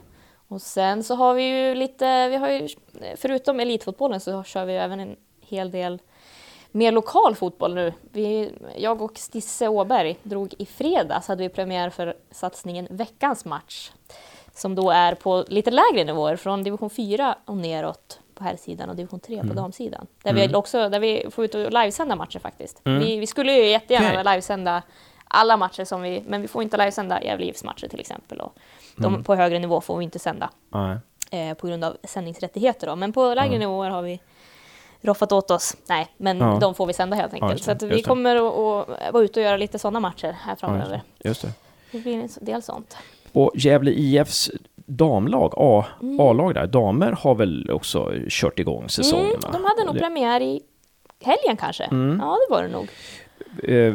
Och 0.49 0.63
sen 0.63 1.05
så 1.05 1.15
har 1.15 1.35
vi 1.35 1.43
ju 1.43 1.75
lite, 1.75 2.29
vi 2.29 2.37
har 2.37 2.49
ju, 2.49 2.69
förutom 3.17 3.61
elitfotbollen 3.61 4.21
så 4.21 4.43
kör 4.43 4.65
vi 4.65 4.73
ju 4.73 4.79
även 4.79 5.01
en 5.01 5.17
hel 5.41 5.71
del 5.71 5.99
mer 6.73 6.93
lokal 6.93 7.35
fotboll 7.35 7.75
nu. 7.75 7.93
Vi, 8.13 8.53
jag 8.77 9.03
och 9.03 9.19
Stisse 9.19 9.69
Åberg 9.69 10.17
drog 10.23 10.55
i 10.59 10.67
fredags, 10.67 11.29
hade 11.29 11.43
vi 11.43 11.49
premiär 11.49 11.91
för 11.91 12.17
satsningen 12.31 12.89
Veckans 12.91 13.45
match 13.45 13.91
som 14.55 14.75
då 14.75 14.91
är 14.91 15.15
på 15.15 15.45
lite 15.49 15.71
lägre 15.71 16.05
nivåer, 16.05 16.37
från 16.37 16.63
division 16.63 16.91
4 16.91 17.37
och 17.45 17.57
neråt 17.57 18.21
på 18.35 18.45
här 18.45 18.57
sidan 18.57 18.91
och 18.91 18.97
division 18.97 19.21
3 19.21 19.37
på 19.37 19.43
mm. 19.43 19.57
damsidan. 19.57 20.07
Där, 20.23 20.31
mm. 20.31 20.49
vi 20.49 20.55
också, 20.55 20.89
där 20.89 21.01
vi 21.01 21.27
får 21.31 21.45
ut 21.45 21.55
och 21.55 21.73
livesända 21.73 22.17
matcher 22.17 22.39
faktiskt. 22.39 22.83
Mm. 22.85 22.99
Vi, 22.99 23.19
vi, 23.19 23.27
skulle 23.27 23.53
ju 23.53 23.67
jättegärna 23.67 24.21
okay. 24.21 24.25
livesända 24.25 24.83
alla 25.29 25.57
matcher 25.57 25.85
som 25.85 26.03
vi, 26.03 26.23
men 26.27 26.43
vi 26.43 26.49
får 26.49 26.63
inte 26.63 26.77
livesända 26.77 27.23
Gävle 27.23 27.47
IFs 27.47 27.65
matcher 27.65 27.89
till 27.89 28.01
exempel. 28.01 28.41
Och 28.41 28.55
de 28.97 29.05
mm. 29.05 29.25
på 29.25 29.35
högre 29.35 29.59
nivå 29.59 29.81
får 29.81 29.99
vi 29.99 30.05
inte 30.05 30.19
sända. 30.19 30.51
Eh, 31.31 31.55
på 31.55 31.67
grund 31.67 31.85
av 31.85 31.97
sändningsrättigheter 32.05 32.87
då. 32.87 32.97
Men 32.97 33.13
på 33.13 33.35
lägre 33.35 33.59
nivåer 33.59 33.91
har 33.91 34.03
vi 34.03 34.21
roffat 35.01 35.33
åt 35.33 35.51
oss. 35.51 35.77
Nej, 35.87 36.09
men 36.17 36.39
ja. 36.39 36.59
de 36.61 36.75
får 36.75 36.87
vi 36.87 36.93
sända 36.93 37.17
helt 37.17 37.35
enkelt. 37.35 37.53
Ja, 37.53 37.65
så 37.65 37.71
att 37.71 37.83
vi 37.83 38.03
kommer 38.03 38.37
att, 38.37 38.43
att 38.99 39.13
vara 39.13 39.25
ute 39.25 39.41
och 39.41 39.45
göra 39.45 39.57
lite 39.57 39.79
sådana 39.79 40.01
matcher 40.01 40.37
här 40.41 40.57
framöver. 40.57 41.03
Ja, 41.19 41.29
just 41.29 41.43
det. 41.43 41.53
det 41.93 41.99
blir 41.99 42.15
en 42.15 42.29
del 42.41 42.63
sånt. 42.63 42.97
Och 43.33 43.51
Gävle 43.55 43.91
IFs 43.91 44.51
damlag, 44.87 45.53
A, 45.57 45.85
mm. 46.03 46.21
A-lag 46.21 46.55
där, 46.55 46.67
damer 46.67 47.13
har 47.13 47.35
väl 47.35 47.71
också 47.71 48.13
kört 48.29 48.59
igång 48.59 48.89
säsongen? 48.89 49.27
Mm, 49.27 49.41
de 49.53 49.65
hade 49.65 49.85
nog 49.85 49.99
premiär 49.99 50.41
i 50.41 50.61
helgen 51.21 51.57
kanske. 51.57 51.85
Mm. 51.85 52.19
Ja, 52.21 52.39
det 52.49 52.55
var 52.55 52.63
det 52.63 52.69
nog. 52.69 52.89
Eh, 53.63 53.95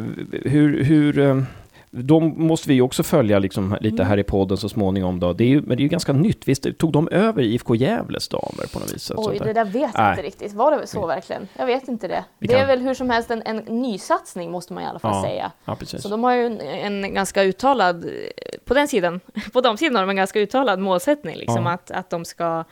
hur, 0.50 0.84
hur, 0.84 1.18
eh, 1.18 1.42
de 1.90 2.46
måste 2.46 2.68
vi 2.68 2.80
också 2.80 3.02
följa 3.02 3.38
liksom 3.38 3.76
lite 3.80 3.96
mm. 3.96 4.06
här 4.06 4.18
i 4.18 4.24
podden 4.24 4.56
så 4.56 4.68
småningom. 4.68 5.20
Då. 5.20 5.32
Det 5.32 5.44
är 5.44 5.48
ju, 5.48 5.60
men 5.60 5.76
det 5.76 5.80
är 5.80 5.84
ju 5.84 5.88
ganska 5.88 6.12
nytt. 6.12 6.48
Visst 6.48 6.78
tog 6.78 6.92
de 6.92 7.08
över 7.08 7.42
IFK 7.42 7.74
Gävles 7.74 8.28
damer 8.28 8.72
på 8.72 8.78
något 8.78 8.94
vis? 8.94 9.12
Oj, 9.16 9.38
det 9.44 9.52
där 9.52 9.64
vet 9.64 9.90
jag 9.94 10.12
inte 10.12 10.22
riktigt. 10.22 10.52
Var 10.52 10.78
det 10.78 10.86
så 10.86 11.06
verkligen? 11.06 11.48
Jag 11.56 11.66
vet 11.66 11.88
inte 11.88 12.08
det. 12.08 12.24
Vi 12.38 12.46
det 12.46 12.54
kan... 12.54 12.62
är 12.62 12.66
väl 12.66 12.80
hur 12.80 12.94
som 12.94 13.10
helst 13.10 13.30
en, 13.30 13.42
en 13.44 13.56
nysatsning 13.56 14.50
måste 14.50 14.72
man 14.72 14.82
i 14.82 14.86
alla 14.86 14.98
fall 14.98 15.14
ja. 15.14 15.22
säga. 15.22 15.52
Ja. 15.64 15.76
Så 15.98 16.08
de 16.08 16.24
har 16.24 16.34
ju 16.34 16.46
en, 16.46 16.60
en, 17.04 17.14
ganska 17.14 17.42
uttalad, 17.42 18.10
på 18.64 18.74
den 18.74 18.88
sidan, 18.88 19.20
på 19.52 19.60
de 19.60 19.76
sidan 19.76 19.96
har 19.96 20.02
de 20.02 20.10
en 20.10 20.16
ganska 20.16 20.40
uttalad 20.40 20.78
målsättning 20.78 21.36
liksom 21.36 21.66
ja. 21.66 21.72
att, 21.72 21.90
att 21.90 22.10
de 22.10 22.24
ska 22.24 22.64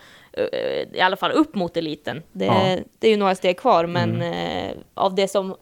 i 0.93 1.01
alla 1.01 1.17
fall 1.17 1.31
upp 1.31 1.55
mot 1.55 1.77
eliten. 1.77 2.23
Det, 2.33 2.83
det 2.99 3.07
är 3.07 3.11
ju 3.11 3.17
några 3.17 3.35
steg 3.35 3.59
kvar, 3.59 3.87
men 3.87 4.15
mm. 4.15 4.71
eh, 4.71 4.77
av 4.95 5.15
det 5.15 5.29
som 5.29 5.57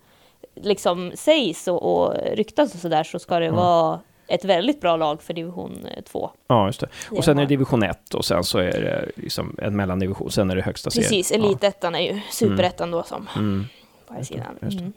liksom 0.54 1.12
sägs 1.14 1.68
och, 1.68 1.82
och 1.82 2.14
ryktas 2.32 2.74
och 2.74 2.80
sådär 2.80 3.04
så 3.04 3.18
ska 3.18 3.38
det 3.38 3.46
mm. 3.46 3.56
vara 3.56 4.00
ett 4.26 4.44
väldigt 4.44 4.80
bra 4.80 4.96
lag 4.96 5.22
för 5.22 5.34
division 5.34 5.86
2. 6.04 6.30
Ja, 6.46 6.66
just 6.66 6.80
det. 6.80 6.88
Och 7.10 7.24
sen 7.24 7.38
är 7.38 7.42
det 7.42 7.48
division 7.48 7.82
1 7.82 8.14
och 8.14 8.24
sen 8.24 8.44
så 8.44 8.58
är 8.58 8.80
det 8.80 9.10
liksom 9.16 9.56
en 9.62 9.76
mellandivision, 9.76 10.30
sen 10.30 10.50
är 10.50 10.56
det 10.56 10.62
högsta 10.62 10.90
serien. 10.90 11.08
Precis, 11.08 11.32
elitettan 11.32 11.94
ja. 11.94 12.00
är 12.00 12.14
ju 12.14 12.20
superettan 12.30 12.88
mm. 12.88 12.98
då 12.98 13.02
som 13.02 13.28
mm. 13.36 13.64
på 14.06 14.14
här 14.14 14.22
sidan. 14.22 14.58
Mm. 14.62 14.92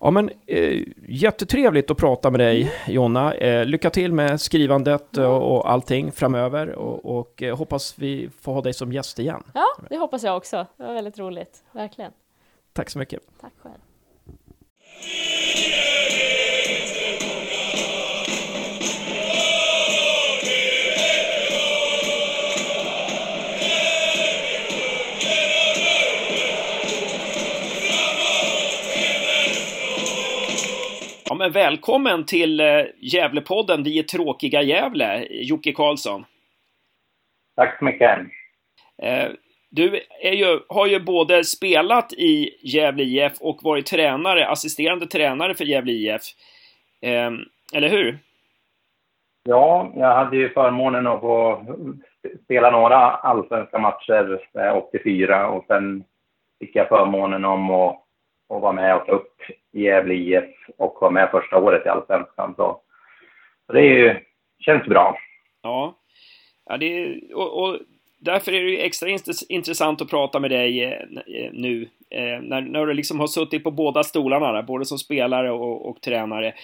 Ja, 0.00 0.10
men 0.10 0.30
eh, 0.46 0.82
jättetrevligt 1.08 1.90
att 1.90 1.96
prata 1.96 2.30
med 2.30 2.40
dig, 2.40 2.72
Jonna. 2.86 3.34
Eh, 3.34 3.64
lycka 3.64 3.90
till 3.90 4.12
med 4.12 4.40
skrivandet 4.40 5.16
och, 5.16 5.56
och 5.56 5.70
allting 5.70 6.12
framöver 6.12 6.74
och, 6.74 7.18
och 7.18 7.42
eh, 7.42 7.56
hoppas 7.56 7.94
vi 7.98 8.30
får 8.40 8.52
ha 8.52 8.62
dig 8.62 8.72
som 8.72 8.92
gäst 8.92 9.18
igen. 9.18 9.42
Ja, 9.54 9.66
det 9.90 9.96
hoppas 9.96 10.22
jag 10.22 10.36
också. 10.36 10.66
Det 10.76 10.82
var 10.84 10.94
väldigt 10.94 11.18
roligt, 11.18 11.64
verkligen. 11.72 12.12
Tack 12.72 12.90
så 12.90 12.98
mycket. 12.98 13.20
Tack 13.40 13.52
själv. 13.62 13.74
Ja, 31.28 31.34
men 31.34 31.52
välkommen 31.52 32.24
till 32.24 32.60
eh, 32.60 32.66
Gävlepodden 33.00 33.82
Vi 33.82 33.98
är 33.98 34.02
tråkiga 34.02 34.62
Gävle, 34.62 35.26
Jocke 35.30 35.72
Karlsson. 35.72 36.24
Tack 37.56 37.78
så 37.78 37.84
mycket. 37.84 38.18
Eh, 39.76 39.76
du 39.76 40.00
ju, 40.22 40.60
har 40.68 40.86
ju 40.86 41.00
både 41.00 41.44
spelat 41.44 42.12
i 42.12 42.50
Gävle 42.62 43.02
IF 43.02 43.32
och 43.40 43.58
varit 43.62 43.86
tränare, 43.86 44.48
assisterande 44.48 45.06
tränare 45.06 45.54
för 45.54 45.64
Gävle 45.64 45.92
IF. 45.92 46.22
Eh, 47.02 47.30
eller 47.74 47.88
hur? 47.88 48.18
Ja, 49.42 49.92
jag 49.96 50.14
hade 50.14 50.36
ju 50.36 50.48
förmånen 50.48 51.06
att 51.06 51.20
få 51.20 51.66
spela 52.44 52.70
några 52.70 52.96
allsvenska 52.96 53.78
matcher 53.78 54.40
84 54.74 55.48
och 55.48 55.64
sen 55.66 56.04
fick 56.60 56.76
jag 56.76 56.88
förmånen 56.88 57.44
om 57.44 57.70
att, 57.70 57.96
att 58.48 58.62
vara 58.62 58.72
med 58.72 58.96
och 58.96 59.06
ta 59.06 59.12
upp 59.12 59.34
Gävle 59.72 60.14
IF 60.14 60.44
och 60.78 60.98
vara 61.00 61.10
med 61.10 61.30
första 61.30 61.56
året 61.58 61.86
i 61.86 61.88
allsvenskan. 61.88 62.54
Så, 62.56 62.80
så 63.66 63.72
det 63.72 63.80
är 63.80 63.98
ju, 63.98 64.16
känns 64.58 64.86
bra. 64.86 65.18
Ja, 65.62 65.94
ja 66.66 66.76
det, 66.76 67.20
och, 67.34 67.62
och 67.62 67.78
därför 68.18 68.52
är 68.52 68.64
det 68.64 68.86
extra 68.86 69.08
intressant 69.48 70.00
att 70.00 70.10
prata 70.10 70.40
med 70.40 70.50
dig 70.50 70.84
eh, 70.84 70.92
eh, 71.26 71.52
nu. 71.52 71.88
Eh, 72.10 72.40
när, 72.42 72.60
när 72.60 72.86
du 72.86 72.94
liksom 72.94 73.20
har 73.20 73.26
suttit 73.26 73.64
på 73.64 73.70
båda 73.70 74.02
stolarna, 74.02 74.52
där, 74.52 74.62
både 74.62 74.84
som 74.84 74.98
spelare 74.98 75.50
och, 75.50 75.88
och 75.88 76.00
tränare. 76.00 76.54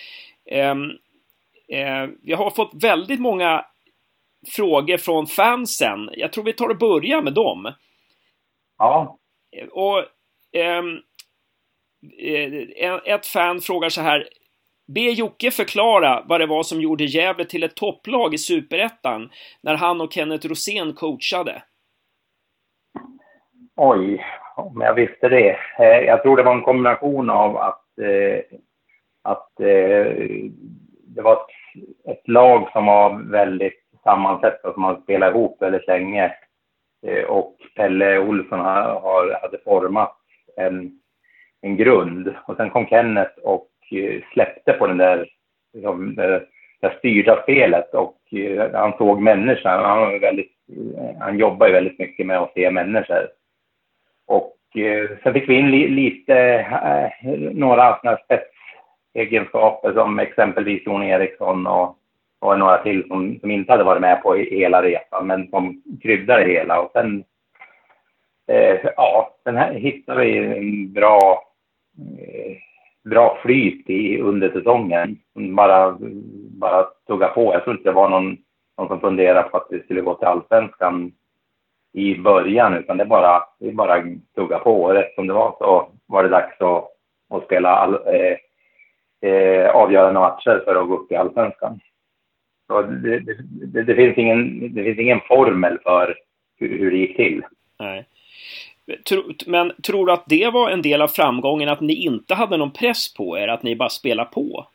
Ehm, 0.50 0.90
vi 2.22 2.32
har 2.32 2.50
fått 2.50 2.82
väldigt 2.82 3.20
många 3.20 3.64
frågor 4.46 4.96
från 4.96 5.26
fansen. 5.26 6.10
Jag 6.12 6.32
tror 6.32 6.44
vi 6.44 6.52
tar 6.52 6.68
och 6.68 6.78
börjar 6.78 7.22
med 7.22 7.34
dem. 7.34 7.72
Ja. 8.78 9.18
Och 9.70 10.04
ehm, 10.52 10.98
ett 13.04 13.26
fan 13.26 13.60
frågar 13.60 13.88
så 13.88 14.00
här. 14.00 14.28
Be 14.86 15.00
Jocke 15.00 15.50
förklara 15.50 16.22
vad 16.26 16.40
det 16.40 16.46
var 16.46 16.62
som 16.62 16.80
gjorde 16.80 17.04
Gävle 17.04 17.44
till 17.44 17.62
ett 17.62 17.76
topplag 17.76 18.34
i 18.34 18.38
Superettan 18.38 19.30
när 19.62 19.74
han 19.74 20.00
och 20.00 20.12
Kenneth 20.12 20.46
Rosén 20.46 20.92
coachade. 20.92 21.62
Oj, 23.76 24.24
om 24.56 24.80
jag 24.80 24.94
visste 24.94 25.28
det. 25.28 25.56
Eh, 25.78 26.00
jag 26.06 26.22
tror 26.22 26.36
det 26.36 26.42
var 26.42 26.54
en 26.54 26.62
kombination 26.62 27.30
av 27.30 27.56
att, 27.56 27.98
eh, 27.98 28.58
att 29.22 29.60
eh, 29.60 30.12
det 31.06 31.22
var 31.22 31.38
ett 32.08 32.28
lag 32.28 32.68
som 32.72 32.86
var 32.86 33.30
väldigt 33.30 33.84
sammansatt 34.02 34.64
och 34.64 34.74
som 34.74 34.84
hade 34.84 35.02
spelat 35.02 35.30
ihop 35.30 35.62
väldigt 35.62 35.86
länge. 35.86 36.32
Och 37.28 37.56
Pelle 37.76 38.18
Olsson 38.18 38.60
hade 38.60 39.58
format 39.64 40.16
en, 40.56 41.00
en 41.60 41.76
grund. 41.76 42.34
Och 42.46 42.56
sen 42.56 42.70
kom 42.70 42.86
Kenneth 42.86 43.38
och 43.38 43.68
Eh, 43.92 44.22
släppte 44.32 44.72
på 44.72 44.86
den 44.86 44.98
där, 44.98 45.28
liksom, 45.74 46.14
det 46.14 46.46
där 46.80 46.96
styrda 46.98 47.42
spelet 47.42 47.94
och 47.94 48.18
eh, 48.32 48.70
han 48.72 48.92
såg 48.98 49.22
människan. 49.22 49.84
Han, 49.84 50.00
var 50.00 50.18
väldigt, 50.18 50.52
han 51.20 51.38
jobbar 51.38 51.66
ju 51.66 51.72
väldigt 51.72 51.98
mycket 51.98 52.26
med 52.26 52.38
att 52.38 52.52
se 52.52 52.70
människor. 52.70 53.28
Och 54.26 54.50
sen 55.22 55.32
fick 55.32 55.48
vi 55.48 55.54
in 55.54 55.70
lite, 55.70 56.66
några 57.52 57.98
sådana 57.98 58.18
spetsegenskaper 58.24 59.92
som 59.92 60.18
exempelvis 60.18 60.86
Jon 60.86 61.02
Eriksson 61.02 61.66
och, 61.66 61.98
och 62.40 62.58
några 62.58 62.82
till 62.82 63.08
som, 63.08 63.38
som 63.40 63.50
inte 63.50 63.72
hade 63.72 63.84
varit 63.84 64.00
med 64.00 64.22
på 64.22 64.34
hela 64.34 64.82
resan 64.82 65.26
men 65.26 65.48
som 65.48 65.82
kryddade 66.02 66.44
det 66.44 66.52
hela. 66.52 66.80
Och 66.80 66.90
sen, 66.92 67.24
eh, 68.48 68.78
ja, 68.96 69.34
sen 69.44 69.56
här 69.56 69.74
hittade 69.74 70.20
vi 70.20 70.38
en 70.38 70.92
bra 70.92 71.42
eh, 72.18 72.56
bra 73.04 73.38
flyt 73.42 73.90
i, 73.90 74.20
under 74.20 74.50
säsongen. 74.50 75.18
Bara, 75.34 75.98
bara 76.60 76.86
tugga 77.06 77.28
på. 77.28 77.54
Jag 77.54 77.64
tror 77.64 77.76
inte 77.76 77.88
det 77.88 77.94
var 77.94 78.08
någon, 78.08 78.36
någon 78.78 78.88
som 78.88 79.00
funderade 79.00 79.48
på 79.48 79.56
att 79.56 79.66
vi 79.70 79.82
skulle 79.82 80.00
gå 80.00 80.14
till 80.14 80.28
allsvenskan 80.28 81.12
i 81.92 82.18
början, 82.18 82.74
utan 82.74 82.96
det 82.96 83.04
bara, 83.04 83.42
det 83.58 83.72
bara 83.72 84.02
tugga 84.34 84.58
på. 84.58 84.82
Och 84.82 84.92
rätt 84.92 85.14
som 85.14 85.26
det 85.26 85.32
var 85.32 85.56
så 85.58 85.88
var 86.06 86.22
det 86.22 86.28
dags 86.28 86.60
att, 86.60 86.84
att 87.30 87.44
spela 87.44 87.68
all, 87.68 87.94
eh, 87.94 88.36
eh, 89.30 89.70
avgörande 89.70 90.20
matcher 90.20 90.62
för 90.64 90.76
att 90.76 90.88
gå 90.88 90.96
upp 90.96 91.12
i 91.12 91.16
allsvenskan. 91.16 91.80
Så 92.66 92.82
det, 92.82 93.20
det, 93.66 93.82
det, 93.82 93.94
finns 93.94 94.18
ingen, 94.18 94.74
det 94.74 94.84
finns 94.84 94.98
ingen 94.98 95.20
formel 95.20 95.78
för 95.82 96.14
hur, 96.56 96.78
hur 96.78 96.90
det 96.90 96.96
gick 96.96 97.16
till. 97.16 97.42
Nej. 97.78 98.06
Men 99.46 99.72
tror 99.82 100.06
du 100.06 100.12
att 100.12 100.24
det 100.26 100.50
var 100.52 100.70
en 100.70 100.82
del 100.82 101.02
av 101.02 101.08
framgången, 101.08 101.68
att 101.68 101.80
ni 101.80 101.94
inte 101.94 102.34
hade 102.34 102.56
någon 102.56 102.70
press 102.70 103.14
på 103.14 103.38
er, 103.38 103.48
att 103.48 103.62
ni 103.62 103.76
bara 103.76 103.88
spelade 103.88 104.30
på? 104.32 104.66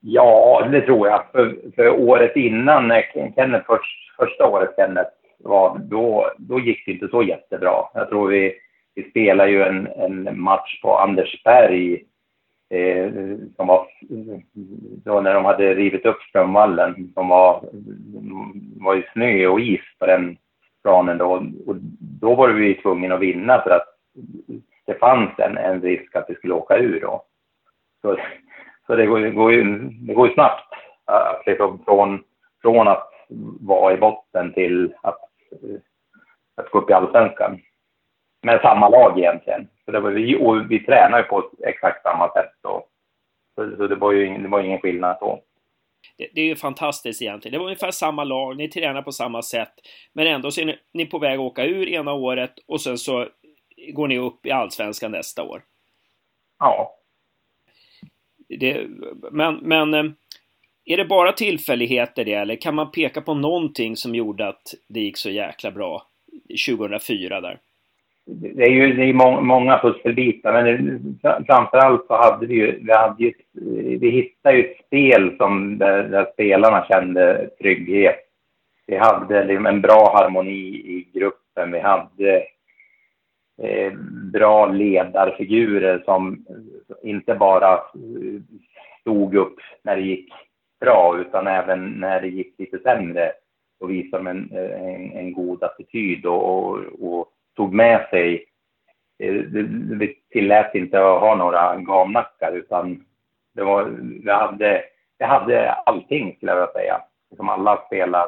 Ja, 0.00 0.68
det 0.72 0.80
tror 0.80 1.08
jag. 1.08 1.22
För, 1.32 1.56
för 1.76 1.88
året 1.88 2.36
innan, 2.36 2.92
Kenneth, 3.34 3.66
först, 3.66 4.16
första 4.16 4.46
året 4.46 4.70
Kenneth 4.76 5.10
var, 5.38 5.78
då, 5.78 6.30
då 6.38 6.60
gick 6.60 6.86
det 6.86 6.92
inte 6.92 7.08
så 7.08 7.22
jättebra. 7.22 7.84
Jag 7.94 8.08
tror 8.08 8.28
vi, 8.28 8.54
vi 8.94 9.10
spelade 9.10 9.50
ju 9.50 9.62
en, 9.62 9.86
en 9.86 10.40
match 10.40 10.80
på 10.82 10.98
Andersberg 10.98 12.04
eh, 12.70 13.10
som 13.56 13.66
var 13.66 13.86
då 15.04 15.20
när 15.20 15.34
de 15.34 15.44
hade 15.44 15.74
rivit 15.74 16.06
upp 16.06 16.22
Strömvallen 16.28 17.12
som 17.14 17.28
var, 17.28 17.64
var 18.76 18.94
ju 18.94 19.02
snö 19.12 19.46
och 19.46 19.60
is 19.60 19.80
på 19.98 20.06
den 20.06 20.36
planen 20.82 21.18
då. 21.18 21.46
Och 21.66 21.76
då 22.20 22.34
var 22.34 22.48
vi 22.48 22.74
tvungna 22.74 23.14
att 23.14 23.20
vinna 23.20 23.60
för 23.60 23.70
att 23.70 23.88
det 24.86 24.94
fanns 24.94 25.38
en, 25.38 25.56
en 25.56 25.82
risk 25.82 26.16
att 26.16 26.30
vi 26.30 26.34
skulle 26.34 26.54
åka 26.54 26.76
ur 26.76 27.00
då. 27.00 27.24
Så, 28.02 28.16
så 28.86 28.96
det, 28.96 29.06
går, 29.06 29.20
det, 29.20 29.30
går 29.30 29.52
ju, 29.52 29.78
det 30.06 30.14
går 30.14 30.28
ju 30.28 30.34
snabbt 30.34 30.74
att 31.04 31.42
liksom 31.46 31.84
från, 31.84 32.24
från 32.62 32.88
att 32.88 33.10
vara 33.60 33.94
i 33.94 33.96
botten 33.96 34.52
till 34.52 34.94
att, 35.02 35.18
att 36.56 36.70
gå 36.70 36.78
upp 36.78 36.90
i 36.90 36.92
allsvenskan. 36.92 37.60
Med 38.42 38.60
samma 38.60 38.88
lag 38.88 39.18
egentligen. 39.18 39.68
Så 39.84 39.90
det 39.90 40.00
var 40.00 40.10
vi, 40.10 40.36
och 40.36 40.70
vi 40.70 40.84
tränade 40.84 41.22
ju 41.22 41.28
på 41.28 41.50
exakt 41.66 42.02
samma 42.02 42.32
sätt. 42.32 42.50
Då. 42.62 42.86
Så, 43.54 43.76
så 43.76 43.86
det, 43.86 43.94
var 43.94 44.12
ju 44.12 44.38
det 44.38 44.48
var 44.48 44.60
ingen 44.60 44.80
skillnad 44.80 45.16
då. 45.20 45.42
Det, 46.16 46.28
det, 46.34 46.40
är 46.40 46.44
ju 46.44 46.56
fantastiskt 46.56 47.22
egentligen. 47.22 47.52
Det 47.52 47.58
var 47.58 47.66
ungefär 47.66 47.90
samma 47.90 48.24
lag, 48.24 48.56
ni 48.56 48.68
tränar 48.68 49.02
på 49.02 49.12
samma 49.12 49.42
sätt. 49.42 49.72
Men 50.12 50.26
ändå 50.26 50.50
så 50.50 50.60
är 50.60 50.64
ni, 50.64 50.78
ni 50.92 51.06
på 51.06 51.18
väg 51.18 51.34
att 51.34 51.40
åka 51.40 51.64
ur 51.64 51.88
ena 51.88 52.12
året 52.12 52.54
och 52.66 52.80
sen 52.80 52.98
så 52.98 53.28
går 53.92 54.08
ni 54.08 54.18
upp 54.18 54.46
i 54.46 54.50
allsvenskan 54.50 55.12
nästa 55.12 55.42
år. 55.42 55.62
Ja. 56.58 56.96
Det, 58.48 58.86
men, 59.32 59.56
men 59.56 59.94
eh, 59.94 60.04
är 60.84 60.96
det 60.96 61.04
bara 61.04 61.32
tillfälligheter 61.32 62.24
det, 62.24 62.34
eller 62.34 62.56
kan 62.56 62.74
man 62.74 62.90
peka 62.90 63.20
på 63.20 63.34
någonting 63.34 63.96
som 63.96 64.14
gjorde 64.14 64.48
att 64.48 64.74
det 64.88 65.00
gick 65.00 65.16
så 65.16 65.30
jäkla 65.30 65.70
bra 65.70 66.06
2004 66.68 67.40
där? 67.40 67.60
Det 68.32 68.62
är 68.62 68.70
ju 68.70 68.92
det 68.92 69.04
är 69.04 69.12
må 69.12 69.40
många 69.40 69.78
pusselbitar, 69.78 70.52
men 70.52 71.20
framförallt 71.46 72.06
så 72.06 72.14
hade 72.16 72.46
vi 72.46 72.54
ju, 72.54 72.78
vi, 72.82 72.92
hade 72.92 73.22
ju, 73.22 73.28
eh, 73.28 74.00
vi 74.00 74.10
hittade 74.10 74.56
ju 74.56 74.64
ett 74.64 74.86
spel 74.86 75.36
som 75.36 75.78
där, 75.78 76.02
där 76.02 76.26
spelarna 76.32 76.84
kände 76.84 77.50
trygghet. 77.60 78.16
Vi 78.86 78.96
hade 78.96 79.44
liksom 79.44 79.66
en 79.66 79.80
bra 79.80 80.12
harmoni 80.14 80.68
i 80.68 81.08
gruppen. 81.14 81.72
Vi 81.72 81.80
hade 81.80 82.36
eh, 83.62 83.92
bra 84.32 84.66
ledarfigurer 84.66 86.02
som 86.04 86.44
inte 87.02 87.34
bara 87.34 87.72
eh, 87.74 88.40
stod 89.00 89.34
upp 89.34 89.56
när 89.82 89.96
det 89.96 90.02
gick 90.02 90.32
bra, 90.80 91.16
utan 91.20 91.46
även 91.46 91.90
när 91.90 92.20
det 92.20 92.28
gick 92.28 92.54
lite 92.58 92.78
sämre 92.78 93.32
och 93.80 93.90
visade 93.90 94.30
en, 94.30 94.50
en, 94.52 95.12
en 95.12 95.32
god 95.32 95.62
attityd 95.62 96.26
och, 96.26 96.44
och, 96.44 96.78
och, 97.00 97.28
tog 97.56 97.74
med 97.74 98.06
sig 98.10 98.50
vi 99.98 100.16
tillät 100.30 100.74
inte 100.74 100.98
att 100.98 101.20
ha 101.20 101.34
några 101.34 101.76
gamnackar 101.76 102.52
utan 102.52 103.04
det 103.52 103.62
var, 103.62 103.84
vi 104.24 104.30
hade, 104.30 104.82
vi 105.18 105.24
hade 105.24 105.72
allting 105.72 106.36
skulle 106.36 106.52
jag 106.52 106.56
vilja 106.56 106.72
säga. 106.72 107.02
Som 107.36 107.48
alla 107.48 107.82
spelar 107.86 108.26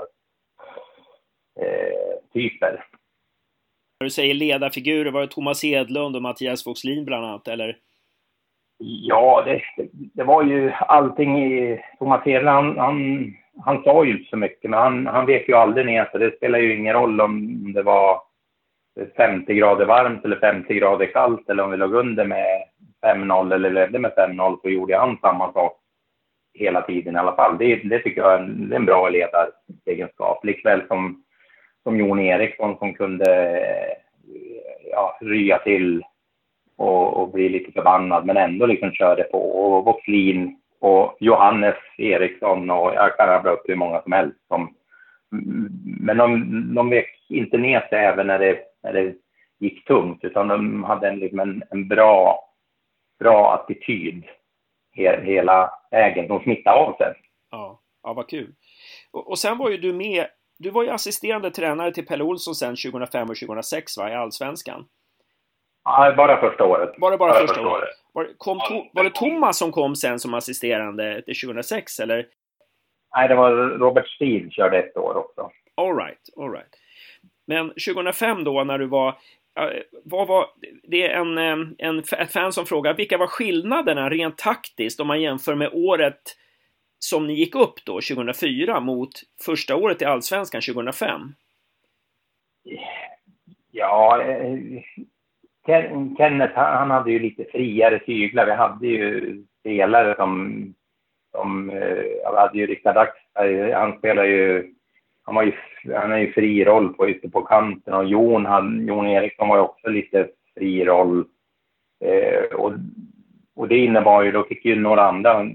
eh, 1.60 2.18
typer. 2.32 2.84
När 4.00 4.04
du 4.04 4.10
säger 4.10 4.34
ledarfigurer, 4.34 5.10
var 5.10 5.20
det 5.20 5.26
Thomas 5.26 5.64
Edlund 5.64 6.16
och 6.16 6.22
Mattias 6.22 6.66
Voxlin 6.66 7.04
bland 7.04 7.26
annat, 7.26 7.48
eller? 7.48 7.78
Ja, 8.78 9.42
det, 9.46 9.62
det 9.92 10.24
var 10.24 10.42
ju 10.42 10.70
allting 10.70 11.44
i... 11.44 11.80
Thomas 11.98 12.26
Edlund, 12.26 12.48
han, 12.48 12.78
han, 12.78 13.26
han 13.64 13.82
sa 13.82 14.04
ju 14.04 14.12
inte 14.12 14.30
så 14.30 14.36
mycket, 14.36 14.70
men 14.70 14.80
han, 14.80 15.06
han 15.06 15.26
vek 15.26 15.48
ju 15.48 15.54
aldrig 15.54 15.86
ner 15.86 16.08
så 16.12 16.18
det 16.18 16.36
spelar 16.36 16.58
ju 16.58 16.76
ingen 16.76 16.94
roll 16.94 17.20
om 17.20 17.72
det 17.72 17.82
var 17.82 18.22
50 19.16 19.54
grader 19.54 19.86
varmt 19.86 20.24
eller 20.24 20.36
50 20.36 20.74
grader 20.74 21.06
kallt 21.06 21.50
eller 21.50 21.62
om 21.62 21.70
vi 21.70 21.76
låg 21.76 21.94
under 21.94 22.24
med 22.24 22.62
5-0 23.06 23.54
eller 23.54 23.70
ledde 23.70 23.98
med 23.98 24.12
5-0 24.12 24.60
så 24.62 24.68
gjorde 24.68 24.98
han 24.98 25.18
samma 25.20 25.52
sak 25.52 25.78
hela 26.54 26.82
tiden 26.82 27.16
i 27.16 27.18
alla 27.18 27.34
fall. 27.34 27.58
Det, 27.58 27.76
det 27.76 27.98
tycker 27.98 28.20
jag 28.20 28.34
är 28.34 28.38
en, 28.38 28.68
det 28.68 28.74
är 28.74 28.78
en 28.78 28.86
bra 28.86 29.08
ledaregenskap. 29.08 30.44
Likväl 30.44 30.82
som 30.88 31.22
som 31.82 31.98
Jon 31.98 32.20
Eriksson 32.20 32.78
som 32.78 32.94
kunde 32.94 33.56
eh, 33.56 33.96
ja, 34.90 35.18
rya 35.20 35.58
till 35.58 36.02
och, 36.76 37.16
och 37.16 37.32
bli 37.32 37.48
lite 37.48 37.72
förbannad 37.72 38.26
men 38.26 38.36
ändå 38.36 38.66
liksom 38.66 38.92
körde 38.92 39.22
på. 39.22 39.38
Och 39.38 39.84
Voxlin 39.84 40.56
och 40.80 41.16
Johannes 41.20 41.76
Eriksson 41.98 42.70
och 42.70 42.94
jag 42.94 43.16
kan 43.16 43.26
rabbla 43.26 43.50
upp 43.50 43.62
hur 43.64 43.76
många 43.76 44.02
som 44.02 44.12
helst. 44.12 44.38
Som, 44.48 44.74
men 46.00 46.16
de, 46.16 46.74
de 46.74 46.90
vek 46.90 47.26
inte 47.28 47.58
ner 47.58 47.80
sig 47.80 48.04
även 48.04 48.26
när 48.26 48.38
det, 48.38 48.58
det 48.82 49.14
gick 49.58 49.84
tungt 49.84 50.24
utan 50.24 50.48
de 50.48 50.84
hade 50.84 51.08
en, 51.08 51.18
liksom 51.18 51.40
en, 51.40 51.62
en 51.70 51.88
bra, 51.88 52.48
bra 53.18 53.54
attityd 53.54 54.24
he, 54.92 55.20
hela 55.24 55.72
vägen. 55.90 56.28
De 56.28 56.42
smittade 56.42 56.76
av 56.76 56.96
sig. 56.96 57.14
Ja, 57.50 57.80
ja 58.02 58.12
vad 58.12 58.28
kul. 58.28 58.54
Och, 59.10 59.30
och 59.30 59.38
sen 59.38 59.58
var 59.58 59.70
ju 59.70 59.76
du 59.76 59.92
med 59.92 60.26
du 60.62 60.70
var 60.70 60.82
ju 60.82 60.90
assisterande 60.90 61.50
tränare 61.50 61.92
till 61.92 62.06
Pelle 62.06 62.24
Olsson 62.24 62.54
sen 62.54 62.76
2005 62.76 63.30
och 63.30 63.36
2006 63.36 63.98
va, 63.98 64.10
i 64.10 64.14
Allsvenskan? 64.14 64.84
Nej, 65.84 66.16
bara 66.16 66.40
första 66.40 66.64
året. 66.64 66.96
Bara, 66.96 67.18
bara, 67.18 67.18
bara 67.18 67.40
första, 67.40 67.54
första, 67.54 67.68
året. 67.68 67.88
Var, 68.12 68.28
kom 68.38 68.58
to, 68.58 68.84
var 68.92 69.04
det 69.04 69.10
Thomas 69.10 69.58
som 69.58 69.72
kom 69.72 69.96
sen 69.96 70.18
som 70.18 70.34
assisterande 70.34 71.22
till 71.22 71.40
2006 71.40 72.00
eller? 72.00 72.26
Nej, 73.16 73.28
det 73.28 73.34
var 73.34 73.52
Robert 73.54 74.08
Stil 74.08 74.50
körde 74.50 74.78
ett 74.78 74.96
år 74.96 75.16
också. 75.16 75.50
All 75.74 75.96
right, 75.96 76.20
all 76.36 76.52
right. 76.52 76.74
Men 77.46 77.68
2005 77.68 78.44
då 78.44 78.64
när 78.64 78.78
du 78.78 78.86
var 78.86 79.18
vad 80.04 80.28
var, 80.28 80.46
det 80.82 81.02
är 81.02 81.20
en, 81.20 81.38
eh, 81.38 81.68
en, 81.78 81.98
ett 81.98 82.32
fan 82.32 82.52
som 82.52 82.66
frågar, 82.66 82.94
vilka 82.94 83.18
var 83.18 83.26
skillnaderna 83.26 84.10
rent 84.10 84.38
taktiskt 84.38 85.00
om 85.00 85.06
man 85.06 85.20
jämför 85.20 85.54
med 85.54 85.70
året 85.72 86.36
som 86.98 87.26
ni 87.26 87.34
gick 87.34 87.54
upp 87.54 87.84
då 87.84 87.92
2004 87.92 88.80
mot 88.80 89.10
första 89.44 89.76
året 89.76 90.02
i 90.02 90.04
Allsvenskan 90.04 90.60
2005? 90.60 91.20
Ja, 93.70 94.22
eh, 94.22 94.58
Ken, 95.66 96.16
Kenneth 96.16 96.54
han 96.54 96.90
hade 96.90 97.12
ju 97.12 97.18
lite 97.18 97.44
friare 97.44 97.98
tyglar. 97.98 98.46
Vi 98.46 98.52
hade 98.52 98.86
ju 98.86 99.44
spelare 99.60 100.14
som, 100.16 100.64
som 101.36 101.70
eh, 101.70 102.34
hade 102.34 102.58
ju 102.58 102.66
Rickard 102.66 102.96
Axberg, 102.96 103.72
han 103.72 103.98
spelade 103.98 104.28
ju, 104.28 104.74
han 105.22 105.34
var 105.34 105.42
ju, 105.42 105.52
han 105.94 106.12
är 106.12 106.18
ju 106.18 106.32
fri 106.32 106.64
roll 106.64 106.94
på 106.94 107.08
ute 107.08 107.28
på 107.28 107.42
kanten 107.42 107.94
och 107.94 108.04
Jon, 108.04 108.46
han, 108.46 108.86
Jon 108.86 109.06
Eriksson 109.06 109.48
var 109.48 109.56
ju 109.56 109.62
också 109.62 109.88
lite 109.88 110.28
fri 110.54 110.84
roll. 110.84 111.24
Eh, 112.04 112.56
och, 112.56 112.72
och 113.54 113.68
det 113.68 113.76
innebar 113.76 114.22
ju, 114.22 114.32
då 114.32 114.44
fick 114.44 114.64
ju 114.64 114.76
några 114.76 115.02
andra 115.02 115.46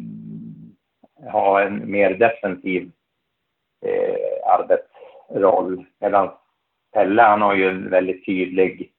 ha 1.31 1.61
en 1.61 1.91
mer 1.91 2.13
defensiv 2.13 2.91
eh, 3.85 4.51
arbetsroll. 4.53 5.85
Medan 5.99 6.29
Pelle, 6.93 7.21
han 7.21 7.41
har 7.41 7.55
ju 7.55 7.69
en 7.69 7.89
väldigt 7.89 8.25
tydlig 8.25 8.91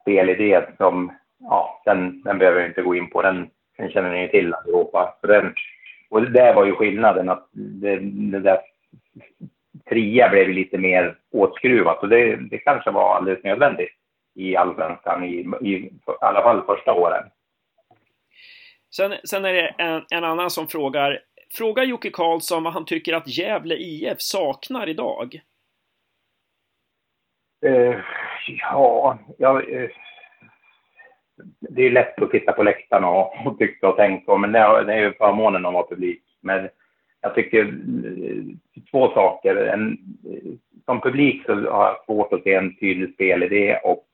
spelidé 0.00 0.62
som, 0.76 1.12
ja, 1.38 1.82
den, 1.84 2.22
den 2.22 2.38
behöver 2.38 2.60
vi 2.60 2.66
inte 2.66 2.82
gå 2.82 2.94
in 2.94 3.10
på. 3.10 3.22
Den, 3.22 3.50
den 3.76 3.90
känner 3.90 4.12
ni 4.12 4.28
till 4.28 4.54
allihopa. 4.54 5.14
Så 5.20 5.26
den, 5.26 5.54
och 6.10 6.22
det 6.22 6.30
där 6.30 6.54
var 6.54 6.64
ju 6.64 6.72
skillnaden, 6.72 7.28
att 7.28 7.48
det, 7.52 7.98
det 8.02 8.40
där 8.40 8.58
fria 9.88 10.28
blev 10.28 10.48
lite 10.48 10.78
mer 10.78 11.18
åtskruvat 11.32 12.02
och 12.02 12.08
det, 12.08 12.36
det 12.36 12.58
kanske 12.58 12.90
var 12.90 13.16
alldeles 13.16 13.44
nödvändigt 13.44 13.92
i 14.34 14.56
allsvenskan 14.56 15.24
i, 15.24 15.46
i, 15.60 15.70
i 15.70 15.92
alla 16.20 16.42
fall 16.42 16.62
första 16.66 16.92
åren. 16.92 17.30
Sen, 18.96 19.14
sen 19.24 19.44
är 19.44 19.52
det 19.52 19.74
en, 19.78 20.04
en 20.10 20.24
annan 20.24 20.50
som 20.50 20.66
frågar 20.66 21.20
Fråga 21.54 21.84
Jocke 21.84 22.10
Karlsson 22.10 22.64
vad 22.64 22.72
han 22.72 22.84
tycker 22.84 23.14
att 23.14 23.38
Gävle 23.38 23.74
IF 23.74 24.20
saknar 24.20 24.88
idag. 24.88 25.40
Uh, 27.66 27.98
ja, 28.46 29.18
jag, 29.38 29.68
uh, 29.68 29.90
det 31.60 31.82
är 31.82 31.90
lätt 31.90 32.22
att 32.22 32.30
titta 32.30 32.52
på 32.52 32.62
läktarna 32.62 33.08
och, 33.08 33.46
och 33.46 33.58
tycka 33.58 33.88
och 33.88 33.96
tänka, 33.96 34.36
men 34.36 34.52
det 34.52 34.58
är, 34.58 34.84
det 34.84 34.92
är 34.92 34.98
ju 34.98 35.12
förmånen 35.12 35.66
att 35.66 35.72
vara 35.72 35.86
publik. 35.86 36.22
Men 36.40 36.68
jag 37.20 37.34
tycker 37.34 37.64
eh, 37.64 38.44
två 38.90 39.08
saker. 39.08 39.56
En, 39.56 39.98
eh, 40.24 40.52
som 40.84 41.00
publik 41.00 41.42
så 41.46 41.54
har 41.54 41.84
jag 41.86 42.04
svårt 42.04 42.32
att 42.32 42.42
se 42.42 42.54
en 42.54 42.76
tydlig 42.76 43.14
spelidé 43.14 43.78
och 43.84 44.06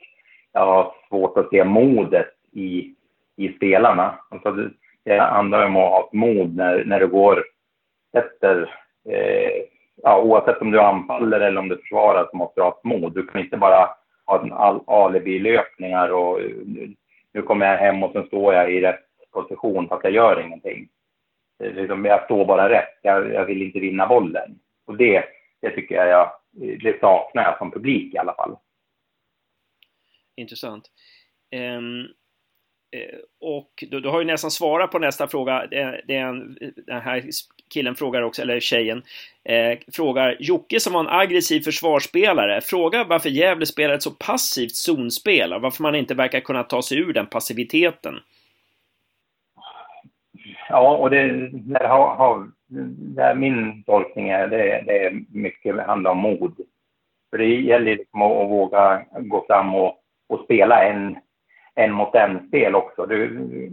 jag 0.53 0.67
har 0.67 0.93
svårt 1.09 1.39
att 1.39 1.51
se 1.51 1.65
modet 1.65 2.27
i, 2.53 2.95
i 3.37 3.49
spelarna. 3.49 4.19
Alltså, 4.29 4.69
det 5.05 5.19
handlar 5.19 5.67
om 5.67 5.77
att 5.77 5.91
ha 5.91 6.07
ett 6.07 6.13
mod 6.13 6.57
när, 6.57 6.85
när 6.85 7.01
du 7.01 7.07
går 7.07 7.45
efter, 8.13 8.71
eh, 9.09 9.63
ja, 10.03 10.23
oavsett 10.23 10.63
om 10.63 10.71
du 10.71 10.81
anfaller 10.81 11.41
eller 11.41 11.61
om 11.61 11.69
du 11.69 11.77
försvarar 11.77 12.29
så 12.31 12.37
måste 12.37 12.61
du 12.61 12.65
ha 12.65 12.71
ett 12.71 12.85
mod. 12.85 13.15
Du 13.15 13.27
kan 13.27 13.41
inte 13.41 13.57
bara 13.57 13.89
ha 14.27 14.43
en 14.43 14.53
alibi-löpningar 14.87 16.09
och 16.09 16.41
eh, 16.41 16.51
nu 17.33 17.43
kommer 17.43 17.67
jag 17.67 17.79
hem 17.79 18.03
och 18.03 18.13
sen 18.13 18.27
står 18.27 18.55
jag 18.55 18.73
i 18.73 18.81
rätt 18.81 19.01
position 19.33 19.89
fast 19.89 20.05
jag 20.05 20.13
gör 20.13 20.41
ingenting. 20.41 20.89
Liksom, 21.59 22.05
jag 22.05 22.25
står 22.25 22.45
bara 22.45 22.69
rätt, 22.69 22.99
jag, 23.03 23.33
jag, 23.33 23.45
vill 23.45 23.63
inte 23.63 23.81
vinna 23.81 24.07
bollen. 24.07 24.59
Och 24.87 24.97
det, 24.97 25.25
det 25.61 25.71
tycker 25.71 25.95
jag, 25.95 26.09
jag 26.09 26.27
eh, 26.69 26.79
det 26.79 27.01
saknar 27.01 27.43
jag 27.43 27.59
som 27.59 27.71
publik 27.71 28.15
i 28.15 28.19
alla 28.19 28.35
fall. 28.35 28.57
Intressant. 30.37 30.91
Um, 31.79 32.09
och 33.41 33.85
du, 33.91 34.01
du, 34.01 34.09
har 34.09 34.19
ju 34.19 34.25
nästan 34.25 34.51
svarat 34.51 34.91
på 34.91 34.99
nästa 34.99 35.29
fråga. 35.29 35.67
Det, 35.67 36.03
det 36.07 36.17
är 36.17 36.27
en, 36.27 36.59
den 36.87 37.01
här 37.01 37.25
killen 37.71 37.95
frågar 37.95 38.23
också, 38.23 38.43
eller 38.43 38.61
tjejen, 38.61 39.03
eh, 39.45 39.79
frågar 39.93 40.37
Jocke 40.41 40.81
som 40.81 40.93
var 40.93 41.01
en 41.01 41.09
aggressiv 41.09 41.61
försvarsspelare, 41.61 42.61
frågar 42.61 43.05
varför 43.05 43.29
Gävle 43.29 43.67
spelar 43.67 43.95
ett 43.95 44.03
så 44.03 44.11
passivt 44.11 44.75
zonspel 44.75 45.53
och 45.53 45.63
varför 45.63 45.83
man 45.83 45.95
inte 45.95 46.15
verkar 46.15 46.41
kunna 46.41 46.63
ta 46.63 46.83
sig 46.83 46.99
ur 46.99 47.13
den 47.13 47.27
passiviteten. 47.27 48.15
Ja, 50.69 50.97
och 50.97 51.11
det, 51.11 51.49
det, 51.53 51.87
har, 51.87 52.15
har, 52.17 52.51
det 53.17 53.35
min 53.35 53.83
tolkning 53.83 54.29
är 54.29 54.49
det, 54.49 54.83
det 54.87 55.05
är 55.05 55.25
mycket 55.33 55.87
handlar 55.87 56.11
om 56.11 56.19
mod. 56.19 56.57
För 57.31 57.39
det 57.39 57.47
gäller 57.47 57.97
liksom 57.97 58.23
att, 58.23 58.33
att 58.33 58.51
våga 58.51 59.03
gå 59.21 59.45
fram 59.47 59.75
och, 59.75 59.99
och 60.29 60.41
spela 60.45 60.85
en, 60.85 61.17
en 61.75 61.93
mot 61.93 62.15
en-spel 62.15 62.75
också. 62.75 63.07
Du 63.07 63.29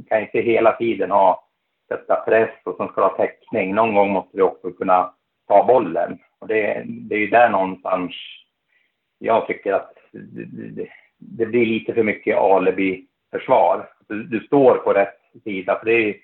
kan 0.10 0.22
inte 0.22 0.39
hela 0.39 0.72
tiden 0.72 1.12
ha 1.12 1.48
sätta 1.88 2.16
press 2.16 2.50
och 2.64 2.76
som 2.76 2.88
ska 2.88 3.02
ha 3.02 3.18
täckning. 3.18 3.76
Någon 3.76 3.96
gång 3.96 4.10
måste 4.10 4.38
du 4.38 4.44
också 4.44 4.72
kunna 4.72 5.14
ta 5.48 5.64
bollen. 5.64 6.20
Och 6.39 6.48
det, 6.48 6.84
det 6.86 7.16
är 7.16 7.20
ju 7.20 7.28
där 7.28 7.50
någonstans 7.50 8.12
jag 9.20 9.48
tycker 9.48 9.74
att 9.74 9.98
det, 10.12 10.88
det, 11.18 11.46
blir 11.46 11.66
lite 11.66 11.94
för 11.94 12.04
mycket 12.04 12.38
alibi-försvar. 12.38 13.89
Du, 14.08 14.24
du, 14.24 14.39
står 14.39 14.76
på 14.76 14.94
rätt 14.94 15.20
sida, 15.44 15.80
för 15.80 15.86
det 15.86 16.10
är, 16.10 16.16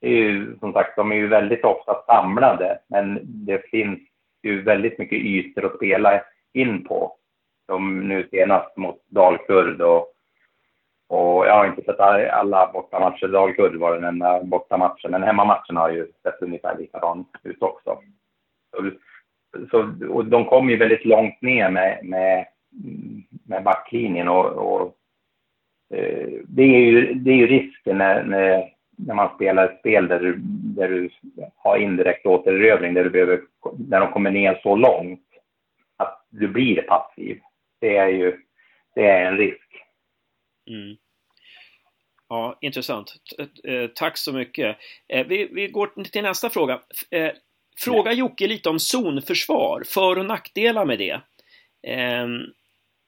är 0.00 0.10
ju 0.10 0.58
som 0.58 0.72
sagt, 0.72 0.96
de 0.96 1.12
är 1.12 1.16
ju 1.16 1.26
väldigt 1.26 1.64
ofta 1.64 2.02
samlade, 2.06 2.78
men 2.86 3.20
det 3.24 3.70
finns 3.70 3.98
ju 4.42 4.62
väldigt 4.62 4.98
mycket 4.98 5.18
ytor 5.18 5.64
att 5.64 5.76
spela 5.76 6.20
in 6.52 6.84
på. 6.84 7.14
Som 7.66 8.08
nu 8.08 8.28
senast 8.30 8.76
mot 8.76 9.02
Dalkurd 9.08 9.80
och 9.80 10.14
och 11.08 11.46
jag 11.46 11.54
har 11.54 11.66
inte 11.66 11.82
sett 11.82 12.00
alla 12.00 12.72
bortamatcher. 12.72 13.28
Dalkurd 13.28 13.76
var 13.76 13.94
den 13.94 14.04
enda 14.04 14.44
bortamatchen, 14.44 15.10
men 15.10 15.22
hemmamatchen 15.22 15.76
har 15.76 15.90
ju 15.90 16.06
sett 16.22 16.42
ungefär 16.42 16.78
likadan 16.78 17.24
ut 17.42 17.62
också. 17.62 17.98
Så, 18.70 18.90
så, 19.70 19.92
och 20.08 20.24
de 20.24 20.44
kom 20.44 20.70
ju 20.70 20.76
väldigt 20.76 21.04
långt 21.04 21.42
ner 21.42 21.70
med, 21.70 22.04
med, 22.04 22.46
med 23.46 23.62
backlinjen 23.62 24.28
och, 24.28 24.46
och 24.46 24.94
eh, 25.94 26.28
det, 26.48 26.62
är 26.62 26.80
ju, 26.80 27.14
det 27.14 27.30
är 27.30 27.36
ju 27.36 27.46
risken 27.46 27.98
när, 27.98 28.24
när, 28.24 28.68
när 29.06 29.14
man 29.14 29.34
spelar 29.34 29.64
ett 29.64 29.78
spel 29.78 30.08
där 30.08 30.20
du, 30.20 30.36
där 30.76 30.88
du 30.88 31.10
har 31.56 31.76
indirekt 31.76 32.26
återerövring, 32.26 32.94
där, 32.94 33.04
du 33.04 33.10
behöver, 33.10 33.40
där 33.72 34.00
de 34.00 34.12
kommer 34.12 34.30
ner 34.30 34.60
så 34.62 34.76
långt 34.76 35.24
att 35.96 36.26
du 36.30 36.48
blir 36.48 36.82
passiv. 36.82 37.40
Det 37.80 37.96
är 37.96 38.08
ju 38.08 38.38
det 38.94 39.06
är 39.06 39.26
en 39.26 39.36
risk. 39.36 39.68
Mm. 40.70 40.96
Ja, 42.28 42.58
intressant. 42.60 43.14
Eh, 43.64 43.86
tack 43.94 44.18
så 44.18 44.32
mycket. 44.32 44.76
Eh, 45.08 45.26
vi, 45.26 45.48
vi 45.52 45.68
går 45.68 46.02
till 46.04 46.22
nästa 46.22 46.50
fråga. 46.50 46.80
Eh, 47.10 47.30
fråga 47.76 48.12
Jocke 48.12 48.46
lite 48.46 48.68
om 48.68 48.78
zonförsvar, 48.78 49.82
för 49.86 50.18
och 50.18 50.26
nackdelar 50.26 50.84
med 50.84 50.98
det. 50.98 51.20
Ehm, 51.82 52.40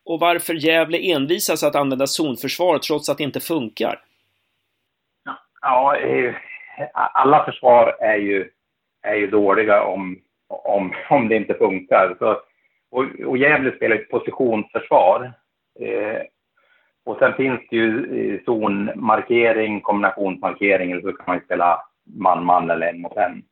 och 0.04 0.20
varför 0.20 0.54
Gävle 0.54 0.98
envisas 0.98 1.62
att 1.62 1.74
använda 1.74 2.06
zonförsvar 2.06 2.78
trots 2.78 3.08
att 3.08 3.18
det 3.18 3.24
inte 3.24 3.40
funkar. 3.40 4.04
Ja, 5.60 5.96
alla 6.94 7.44
försvar 7.44 7.96
är 8.00 8.16
ju, 8.16 8.48
är 9.02 9.14
ju 9.14 9.26
dåliga 9.26 9.82
om, 9.82 10.18
om, 10.48 10.92
om 11.10 11.28
det 11.28 11.36
inte 11.36 11.54
funkar. 11.54 12.16
Så, 12.18 12.40
och, 12.90 13.04
och 13.26 13.38
Gävle 13.38 13.76
spelar 13.76 13.96
ett 13.96 14.10
positionsförsvar. 14.10 15.32
Eh, 15.80 16.22
och 17.04 17.18
sen 17.18 17.34
finns 17.34 17.60
det 17.70 17.76
ju 17.76 18.34
eh, 18.34 18.40
zonmarkering, 18.44 19.80
kombinationsmarkering 19.80 20.90
eller 20.90 21.02
så 21.02 21.12
kan 21.12 21.24
man 21.26 21.40
spela 21.44 21.82
man-man 22.18 22.70
eller 22.70 22.86
en 22.86 23.00
mot 23.00 23.16
en. 23.16 23.42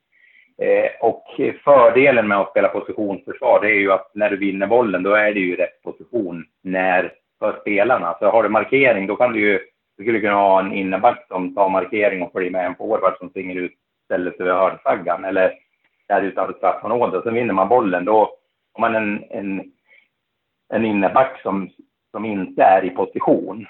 Eh, 0.63 0.91
och 1.01 1.25
fördelen 1.65 2.29
med 2.29 2.39
att 2.39 2.51
spela 2.51 2.69
positionsförsvar 2.69 3.61
det 3.63 3.71
är 3.71 3.81
ju 3.81 3.93
att 3.93 4.11
när 4.15 4.31
du 4.31 4.37
vinner 4.37 4.67
bollen 4.67 5.03
då 5.03 5.15
är 5.15 5.35
det 5.35 5.41
ju 5.41 5.57
rätt 5.57 5.83
position 5.83 6.45
när 6.63 7.13
för 7.39 7.61
spelarna. 7.61 8.17
Så 8.21 8.27
har 8.27 8.43
du 8.43 8.49
markering 8.49 9.07
då 9.07 9.17
kan 9.17 9.33
du 9.33 9.41
ju, 9.41 9.61
du 9.99 10.05
skulle 10.05 10.21
kunna 10.21 10.35
ha 10.35 10.61
en 10.61 10.73
innerback 10.73 11.27
som 11.29 11.55
tar 11.55 11.69
markering 11.69 12.23
och 12.23 12.33
följer 12.33 12.51
med 12.51 12.67
en 12.67 12.75
forward 12.75 13.19
som 13.19 13.31
springer 13.31 13.57
ut 13.57 13.73
ställer 14.05 14.31
sig 14.31 14.45
vid 14.45 14.55
hörnsaggan 14.55 15.25
eller 15.25 15.55
där 16.09 16.23
utanför 16.23 16.53
straffområdet. 16.53 17.23
Sen 17.23 17.35
vinner 17.35 17.55
man 17.55 17.69
bollen 17.69 18.05
då 18.05 18.35
har 18.73 18.81
man 18.81 18.95
en, 18.95 19.25
en, 19.31 19.73
en 20.73 20.85
innerback 20.85 21.41
som 21.43 21.71
som 22.11 22.25
inte 22.25 22.63
är 22.63 22.85
i 22.85 22.91
position. 22.91 23.67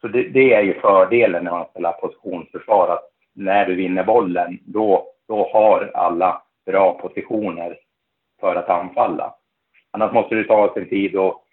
Så 0.00 0.08
det, 0.08 0.22
det, 0.22 0.54
är 0.54 0.62
ju 0.62 0.80
fördelen 0.80 1.44
när 1.44 1.50
man 1.50 1.66
spelar 1.70 1.92
positionsförsvar, 1.92 2.88
att 2.88 3.10
när 3.34 3.66
du 3.66 3.74
vinner 3.74 4.04
bollen, 4.04 4.58
då, 4.64 5.06
då 5.28 5.50
har 5.52 5.90
alla 5.94 6.42
bra 6.66 6.98
positioner 6.98 7.78
för 8.40 8.56
att 8.56 8.68
anfalla. 8.68 9.34
Annars 9.90 10.12
måste 10.12 10.34
du 10.34 10.44
ta 10.44 10.74
sin 10.74 10.88
tid 10.88 11.16
och, 11.16 11.44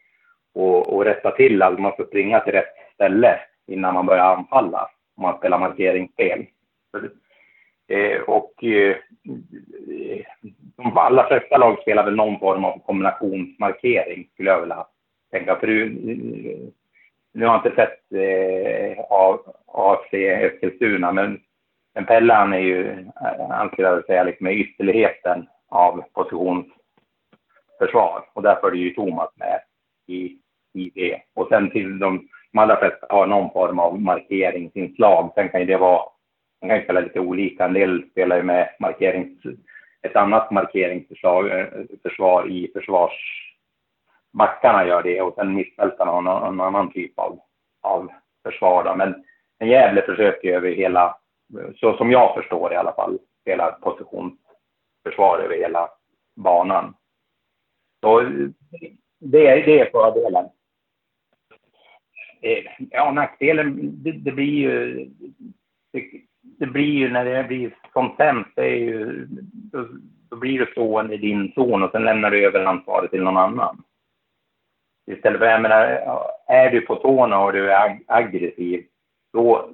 och, 0.54 0.94
och 0.94 1.06
rätta 1.06 1.32
till, 1.32 1.62
allt. 1.62 1.80
man 1.80 1.96
får 1.96 2.06
springa 2.06 2.40
till 2.40 2.54
rätt 2.54 2.74
ställe 2.94 3.40
innan 3.68 3.94
man 3.94 4.06
börjar 4.06 4.36
anfalla, 4.36 4.90
om 5.16 5.24
man 5.24 5.38
spelar 5.38 5.60
markeringsspel. 5.60 6.46
Eh, 7.88 8.22
och 8.22 8.64
eh, 8.64 8.96
de 10.78 10.98
allra 10.98 11.28
flesta 11.28 11.58
lag 11.58 11.82
spelar 11.82 12.06
väl 12.06 12.16
någon 12.16 12.40
form 12.40 12.66
av 12.66 12.80
kombinationsmarkering, 12.86 14.28
skulle 14.34 14.50
jag 14.50 14.62
vilja 14.62 14.86
tänka. 15.32 15.56
För 15.56 15.68
du, 15.68 15.90
nu 17.34 17.46
har 17.46 17.54
jag 17.54 17.66
inte 17.66 17.76
sett 17.76 18.14
eh, 18.14 18.98
AFC 19.68 20.14
Eskilstuna, 20.14 21.12
men, 21.12 21.40
men 21.94 22.06
Pelle 22.06 22.34
han 22.34 22.54
är 22.54 22.60
ju, 22.60 23.06
han 23.50 23.70
skulle 23.70 23.88
jag 23.88 24.06
säga, 24.06 24.24
liksom 24.24 24.48
ytterligheten 24.48 25.48
av 25.70 26.04
positionsförsvar. 26.14 28.26
Och 28.34 28.42
därför 28.42 28.68
är 28.68 28.72
det 28.72 28.78
ju 28.78 28.94
Thomas 28.94 29.30
med 29.36 29.62
i, 30.08 30.38
i 30.74 30.92
det. 30.96 31.22
Och 31.34 31.48
sen 31.48 31.72
till 31.72 32.00
de, 32.00 32.28
de 32.52 32.60
allra 32.60 32.78
flesta 32.78 33.08
har 33.10 33.28
någon 33.28 33.52
form 33.52 33.80
av 33.80 34.02
markeringsinslag. 34.02 35.32
Sen 35.36 35.50
kan 35.50 35.60
ju 35.60 35.66
det 35.66 35.78
vara, 35.78 36.02
man 36.62 36.70
kan 36.70 36.78
ju 36.78 36.84
spela 36.84 37.00
lite 37.00 37.20
olika. 37.20 37.66
En 37.66 37.74
del 37.74 38.04
spelar 38.12 38.38
ju 38.38 38.44
med 38.44 38.70
markerings, 38.80 39.40
ett 40.02 40.16
annat 40.16 40.52
markeringsförsvar 40.52 41.50
eh, 41.50 41.68
i 42.52 42.72
försvarsbackarna. 42.74 44.88
gör 44.88 45.04
det 45.04 45.22
och 45.22 45.36
sen 45.36 45.56
mittfältarna 45.56 46.12
har 46.12 46.22
någon, 46.22 46.58
någon 46.58 46.68
annan 46.68 46.92
typ 46.92 47.20
av, 47.20 47.40
av 47.82 48.12
försvar. 48.44 48.84
Då. 48.84 48.96
Men, 48.96 49.24
Gävle 49.70 50.02
försöker 50.02 50.54
över 50.54 50.72
hela, 50.72 51.18
så 51.76 51.98
som 51.98 52.12
jag 52.12 52.36
förstår 52.36 52.74
i 52.74 52.76
alla 52.76 52.94
fall, 52.94 53.20
spela 53.42 53.72
positionsförsvar 53.72 55.40
över 55.40 55.56
hela 55.56 55.90
banan. 56.36 56.96
Så 58.02 58.22
det, 59.20 59.48
är, 59.48 59.66
det 59.66 59.80
är 59.80 59.92
fördelen. 59.92 60.46
Eh, 62.42 62.64
ja, 62.90 63.12
nackdelen, 63.12 63.92
det, 64.04 64.12
det 64.12 64.32
blir 64.32 64.54
ju... 64.54 65.06
Det, 65.94 66.04
det, 66.42 66.66
blir 66.66 66.94
ju 66.94 67.10
när 67.10 67.26
det 67.26 67.44
blir 67.44 67.76
som 67.94 68.14
sämst, 68.18 68.50
det 68.56 68.66
är 68.66 68.76
ju, 68.76 69.28
då, 69.52 69.88
då 70.30 70.36
blir 70.36 70.60
du 70.60 70.66
stående 70.72 71.14
i 71.14 71.18
din 71.18 71.52
zon 71.56 71.84
och 71.84 71.92
sen 71.92 72.04
lämnar 72.04 72.32
du 72.32 72.46
över 72.46 72.66
ansvaret 72.66 73.12
till 73.12 73.24
någon 73.24 73.38
annan. 73.38 73.84
Istället 75.12 75.40
för, 75.40 75.46
jag 75.46 75.62
menar, 75.62 76.02
är 76.48 76.72
du 76.72 76.82
på 76.82 76.96
tårna 76.96 77.40
och 77.40 77.54
du 77.54 77.72
är 77.72 78.00
aggressiv, 78.08 78.86
då, 79.34 79.70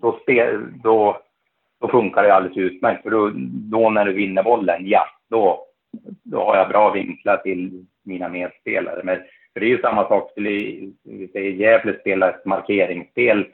då, 0.00 0.18
spel, 0.22 0.66
då, 0.82 1.20
då 1.80 1.88
funkar 1.88 2.22
det 2.22 2.34
alldeles 2.34 2.58
utmärkt. 2.58 3.02
För 3.02 3.10
då, 3.10 3.32
då 3.70 3.90
när 3.90 4.04
du 4.04 4.12
vinner 4.12 4.42
bollen, 4.42 4.86
ja, 4.86 5.06
då, 5.30 5.66
då 6.22 6.44
har 6.44 6.56
jag 6.56 6.68
bra 6.68 6.90
vinklar 6.90 7.36
till 7.36 7.86
mina 8.04 8.28
medspelare. 8.28 9.00
Men 9.04 9.18
för 9.56 9.60
det 9.60 9.66
är 9.66 9.76
ju 9.76 9.80
samma 9.80 10.08
sak, 10.08 10.30
skulle 10.30 10.50
vi 11.04 11.28
säger 11.32 11.50
Gävle 11.50 12.00
spela 12.00 12.30
ett 12.30 12.44
markeringsspel, 12.44 13.46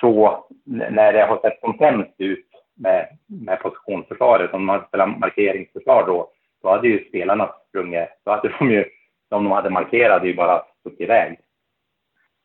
så 0.00 0.44
när 0.64 1.12
det 1.12 1.22
har 1.22 1.40
sett 1.40 1.60
som 1.60 1.78
sämst 1.78 2.14
ut 2.18 2.46
med, 2.76 3.08
med 3.26 3.60
positionsförsvaret, 3.60 4.54
om 4.54 4.64
man 4.64 4.84
spelar 4.88 5.06
markeringsförsvar 5.06 6.06
då, 6.06 6.30
då 6.62 6.68
hade 6.68 6.88
ju 6.88 7.08
spelarna 7.08 7.50
sprungit, 7.68 8.08
då 8.24 8.30
hade 8.30 8.52
de 8.58 8.70
ju 8.70 8.84
Om 9.30 9.44
de 9.44 9.52
hade 9.52 9.70
markerat 9.70 10.12
hade 10.12 10.28
ju 10.28 10.34
bara 10.34 10.62
stuckit 10.80 11.00
iväg. 11.00 11.38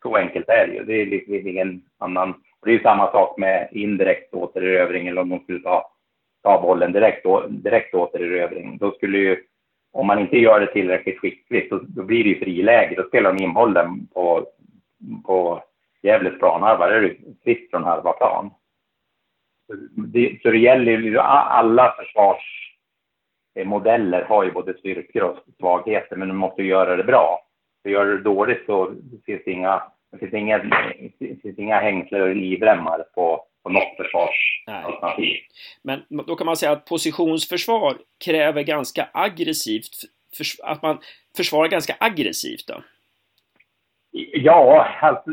Så 0.02 0.16
enkelt 0.16 0.50
är 0.50 0.68
det 0.68 0.74
ju. 0.74 0.84
Det 0.84 1.02
är 1.02 1.06
liksom 1.06 1.48
ingen 1.48 1.82
annan. 1.98 2.34
Det 2.64 2.70
är 2.70 2.74
ju 2.74 2.84
samma 2.84 3.12
sak 3.12 3.38
med 3.38 3.70
indirekt 3.72 4.34
återerövring 4.34 5.08
eller 5.08 5.22
om 5.22 5.30
de 5.30 5.40
skulle 5.40 5.60
ta, 5.60 5.92
ta 6.44 6.62
bollen 6.62 6.92
direkt, 6.92 7.26
direkt 7.50 7.96
återerövring. 7.96 8.78
Då 8.78 8.92
skulle 8.92 9.18
ju, 9.18 9.44
om 9.96 10.08
man 10.08 10.20
inte 10.20 10.38
gör 10.38 10.60
det 10.60 10.74
tillräckligt 10.74 11.20
skickligt, 11.20 11.70
då, 11.70 11.80
då 11.88 12.04
blir 12.04 12.24
det 12.24 12.30
ju 12.30 12.40
friläge. 12.40 12.96
Då 12.96 13.04
spelar 13.04 13.34
de 13.34 13.44
in 13.44 13.54
bollen 13.54 14.08
på, 14.14 14.48
på 15.26 15.64
Gävles 16.02 16.40
planhalva. 16.40 16.88
Då 16.88 16.94
är 16.94 17.02
det 17.02 17.16
fritt 17.44 17.70
från 17.70 17.84
halva 17.84 18.12
plan. 18.12 18.52
Det, 19.96 20.40
så 20.42 20.52
det 20.52 20.58
gäller 20.58 20.92
ju 20.92 21.20
alla 21.20 21.96
försvarsmodeller 21.98 24.22
eh, 24.22 24.28
har 24.28 24.44
ju 24.44 24.52
både 24.52 24.78
styrkor 24.78 25.24
och 25.24 25.38
svagheter, 25.60 26.16
men 26.16 26.28
du 26.28 26.34
måste 26.34 26.64
göra 26.64 26.96
det 26.96 27.04
bra. 27.04 27.40
För 27.84 27.90
gör 27.90 28.06
du 28.06 28.18
det 28.18 28.24
dåligt 28.24 28.66
så 28.66 28.94
finns 29.26 29.42
det 29.46 29.52
inga, 29.52 29.84
det 30.12 30.18
finns 30.18 30.34
inga, 30.34 30.58
det 31.20 31.42
finns 31.42 31.60
inga 31.60 31.80
hängslen 31.80 32.22
och 32.22 32.36
livremmar 32.36 33.06
på, 33.16 33.46
på 33.66 33.72
något 33.72 33.96
försvarsalternativ. 33.98 35.38
Men 35.82 36.04
då 36.28 36.36
kan 36.36 36.46
man 36.46 36.58
säga 36.58 36.72
att 36.72 36.86
positionsförsvar 36.86 37.98
kräver 38.26 38.64
ganska 38.64 39.08
aggressivt, 39.14 39.92
att 40.64 40.82
man 40.82 40.98
försvarar 41.38 41.68
ganska 41.68 41.96
aggressivt 42.00 42.68
då? 42.68 42.82
Ja, 44.34 44.88
alltså, 45.02 45.30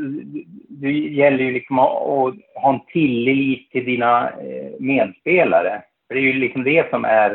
det 0.69 0.93
gäller 0.93 1.45
ju 1.45 1.53
liksom 1.53 1.79
att, 1.79 1.91
att 1.91 2.35
ha 2.55 2.75
en 2.75 2.81
tillit 2.93 3.71
till 3.71 3.85
dina 3.85 4.31
eh, 4.31 4.73
medspelare. 4.79 5.83
För 6.09 6.15
det 6.15 6.21
är 6.21 6.25
ju 6.25 6.33
liksom 6.33 6.65
det 6.65 6.91
som 6.91 7.05
är, 7.05 7.35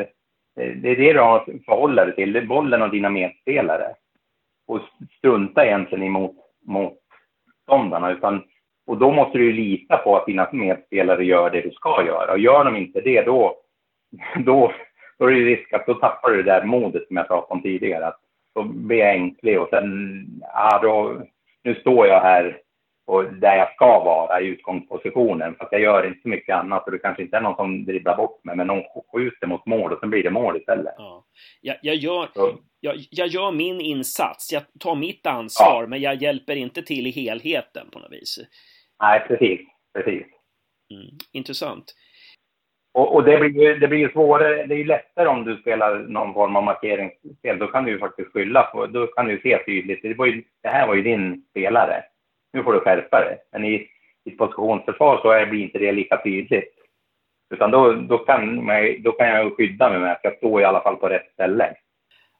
eh, 0.59 0.71
det 0.75 0.89
är 0.89 0.95
det 0.95 1.13
du 1.13 1.19
har 1.19 1.39
att 1.39 1.65
förhålla 1.65 2.05
dig 2.05 2.15
till, 2.15 2.33
det 2.33 2.39
är 2.39 2.45
bollen 2.45 2.81
och 2.81 2.91
dina 2.91 3.09
medspelare. 3.09 3.93
Och 4.67 4.81
strunta 5.17 5.65
egentligen 5.65 6.03
emot 6.03 6.35
motståndarna, 6.65 8.11
utan 8.11 8.43
och 8.87 8.97
då 8.97 9.11
måste 9.11 9.37
du 9.37 9.51
lita 9.51 9.97
på 9.97 10.17
att 10.17 10.25
dina 10.25 10.49
medspelare 10.51 11.25
gör 11.25 11.49
det 11.49 11.61
du 11.61 11.71
ska 11.71 12.05
göra. 12.05 12.31
Och 12.31 12.39
gör 12.39 12.65
de 12.65 12.75
inte 12.75 13.01
det, 13.01 13.21
då, 13.21 13.55
då, 14.45 14.73
då 15.19 15.25
är 15.25 15.31
det 15.31 15.45
risk 15.45 15.73
att 15.73 15.85
då 15.85 15.93
tappar 15.93 16.29
du 16.29 16.43
det 16.43 16.51
där 16.51 16.65
modet 16.65 17.07
som 17.07 17.17
jag 17.17 17.27
pratade 17.27 17.53
om 17.53 17.61
tidigare. 17.61 18.07
Att 18.07 18.19
då 18.55 18.63
blir 18.63 18.97
jag 18.97 19.15
ängslig 19.15 19.61
och 19.61 19.69
sen, 19.69 20.25
ja, 20.41 20.79
då, 20.83 21.21
nu 21.63 21.75
står 21.75 22.07
jag 22.07 22.21
här 22.21 22.57
och 23.07 23.33
där 23.33 23.55
jag 23.57 23.73
ska 23.73 24.03
vara 24.03 24.41
i 24.41 24.45
utgångspositionen. 24.45 25.55
För 25.55 25.65
att 25.65 25.71
jag 25.71 25.81
gör 25.81 26.07
inte 26.07 26.21
så 26.21 26.29
mycket 26.29 26.55
annat 26.55 26.85
och 26.85 26.91
det 26.91 26.99
kanske 26.99 27.23
inte 27.23 27.37
är 27.37 27.41
någon 27.41 27.55
som 27.55 27.85
dribblar 27.85 28.17
bort 28.17 28.43
mig, 28.43 28.55
men 28.55 28.67
någon 28.67 28.83
skjuter 29.13 29.47
mot 29.47 29.65
mål 29.65 29.93
och 29.93 29.99
sen 29.99 30.09
blir 30.09 30.23
det 30.23 30.29
mål 30.29 30.57
istället. 30.57 30.93
Ja. 30.97 31.25
Jag, 31.61 31.77
jag, 31.81 31.95
gör, 31.95 32.27
jag, 32.79 32.95
jag 33.11 33.27
gör 33.27 33.51
min 33.51 33.81
insats, 33.81 34.53
jag 34.53 34.63
tar 34.79 34.95
mitt 34.95 35.27
ansvar, 35.27 35.81
ja. 35.83 35.87
men 35.87 36.01
jag 36.01 36.15
hjälper 36.15 36.55
inte 36.55 36.81
till 36.81 37.07
i 37.07 37.11
helheten 37.11 37.89
på 37.91 37.99
något 37.99 38.11
vis. 38.11 38.39
Nej, 39.01 39.25
precis. 39.27 39.59
precis. 39.93 40.25
Mm. 40.91 41.17
Intressant. 41.31 41.93
Och, 42.93 43.15
och, 43.15 43.23
det, 43.23 43.37
blir 43.37 43.63
ju, 43.63 43.79
det 43.79 43.87
blir 43.87 43.99
ju 43.99 44.11
svårare, 44.11 44.65
det 44.65 44.75
är 44.75 44.77
ju 44.77 44.83
lättare 44.83 45.27
om 45.27 45.43
du 45.43 45.57
spelar 45.57 45.99
någon 45.99 46.33
form 46.33 46.55
av 46.55 46.63
markeringsspel. 46.63 47.59
Då 47.59 47.67
kan 47.67 47.83
du 47.83 47.91
ju 47.91 47.99
faktiskt 47.99 48.33
skylla 48.33 48.63
på, 48.63 48.85
då 48.85 49.07
kan 49.07 49.25
du 49.25 49.39
se 49.39 49.63
tydligt. 49.65 50.01
Det, 50.01 50.13
var 50.13 50.25
ju, 50.25 50.43
det 50.63 50.69
här 50.69 50.87
var 50.87 50.95
ju 50.95 51.01
din 51.01 51.45
spelare. 51.49 52.03
Nu 52.53 52.63
får 52.63 52.73
du 52.73 52.79
skärpa 52.79 53.19
dig. 53.19 53.37
Men 53.51 53.65
i, 53.65 53.87
i 54.23 54.31
positionsförsvar 54.31 55.17
så 55.17 55.49
blir 55.49 55.63
inte 55.63 55.79
det 55.79 55.91
lika 55.91 56.23
tydligt. 56.23 56.73
Utan 57.53 57.71
då, 57.71 57.93
då, 57.93 58.17
kan, 58.17 58.65
man, 58.65 59.03
då 59.03 59.11
kan 59.11 59.27
jag 59.27 59.57
skydda 59.57 59.89
mig 59.89 59.99
med 59.99 60.11
att 60.11 60.23
jag 60.23 60.37
står 60.37 60.61
i 60.61 60.65
alla 60.65 60.81
fall 60.81 60.95
på 60.95 61.09
rätt 61.09 61.31
ställe. 61.33 61.75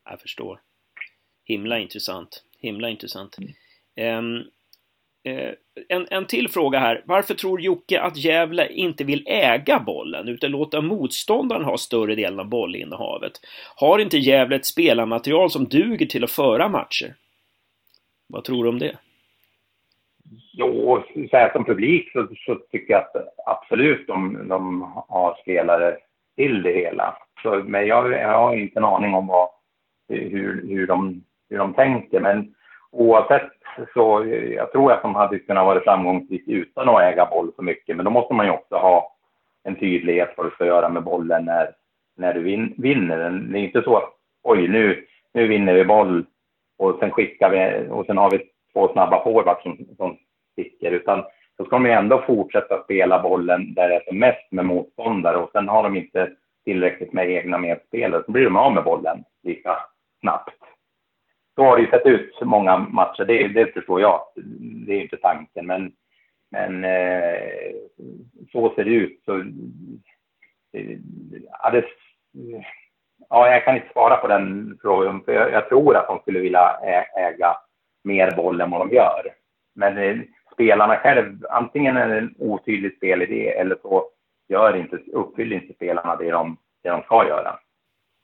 Jag 0.09 0.21
förstår. 0.21 0.59
Himla 1.45 1.79
intressant. 1.79 2.43
Himla 2.59 2.89
intressant. 2.89 3.37
Mm. 3.95 4.17
Um, 4.17 4.43
Eh, 5.27 5.53
en, 5.89 6.07
en 6.11 6.25
till 6.25 6.49
fråga 6.49 6.79
här. 6.79 7.01
Varför 7.05 7.33
tror 7.33 7.61
Jocke 7.61 8.01
att 8.01 8.17
Gävle 8.17 8.67
inte 8.67 9.03
vill 9.03 9.23
äga 9.27 9.79
bollen 9.79 10.27
utan 10.27 10.51
låta 10.51 10.81
motståndaren 10.81 11.63
ha 11.63 11.77
större 11.77 12.15
delen 12.15 12.39
av 12.39 12.49
bollinnehavet? 12.49 13.31
Har 13.75 13.99
inte 13.99 14.17
Gävle 14.17 14.55
ett 14.55 14.65
spelarmaterial 14.65 15.49
som 15.49 15.65
duger 15.65 16.05
till 16.05 16.23
att 16.23 16.31
föra 16.31 16.69
matcher? 16.69 17.13
Vad 18.27 18.43
tror 18.43 18.63
du 18.63 18.69
om 18.69 18.79
det? 18.79 18.97
Jo, 20.53 21.03
så 21.31 21.37
här 21.37 21.51
som 21.51 21.65
publik 21.65 22.11
så, 22.11 22.27
så, 22.45 22.55
tycker 22.55 22.93
jag 22.93 23.01
att 23.01 23.33
absolut 23.45 24.07
de, 24.07 24.47
de 24.47 24.81
har 25.07 25.37
spelare 25.41 25.97
till 26.35 26.63
det 26.63 26.73
hela. 26.73 27.17
Så, 27.43 27.63
men 27.65 27.87
jag, 27.87 28.11
jag 28.11 28.39
har 28.39 28.55
inte 28.55 28.79
en 28.79 28.85
aning 28.85 29.13
om 29.13 29.27
vad, 29.27 29.49
hur, 30.09 30.67
hur, 30.67 30.87
de, 30.87 31.23
hur 31.49 31.57
de 31.57 31.73
tänker. 31.73 32.19
Men 32.19 32.55
oavsett 32.91 33.51
så 33.93 34.25
jag 34.55 34.71
tror 34.71 34.91
att 34.91 35.01
de 35.01 35.15
hade 35.15 35.39
kunnat 35.39 35.65
vara 35.65 35.79
framgångsrika 35.79 36.51
utan 36.51 36.89
att 36.89 37.01
äga 37.01 37.25
boll 37.25 37.51
så 37.55 37.61
mycket. 37.61 37.95
Men 37.95 38.05
då 38.05 38.11
måste 38.11 38.33
man 38.33 38.45
ju 38.45 38.51
också 38.51 38.75
ha 38.75 39.15
en 39.63 39.75
tydlighet 39.75 40.33
vad 40.37 40.45
du 40.45 40.51
ska 40.51 40.65
göra 40.65 40.89
med 40.89 41.03
bollen 41.03 41.45
när, 41.45 41.71
när 42.17 42.33
du 42.33 42.41
vin, 42.41 42.73
vinner 42.77 43.17
den. 43.17 43.51
Det 43.51 43.59
är 43.59 43.63
inte 43.63 43.81
så 43.81 43.97
att 43.97 44.09
oj, 44.43 44.67
nu, 44.67 45.05
nu 45.33 45.47
vinner 45.47 45.73
vi 45.73 45.85
boll 45.85 46.25
och 46.77 46.97
sen 46.99 47.11
skickar 47.11 47.49
vi 47.49 47.89
och 47.89 48.05
sen 48.05 48.17
har 48.17 48.31
vi 48.31 48.39
två 48.73 48.93
snabba 48.93 49.23
forwards 49.23 49.63
som, 49.63 49.77
som 49.97 50.17
sticker, 50.51 50.91
utan 50.91 51.23
då 51.57 51.65
ska 51.65 51.75
de 51.75 51.85
ju 51.85 51.91
ändå 51.91 52.23
fortsätta 52.27 52.83
spela 52.83 53.19
bollen 53.19 53.73
där 53.73 53.89
det 53.89 53.95
är 53.95 54.03
som 54.07 54.19
mest 54.19 54.51
med 54.51 54.65
motståndare 54.65 55.37
och 55.37 55.49
sen 55.51 55.67
har 55.67 55.83
de 55.83 55.97
inte 55.97 56.31
tillräckligt 56.65 57.13
med 57.13 57.31
egna 57.31 57.57
medspelare, 57.57 58.23
så 58.25 58.31
blir 58.31 58.43
de 58.43 58.55
av 58.55 58.73
med 58.73 58.83
bollen 58.83 59.23
lika 59.43 59.77
snabbt 60.19 60.55
så 61.57 61.63
har 61.63 61.77
det 61.77 61.83
ju 61.83 61.89
sett 61.89 62.05
ut 62.05 62.41
många 62.41 62.77
matcher, 62.77 63.25
det, 63.25 63.47
det 63.47 63.73
förstår 63.73 64.01
jag. 64.01 64.21
Det 64.85 64.93
är 64.93 65.01
inte 65.01 65.17
tanken, 65.17 65.67
men, 65.67 65.91
men 66.51 66.83
eh, 66.83 67.71
så 68.51 68.73
ser 68.75 68.83
det 68.83 68.91
ut. 68.91 69.21
Så, 69.25 69.39
eh, 70.73 70.97
ja, 71.61 71.69
det, 71.71 71.85
ja, 73.29 73.51
jag 73.51 73.65
kan 73.65 73.75
inte 73.75 73.93
svara 73.93 74.17
på 74.17 74.27
den 74.27 74.77
frågan, 74.81 75.23
för 75.23 75.31
jag, 75.31 75.51
jag 75.51 75.69
tror 75.69 75.95
att 75.95 76.07
de 76.07 76.19
skulle 76.19 76.39
vilja 76.39 76.79
äga 77.15 77.57
mer 78.03 78.35
boll 78.35 78.61
än 78.61 78.71
vad 78.71 78.81
de 78.81 78.95
gör. 78.95 79.33
Men 79.75 79.97
eh, 79.97 80.17
spelarna 80.53 80.97
själv, 80.97 81.45
antingen 81.49 81.97
är 81.97 82.07
det 82.07 82.17
en 82.17 82.35
otydlig 82.37 82.97
spelidé 82.97 83.49
eller 83.49 83.77
så 83.81 84.09
gör 84.47 84.75
inte, 84.75 84.97
uppfyller 85.13 85.55
inte 85.55 85.73
spelarna 85.73 86.15
det 86.15 86.31
de, 86.31 86.57
det 86.83 86.89
de 86.89 87.01
ska 87.01 87.27
göra. 87.27 87.59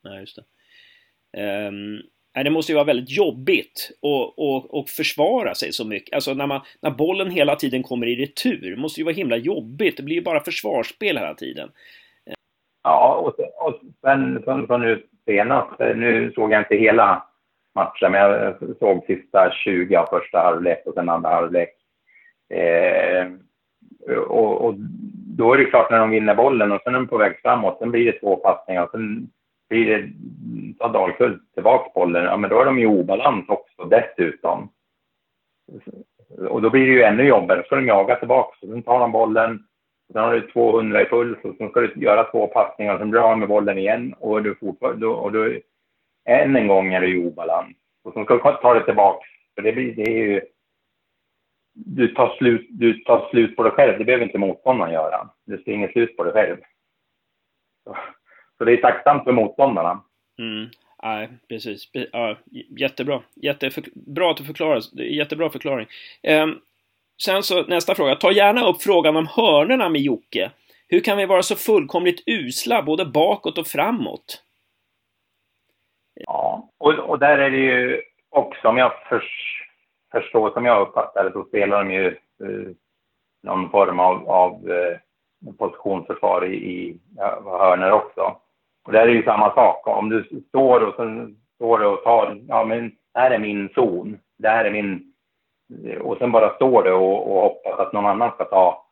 Nej, 0.04 0.20
just 0.20 0.36
det. 0.36 1.68
Um, 1.68 2.02
det 2.34 2.50
måste 2.50 2.72
ju 2.72 2.76
vara 2.76 2.86
väldigt 2.86 3.18
jobbigt 3.18 3.92
att 3.92 4.34
och, 4.38 4.80
och 4.80 4.90
försvara 4.90 5.56
sig 5.56 5.74
så 5.74 5.88
mycket. 5.88 6.16
Alltså 6.16 6.34
när, 6.34 6.48
man, 6.48 6.62
när 6.82 6.92
bollen 6.92 7.32
hela 7.32 7.56
tiden 7.56 7.84
kommer 7.84 8.08
i 8.08 8.16
retur, 8.16 8.76
måste 8.76 9.00
ju 9.00 9.06
vara 9.06 9.16
himla 9.16 9.38
jobbigt. 9.38 9.98
Det 9.98 10.04
blir 10.04 10.16
ju 10.16 10.22
bara 10.22 10.40
försvarsspel 10.40 11.18
hela 11.18 11.34
tiden. 11.34 11.70
Ja, 12.84 13.16
och, 13.16 13.68
och 13.68 13.80
sen 14.02 14.44
Från 14.44 14.68
så 14.68 14.78
nu 14.78 15.04
senast, 15.26 15.80
nu 15.80 16.32
såg 16.36 16.52
jag 16.52 16.62
inte 16.62 16.76
hela 16.76 17.24
matchen, 17.76 18.12
men 18.12 18.22
jag 18.22 18.56
såg 18.80 19.06
sista 19.06 19.52
20 19.52 19.96
av 19.96 20.06
första 20.06 20.40
halvlek 20.40 20.82
och 20.86 20.94
sen 20.94 21.10
andra 21.10 21.30
halvlek. 21.30 21.70
Eh, 22.50 23.28
och, 24.28 24.66
och, 24.66 24.76
då 25.38 25.54
är 25.54 25.58
det 25.58 25.66
klart 25.66 25.92
när 25.92 26.00
de 26.00 26.10
vinner 26.10 26.36
bollen 26.36 26.72
och 26.72 26.82
sen 26.84 26.96
är 26.96 27.00
de 27.00 27.08
på 27.08 27.18
väg 27.18 27.40
framåt, 27.42 27.80
sen 27.80 27.92
blir 27.92 28.06
det 28.06 28.20
två 28.20 28.36
passningar 28.36 28.84
och 28.84 28.92
sen 28.92 29.30
blir 29.70 29.86
det, 29.86 30.10
tar 30.80 30.94
Dalkurd 30.94 31.40
tillbaka 31.54 31.92
bollen, 31.96 32.24
ja 32.24 32.38
men 32.38 32.50
då 32.50 32.62
är 32.62 32.66
de 32.66 32.80
i 32.80 32.86
obalans 32.86 33.50
också 33.50 33.84
dessutom. 33.84 34.70
Och 36.50 36.62
då 36.62 36.70
blir 36.70 36.88
det 36.88 36.94
ju 36.94 37.04
ännu 37.04 37.24
jobbigare, 37.24 37.60
då 37.60 37.66
ska 37.66 37.76
de 37.76 37.88
jaga 37.88 38.16
tillbaka, 38.16 38.58
sen 38.60 38.84
tar 38.84 39.00
de 39.00 39.12
bollen, 39.12 39.64
sen 40.14 40.24
har 40.24 40.34
du 40.34 40.52
200 40.52 41.02
i 41.02 41.06
puls 41.06 41.38
och 41.44 41.56
sen 41.58 41.70
ska 41.70 41.82
du 41.82 41.94
göra 41.96 42.24
två 42.24 42.48
passningar, 42.48 42.98
sen 42.98 43.10
blir 43.10 43.22
du 43.22 43.28
av 43.28 43.38
med 43.38 43.48
bollen 43.48 43.78
igen 43.78 44.14
och 44.20 44.44
du 44.44 44.56
fortfarande, 44.56 45.08
och 45.08 45.32
du, 45.32 45.62
än 46.26 46.56
en 46.56 46.68
gång 46.68 46.94
är 46.94 47.02
du 47.02 47.18
i 47.18 47.28
obalans. 47.28 47.78
Och 48.04 48.14
sen 48.14 48.26
ska 48.26 48.34
du 48.34 48.40
ta 48.42 48.74
det 48.74 48.86
tillbaka, 48.86 49.26
för 49.56 49.62
det 49.62 49.74
blir, 49.74 49.96
det 49.96 50.02
är 50.02 50.28
ju, 50.28 50.42
du 51.74 52.08
tar 52.08 52.36
slut, 52.38 52.68
du 52.70 52.94
tar 52.94 53.30
slut 53.30 53.56
på 53.56 53.64
dig 53.64 53.72
själv, 53.72 53.98
det 53.98 54.06
behöver 54.06 54.26
inte 54.26 54.38
motståndaren 54.38 54.94
göra. 54.94 55.30
Du 55.46 55.58
springer 55.58 55.88
slut 55.88 56.18
på 56.18 56.24
dig 56.24 56.34
själv. 56.34 56.58
Så. 57.84 57.98
Så 58.58 58.66
det 58.66 58.74
är 58.74 58.78
tacksamt 58.78 59.24
för 59.24 59.32
motståndarna. 59.32 60.04
Mm. 60.40 60.70
Nej, 61.04 61.30
precis. 61.50 61.90
Ja, 62.12 62.38
jättebra. 62.80 63.22
Jätteför... 63.36 63.84
Bra 63.96 64.32
att 64.32 64.38
du 64.38 64.44
förklarar. 64.44 65.02
Jättebra 65.02 65.50
förklaring. 65.50 65.88
Um, 66.44 66.62
sen 67.24 67.44
så 67.44 67.64
nästa 67.64 67.96
fråga. 67.96 68.16
Ta 68.16 68.32
gärna 68.32 68.66
upp 68.66 68.82
frågan 68.82 69.16
om 69.16 69.28
hörnerna 69.28 69.90
med 69.90 70.02
Jocke. 70.02 70.52
Hur 70.88 71.00
kan 71.00 71.18
vi 71.18 71.26
vara 71.26 71.42
så 71.42 71.56
fullkomligt 71.56 72.24
usla 72.26 72.84
både 72.84 73.06
bakåt 73.06 73.58
och 73.58 73.68
framåt? 73.68 74.44
Ja, 76.14 76.70
och, 76.78 76.94
och 76.94 77.20
där 77.20 77.38
är 77.38 77.50
det 77.50 77.58
ju 77.58 78.02
också, 78.30 78.68
om 78.68 78.78
jag 78.78 78.92
för, 79.10 79.24
förstår 80.12 80.52
som 80.52 80.66
jag 80.66 80.82
uppfattar 80.82 81.24
det, 81.24 81.32
så 81.32 81.44
spelar 81.44 81.84
de 81.84 81.94
ju 81.94 82.18
uh, 82.44 82.72
någon 83.44 83.70
form 83.70 84.00
av, 84.00 84.30
av 84.30 84.70
uh, 84.70 84.98
positionsförsvar 85.58 86.46
i, 86.46 86.56
i 86.56 87.00
ja, 87.16 87.42
hörner 87.46 87.92
också. 87.92 88.36
Och 88.86 88.92
där 88.92 89.02
är 89.02 89.08
det 89.08 89.14
ju 89.14 89.24
samma 89.24 89.54
sak. 89.54 89.88
Om 89.88 90.10
du 90.10 90.44
står 90.50 90.88
och 90.88 90.96
sen 90.96 91.38
står 91.56 91.80
du 91.80 91.86
och 91.86 92.04
tar, 92.04 92.42
ja 92.48 92.66
men 92.66 92.92
här 93.14 93.32
är 93.32 93.40
min 93.40 93.70
zon, 93.76 94.20
det 94.38 94.50
här 94.50 94.66
är 94.66 94.72
min, 94.72 95.14
och 96.02 96.18
sen 96.18 96.32
bara 96.32 96.56
står 96.56 96.84
du 96.84 96.92
och, 96.92 97.32
och 97.32 97.42
hoppas 97.42 97.80
att 97.80 97.94
någon 97.94 98.06
annan 98.06 98.32
ska 98.32 98.44
ta 98.44 98.86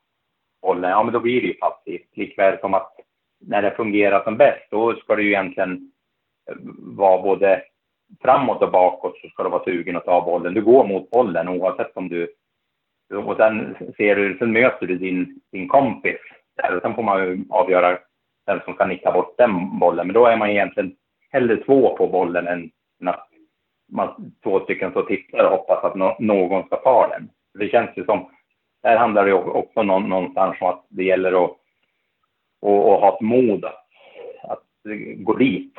bollen, 0.61 0.91
ja 0.91 1.03
men 1.03 1.13
då 1.13 1.19
blir 1.19 1.41
det 1.41 1.47
ju 1.47 1.53
passivt. 1.53 2.17
Likväl 2.17 2.59
som 2.59 2.73
att 2.73 2.91
när 3.39 3.61
det 3.61 3.71
fungerar 3.71 4.23
som 4.23 4.37
bäst, 4.37 4.67
då 4.71 4.95
ska 4.95 5.15
du 5.15 5.23
ju 5.23 5.29
egentligen 5.29 5.91
eh, 6.49 6.55
vara 6.77 7.21
både 7.21 7.63
framåt 8.21 8.61
och 8.61 8.71
bakåt 8.71 9.17
så 9.21 9.27
ska 9.27 9.43
du 9.43 9.49
vara 9.49 9.63
sugen 9.63 9.95
att 9.95 10.05
ta 10.05 10.21
bollen. 10.21 10.53
Du 10.53 10.61
går 10.61 10.87
mot 10.87 11.09
bollen 11.09 11.47
oavsett 11.47 11.97
om 11.97 12.09
du... 12.09 12.35
Och 13.13 13.37
sen 13.37 13.75
ser 13.97 14.15
du, 14.15 14.37
sen 14.37 14.51
möter 14.51 14.87
du 14.87 14.97
din, 14.97 15.41
din 15.51 15.67
kompis 15.67 16.17
där 16.55 16.79
sen 16.79 16.95
får 16.95 17.03
man 17.03 17.23
ju 17.23 17.43
avgöra 17.49 17.97
vem 18.53 18.61
som 18.65 18.73
kan 18.73 18.89
nicka 18.89 19.11
bort 19.11 19.37
den 19.37 19.79
bollen. 19.79 20.07
Men 20.07 20.13
då 20.13 20.25
är 20.25 20.37
man 20.37 20.49
egentligen 20.49 20.95
hellre 21.31 21.57
två 21.57 21.97
på 21.97 22.07
bollen 22.07 22.47
än 22.47 22.71
att 23.05 23.27
man, 23.91 24.33
två 24.43 24.59
stycken 24.59 24.93
så 24.93 25.01
tittar 25.01 25.43
och 25.43 25.57
hoppas 25.57 25.83
att 25.83 25.95
no, 25.95 26.15
någon 26.19 26.65
ska 26.65 26.75
ta 26.75 27.07
den. 27.07 27.29
Det 27.59 27.69
känns 27.69 27.89
ju 27.95 28.05
som, 28.05 28.29
där 28.83 28.97
handlar 28.97 29.25
det 29.25 29.33
också 29.33 29.83
någonstans 29.83 30.57
om 30.61 30.67
att 30.67 30.85
det 30.89 31.03
gäller 31.03 31.45
att 31.45 31.57
och, 32.61 32.93
och 32.93 32.99
ha 32.99 33.15
ett 33.15 33.21
mod 33.21 33.65
att, 33.65 33.85
att 34.43 34.63
gå 35.17 35.33
dit, 35.33 35.73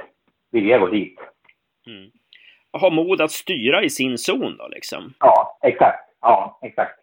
vilja 0.50 0.78
gå 0.78 0.86
dit. 0.86 1.18
Mm. 1.86 2.10
Ha 2.72 2.90
mod 2.90 3.20
att 3.20 3.30
styra 3.30 3.82
i 3.82 3.90
sin 3.90 4.18
zon 4.18 4.56
då 4.58 4.68
liksom? 4.68 5.14
Ja, 5.18 5.58
exakt. 5.62 6.08
Ja, 6.20 6.58
exakt. 6.62 7.01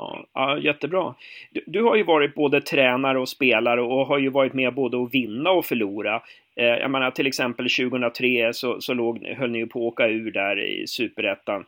Ja, 0.00 0.26
ja, 0.34 0.58
jättebra. 0.58 1.14
Du, 1.50 1.64
du, 1.66 1.82
har 1.82 1.96
ju 1.96 2.02
varit 2.02 2.34
både 2.34 2.60
tränare 2.60 3.18
och 3.18 3.28
spelare 3.28 3.82
och 3.82 4.06
har 4.06 4.18
ju 4.18 4.28
varit 4.28 4.52
med 4.52 4.74
både 4.74 5.02
att 5.02 5.14
vinna 5.14 5.50
och 5.50 5.64
förlora. 5.64 6.22
Eh, 6.56 6.64
jag 6.66 6.90
menar 6.90 7.10
till 7.10 7.26
exempel 7.26 7.68
2003 7.68 8.52
så, 8.52 8.80
så 8.80 8.94
låg, 8.94 9.24
höll 9.24 9.50
ni 9.50 9.58
ju 9.58 9.66
på 9.66 9.78
att 9.78 9.92
åka 9.92 10.06
ur 10.06 10.30
där 10.30 10.60
i 10.60 10.86
superettan. 10.86 11.64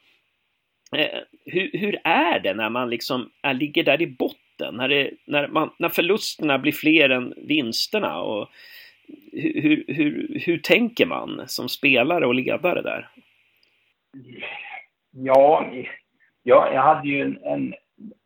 Eh, 0.97 1.19
hur, 1.45 1.71
hur, 1.73 1.99
är 2.05 2.41
det 2.41 2.55
när 2.55 2.71
man 2.71 2.91
liksom 2.91 3.31
är, 3.43 3.55
ligger 3.55 3.85
där 3.85 4.03
i 4.03 4.07
botten? 4.07 4.75
När, 4.75 4.89
det, 4.89 5.11
när, 5.25 5.49
man, 5.49 5.71
när 5.79 5.89
förlusterna 5.89 6.59
blir 6.59 6.73
fler 6.73 7.11
än 7.11 7.35
vinsterna? 7.37 8.21
Och 8.21 8.49
hur, 9.33 9.85
hur, 9.89 10.41
hur 10.47 10.59
tänker 10.59 11.07
man 11.07 11.43
som 11.47 11.69
spelare 11.69 12.27
och 12.27 12.35
ledare 12.35 12.83
där? 12.83 13.09
Ja, 15.11 15.67
jag, 16.43 16.75
jag 16.75 16.83
hade 16.83 17.09
ju 17.09 17.21
en, 17.21 17.39
en, 17.45 17.75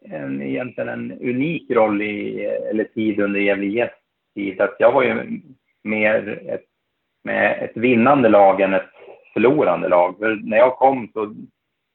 en, 0.04 0.42
egentligen 0.42 0.88
en 0.88 1.12
unik 1.12 1.70
roll 1.70 2.02
i, 2.02 2.44
eller 2.44 2.84
tid 2.84 3.20
under 3.20 3.40
Gävle 3.40 3.90
tid. 4.34 4.60
Att 4.60 4.76
jag 4.78 4.92
var 4.92 5.02
ju 5.02 5.40
mer 5.84 6.42
ett, 6.48 6.64
med 7.24 7.62
ett 7.62 7.76
vinnande 7.76 8.28
lag 8.28 8.60
än 8.60 8.74
ett 8.74 8.90
förlorande 9.32 9.88
lag. 9.88 10.18
För 10.18 10.40
när 10.44 10.56
jag 10.56 10.76
kom 10.76 11.10
så 11.12 11.34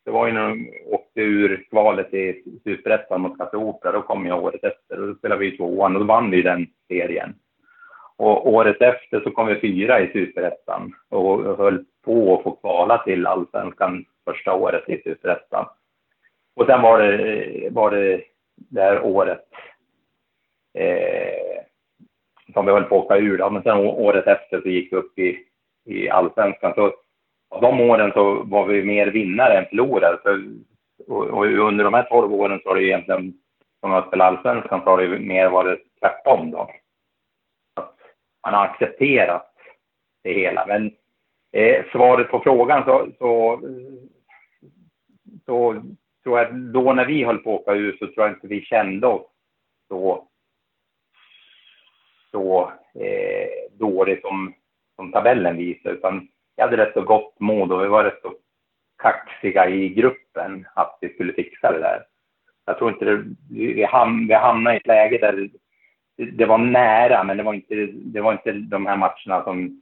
det 0.05 0.11
var 0.11 0.27
ju 0.27 0.33
när 0.33 0.49
de 0.49 0.69
åkte 0.85 1.21
ur 1.21 1.65
kvalet 1.69 2.13
i 2.13 2.43
Superettan 2.63 3.21
mot 3.21 3.37
Café 3.37 3.57
Opera, 3.57 3.91
då 3.91 4.01
kom 4.01 4.25
jag 4.25 4.43
året 4.43 4.63
efter 4.63 5.01
och 5.01 5.07
då 5.07 5.15
spelade 5.15 5.41
vi 5.41 5.57
tvåan 5.57 5.95
och 5.95 5.99
då 5.99 6.05
vann 6.05 6.31
vi 6.31 6.41
den 6.41 6.67
serien. 6.87 7.33
Och 8.17 8.49
året 8.53 8.81
efter 8.81 9.19
så 9.19 9.31
kom 9.31 9.47
vi 9.47 9.59
fyra 9.59 10.01
i 10.01 10.11
Superettan 10.11 10.93
och 11.09 11.57
höll 11.57 11.85
på 12.05 12.37
att 12.37 12.43
få 12.43 12.51
kvala 12.51 12.97
till 12.97 13.27
Allsvenskan 13.27 14.05
första 14.25 14.53
året 14.53 14.89
i 14.89 15.01
Superettan. 15.03 15.65
Och 16.61 16.67
sen 16.67 16.81
var 16.81 16.99
det, 16.99 17.69
var 17.71 17.91
det 17.91 18.21
det 18.55 18.81
här 18.81 19.05
året 19.05 19.45
eh, 20.77 21.63
som 22.53 22.65
vi 22.65 22.71
höll 22.71 22.83
på 22.83 22.97
att 22.97 23.05
åka 23.05 23.17
ur. 23.17 23.37
Då. 23.37 23.49
Men 23.49 23.63
sen 23.63 23.77
året 23.77 24.27
efter 24.27 24.61
så 24.61 24.69
gick 24.69 24.93
vi 24.93 24.97
upp 24.97 25.19
i, 25.19 25.45
i 25.85 26.09
Allsvenskan. 26.09 26.73
Så 26.75 26.93
av 27.49 27.61
de 27.61 27.81
åren 27.81 28.11
så 28.11 28.43
var 28.43 28.65
vi 28.65 28.83
mer 28.83 29.07
vinnare 29.07 29.57
än 29.57 29.65
förlorare. 29.65 30.17
För, 30.23 30.43
och, 31.07 31.25
och, 31.27 31.45
under 31.45 31.83
de 31.83 31.93
här 31.93 32.03
tolv 32.03 32.33
åren 32.33 32.59
så 32.63 32.69
har 32.69 32.75
det 32.75 32.83
egentligen, 32.83 33.33
som 33.79 33.91
jag 33.91 34.07
spelade 34.07 34.37
allsvenskan, 34.37 34.81
så 34.83 34.89
har 34.89 34.97
det 35.01 35.19
mer 35.19 35.49
varit 35.49 35.79
tvärtom 35.99 36.51
då. 36.51 36.69
Att 37.75 37.97
man 38.45 38.53
har 38.53 38.65
accepterat 38.65 39.53
det 40.23 40.33
hela. 40.33 40.65
Men 40.67 40.91
eh, 41.51 41.85
svaret 41.91 42.29
på 42.29 42.39
frågan 42.39 42.83
så, 42.85 43.07
så, 43.19 43.61
så 45.45 45.81
tror 46.23 46.39
jag 46.39 46.47
att 46.47 46.73
då 46.73 46.93
när 46.93 47.05
vi 47.05 47.23
höll 47.23 47.37
på 47.37 47.55
att 47.55 47.61
åka 47.61 47.73
ur 47.73 47.91
så 47.91 48.05
tror 48.07 48.25
jag 48.25 48.31
inte 48.31 48.47
vi 48.47 48.61
kände 48.61 49.07
oss 49.07 49.27
så, 49.87 50.27
så 52.31 52.71
eh, 52.95 53.77
dåligt 53.79 54.21
som, 54.21 54.53
som 54.95 55.11
tabellen 55.11 55.57
visar. 55.57 55.89
Utan 55.89 56.27
vi 56.55 56.63
hade 56.63 56.77
rätt 56.77 56.93
så 56.93 57.01
gott 57.01 57.39
mod 57.39 57.71
och 57.71 57.83
vi 57.83 57.87
var 57.87 58.03
rätt 58.03 58.21
så 58.21 58.33
kaxiga 59.01 59.69
i 59.69 59.89
gruppen 59.89 60.67
att 60.75 60.97
vi 61.01 61.13
skulle 61.13 61.33
fixa 61.33 61.71
det 61.71 61.79
där. 61.79 62.03
Jag 62.65 62.77
tror 62.77 62.91
inte 62.91 63.05
det, 63.05 63.23
vi, 63.51 63.83
ham, 63.83 64.27
vi 64.27 64.33
hamnade 64.33 64.75
i 64.75 64.79
ett 64.79 64.87
läge 64.87 65.17
där 65.17 65.49
det, 66.17 66.25
det, 66.25 66.45
var 66.45 66.57
nära, 66.57 67.23
men 67.23 67.37
det 67.37 67.43
var 67.43 67.53
inte, 67.53 67.75
det 67.91 68.21
var 68.21 68.31
inte 68.31 68.51
de 68.51 68.85
här 68.85 68.97
matcherna 68.97 69.43
som 69.43 69.81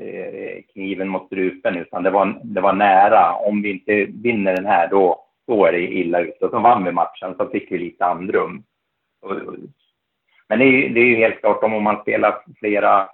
eh, 0.00 0.02
eh 0.02 0.62
kniven 0.72 1.08
mot 1.08 1.26
strupen, 1.26 1.76
utan 1.76 2.02
det 2.02 2.10
var, 2.10 2.40
det 2.44 2.60
var 2.60 2.72
nära. 2.72 3.34
Om 3.34 3.62
vi 3.62 3.70
inte 3.70 4.04
vinner 4.22 4.56
den 4.56 4.66
här, 4.66 4.88
då, 4.88 5.23
då 5.46 5.66
är 5.66 5.72
det 5.72 5.80
illa 5.80 6.20
ute. 6.20 6.44
Och 6.44 6.50
så 6.50 6.58
vann 6.58 6.84
vi 6.84 6.92
matchen, 6.92 7.34
så 7.36 7.48
fick 7.48 7.72
vi 7.72 7.78
lite 7.78 8.04
andrum. 8.04 8.64
Men 10.48 10.58
det 10.58 10.64
är, 10.64 10.88
det 10.88 11.00
är 11.00 11.04
ju 11.04 11.16
helt 11.16 11.40
klart, 11.40 11.62
om 11.62 11.82
man 11.82 12.02
spelar 12.02 12.44
flera, 12.60 13.08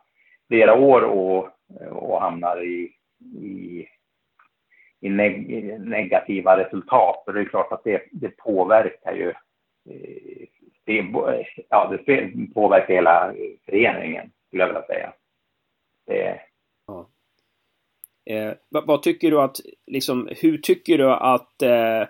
flera 0.49 0.75
år 0.75 1.03
och 1.03 1.49
och 1.91 2.21
hamnar 2.21 2.65
i, 2.65 2.93
i, 3.41 3.89
i 5.01 5.09
neg 5.09 5.81
negativa 5.81 6.57
resultat. 6.57 7.25
Och 7.27 7.33
det 7.35 7.41
är 7.41 7.45
klart 7.45 7.73
att 7.73 7.85
det, 7.85 8.03
det 8.13 8.37
påverkar 8.37 9.13
ju 9.13 9.29
eh, 9.29 10.47
det, 10.85 11.07
ja, 11.69 11.97
det 12.07 12.31
påverkar 12.55 12.95
hela 12.95 13.35
föreningen, 13.65 14.31
skulle 14.47 14.63
jag 14.63 14.69
vilja 14.69 14.87
säga. 14.87 15.13
Det... 16.07 16.41
Ja. 16.87 17.09
Eh, 18.31 18.55
vad, 18.69 18.87
vad, 18.87 19.03
tycker 19.03 19.31
du 19.31 19.41
att, 19.41 19.57
liksom, 19.87 20.29
hur 20.41 20.59
tycker 20.59 20.99
du 20.99 21.13
att 21.13 21.63
eh, 21.63 22.09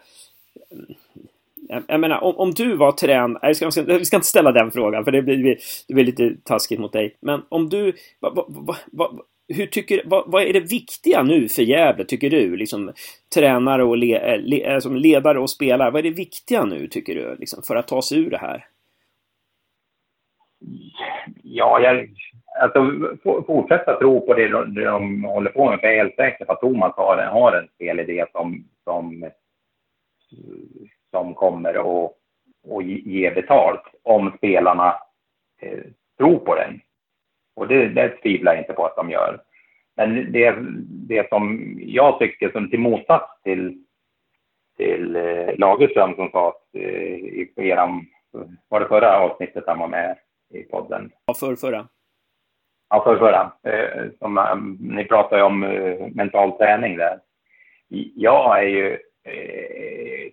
jag 1.87 2.01
menar, 2.01 2.25
om, 2.25 2.37
om 2.37 2.51
du 2.51 2.77
var 2.77 2.93
tränare, 2.93 3.49
vi 3.49 3.55
ska, 3.55 3.83
vi 3.83 4.05
ska 4.05 4.17
inte 4.17 4.29
ställa 4.29 4.53
den 4.53 4.71
frågan 4.71 5.05
för 5.05 5.13
det 5.13 5.23
blir, 5.23 5.59
det 5.89 5.95
blir 5.95 6.05
lite 6.05 6.37
taskigt 6.45 6.81
mot 6.81 6.93
dig. 6.93 7.17
Men 7.21 7.43
om 7.49 7.69
du, 7.69 7.93
va, 8.21 8.47
va, 8.49 8.77
va, 8.93 9.13
hur 9.49 9.67
tycker, 9.67 10.03
vad, 10.05 10.31
vad, 10.31 10.43
är 10.43 10.53
det 10.53 10.61
viktiga 10.61 11.23
nu 11.23 11.49
för 11.49 11.63
Gävle, 11.63 12.05
tycker 12.05 12.31
du? 12.31 12.57
Liksom, 12.57 12.93
tränare 13.35 13.85
och 13.85 13.97
le, 13.97 14.17
eh, 14.17 14.41
le, 14.41 14.65
eh, 14.65 14.79
som 14.79 14.97
ledare 14.97 15.41
och 15.41 15.51
spelare, 15.51 15.91
vad 15.91 15.99
är 15.99 16.11
det 16.11 16.17
viktiga 16.17 16.65
nu, 16.65 16.89
tycker 16.89 17.15
du, 17.15 17.37
liksom, 17.39 17.63
för 17.63 17.77
att 17.77 17.89
ta 17.89 18.03
sig 18.03 18.19
ur 18.19 18.31
det 18.31 18.39
här? 18.39 18.67
Ja, 21.43 21.81
jag, 21.81 22.09
alltså, 22.61 22.93
fortsätta 23.47 23.99
tro 23.99 24.27
på 24.27 24.35
det 24.35 24.49
de, 24.49 24.75
de 24.75 25.25
håller 25.25 25.51
på 25.51 25.71
med. 25.71 25.81
För 25.81 25.87
jag 25.87 25.97
är 25.97 26.03
helt 26.03 26.17
säker 26.17 26.45
på 26.45 26.53
att 26.53 26.61
Thomas 26.61 26.97
har, 26.97 27.17
har 27.17 27.53
en 27.53 27.69
spelidé 27.75 28.27
som, 28.33 28.65
som, 28.85 29.31
som 31.11 31.35
kommer 31.35 31.75
att 31.75 32.17
och 32.63 32.83
ge 32.83 33.31
betalt 33.31 33.83
om 34.03 34.33
spelarna 34.37 34.95
eh, 35.61 35.85
tror 36.19 36.39
på 36.39 36.55
den. 36.55 36.81
Och 37.57 37.69
det, 37.69 37.89
det 37.89 38.09
tvivlar 38.09 38.53
jag 38.53 38.63
inte 38.63 38.73
på 38.73 38.87
att 38.87 38.97
de 38.97 39.11
gör. 39.11 39.41
Men 39.97 40.33
det, 40.33 40.57
det 41.09 41.29
som 41.29 41.75
jag 41.81 42.19
tycker, 42.19 42.51
som 42.51 42.71
till 42.71 42.81
motsats 42.81 43.43
till, 43.43 43.85
till 44.77 45.17
eh, 45.17 45.59
Lagerström 45.59 46.15
som 46.15 46.31
sa 46.31 46.49
att, 46.49 46.75
eh, 46.75 46.83
i 46.83 47.53
eran, 47.57 48.07
var 48.69 48.81
det 48.81 48.89
förra 48.89 49.19
avsnittet 49.19 49.65
han 49.67 49.79
var 49.79 49.89
med 49.89 50.19
i 50.55 50.63
podden? 50.63 51.11
Ja, 51.25 51.35
för 51.35 51.57
förra. 51.57 51.89
Ja, 52.91 53.03
för 53.05 53.19
förra. 53.19 53.53
Eh, 53.63 54.11
som, 54.19 54.39
eh, 54.39 54.57
ni 54.81 55.05
pratar 55.05 55.37
ju 55.37 55.43
om 55.43 55.63
eh, 55.63 56.07
mental 56.15 56.53
träning 56.53 56.97
där. 56.97 57.19
Jag 58.15 58.59
är 58.59 58.69
ju, 58.69 58.99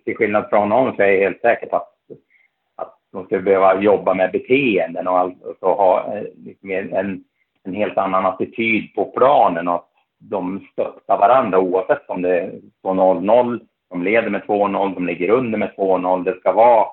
till 0.04 0.16
skillnad 0.16 0.48
från 0.50 0.72
honom, 0.72 0.96
så 0.96 1.02
är 1.02 1.06
jag 1.06 1.20
helt 1.20 1.40
säker 1.40 1.66
på 1.66 1.76
att 1.76 2.94
de 3.12 3.24
skulle 3.24 3.42
behöva 3.42 3.80
jobba 3.80 4.14
med 4.14 4.32
beteenden 4.32 5.08
och, 5.08 5.18
alltså 5.18 5.66
ha 5.66 6.14
en, 6.62 7.24
en 7.64 7.74
helt 7.74 7.98
annan 7.98 8.26
attityd 8.26 8.94
på 8.94 9.04
planen 9.04 9.68
och 9.68 9.74
att 9.74 9.88
de 10.18 10.66
stöttar 10.72 11.18
varandra 11.18 11.58
oavsett 11.58 12.10
om 12.10 12.22
det 12.22 12.40
är 12.40 12.60
2-0-0, 12.84 13.60
de 13.90 14.02
leder 14.02 14.30
med 14.30 14.42
2-0, 14.42 14.94
de 14.94 15.06
ligger 15.06 15.30
under 15.30 15.58
med 15.58 15.72
2-0. 15.76 16.24
Det 16.24 16.40
ska 16.40 16.52
vara 16.52 16.86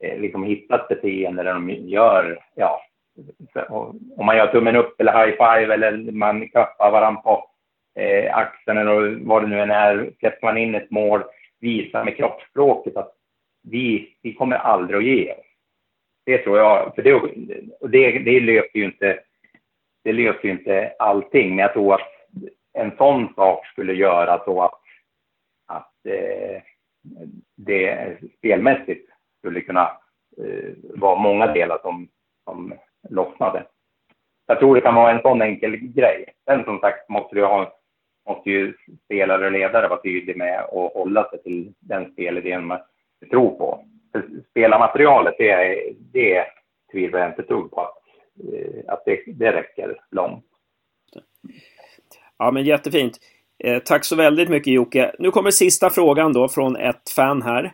liksom 0.00 0.44
hitta 0.44 0.74
ett 0.74 0.88
beteende 0.88 1.42
där 1.42 1.54
de 1.54 1.70
gör, 1.70 2.38
ja, 2.54 2.80
om 4.16 4.26
man 4.26 4.36
gör 4.36 4.46
tummen 4.46 4.76
upp 4.76 5.00
eller 5.00 5.26
high 5.26 5.36
five 5.36 5.74
eller 5.74 6.12
man 6.12 6.48
klappar 6.48 6.90
varandra 6.90 7.20
på 7.20 7.50
eh, 8.00 8.36
axeln 8.36 8.78
eller 8.78 9.24
vad 9.24 9.42
det 9.42 9.48
nu 9.48 9.60
än 9.60 9.70
är, 9.70 10.10
släpper 10.18 10.46
man 10.46 10.58
in 10.58 10.74
ett 10.74 10.90
mål, 10.90 11.22
visar 11.60 12.04
med 12.04 12.16
kroppsspråket 12.16 12.96
att 12.96 13.14
vi, 13.62 14.16
vi 14.22 14.34
kommer 14.34 14.56
aldrig 14.56 14.98
att 14.98 15.04
ge 15.04 15.32
oss. 15.32 15.46
Det 16.26 16.38
tror 16.38 16.58
jag, 16.58 16.94
för 16.94 17.02
det, 17.02 17.14
och 17.80 17.90
det, 17.90 18.18
det 18.18 18.40
löser 18.40 18.78
ju 18.78 18.84
inte, 18.84 19.20
det 20.04 20.12
löser 20.12 20.44
ju 20.44 20.50
inte 20.50 20.92
allting, 20.98 21.48
men 21.48 21.58
jag 21.58 21.72
tror 21.72 21.94
att 21.94 22.08
en 22.72 22.96
sån 22.96 23.34
sak 23.34 23.66
skulle 23.66 23.92
göra 23.92 24.44
så 24.44 24.62
att, 24.62 24.80
att 25.66 26.06
eh, 26.06 26.62
det 27.56 28.16
spelmässigt 28.38 29.10
skulle 29.38 29.60
kunna 29.60 29.82
eh, 30.38 30.72
vara 30.82 31.18
många 31.18 31.46
delar 31.46 31.78
som, 31.82 32.08
som 32.44 32.74
lossnade. 33.08 33.66
Jag 34.46 34.58
tror 34.58 34.74
det 34.74 34.80
kan 34.80 34.94
vara 34.94 35.12
en 35.12 35.22
sån 35.22 35.42
enkel 35.42 35.76
grej. 35.76 36.24
Sen 36.44 36.64
som 36.64 36.78
sagt 36.78 37.08
måste 37.08 37.34
du 37.34 37.44
ha, 37.44 37.72
måste 38.28 38.50
ju 38.50 38.74
spelare 39.04 39.46
och 39.46 39.52
ledare 39.52 39.88
vara 39.88 40.02
tydliga 40.02 40.36
med 40.36 40.60
att 40.60 40.92
hålla 40.94 41.30
sig 41.30 41.42
till 41.42 41.72
den 41.80 42.12
spelidén 42.12 42.66
man 42.66 42.78
tror 43.30 43.58
på 43.58 43.84
spelarmaterialet, 44.50 45.34
det, 45.38 45.82
det 46.12 46.44
tvivlar 46.92 47.20
jag 47.20 47.30
inte 47.30 47.42
ett 47.42 47.48
dugg 47.48 47.70
på 47.70 47.80
att, 47.80 47.94
eh, 48.52 48.92
att 48.92 49.02
det, 49.04 49.22
det 49.26 49.52
räcker 49.52 50.00
långt. 50.10 50.44
Ja, 52.38 52.50
men 52.50 52.64
jättefint. 52.64 53.18
Eh, 53.64 53.78
tack 53.78 54.04
så 54.04 54.16
väldigt 54.16 54.48
mycket 54.48 54.72
Jocke. 54.72 55.14
Nu 55.18 55.30
kommer 55.30 55.50
sista 55.50 55.90
frågan 55.90 56.32
då 56.32 56.48
från 56.48 56.76
ett 56.76 57.10
fan 57.16 57.42
här. 57.42 57.64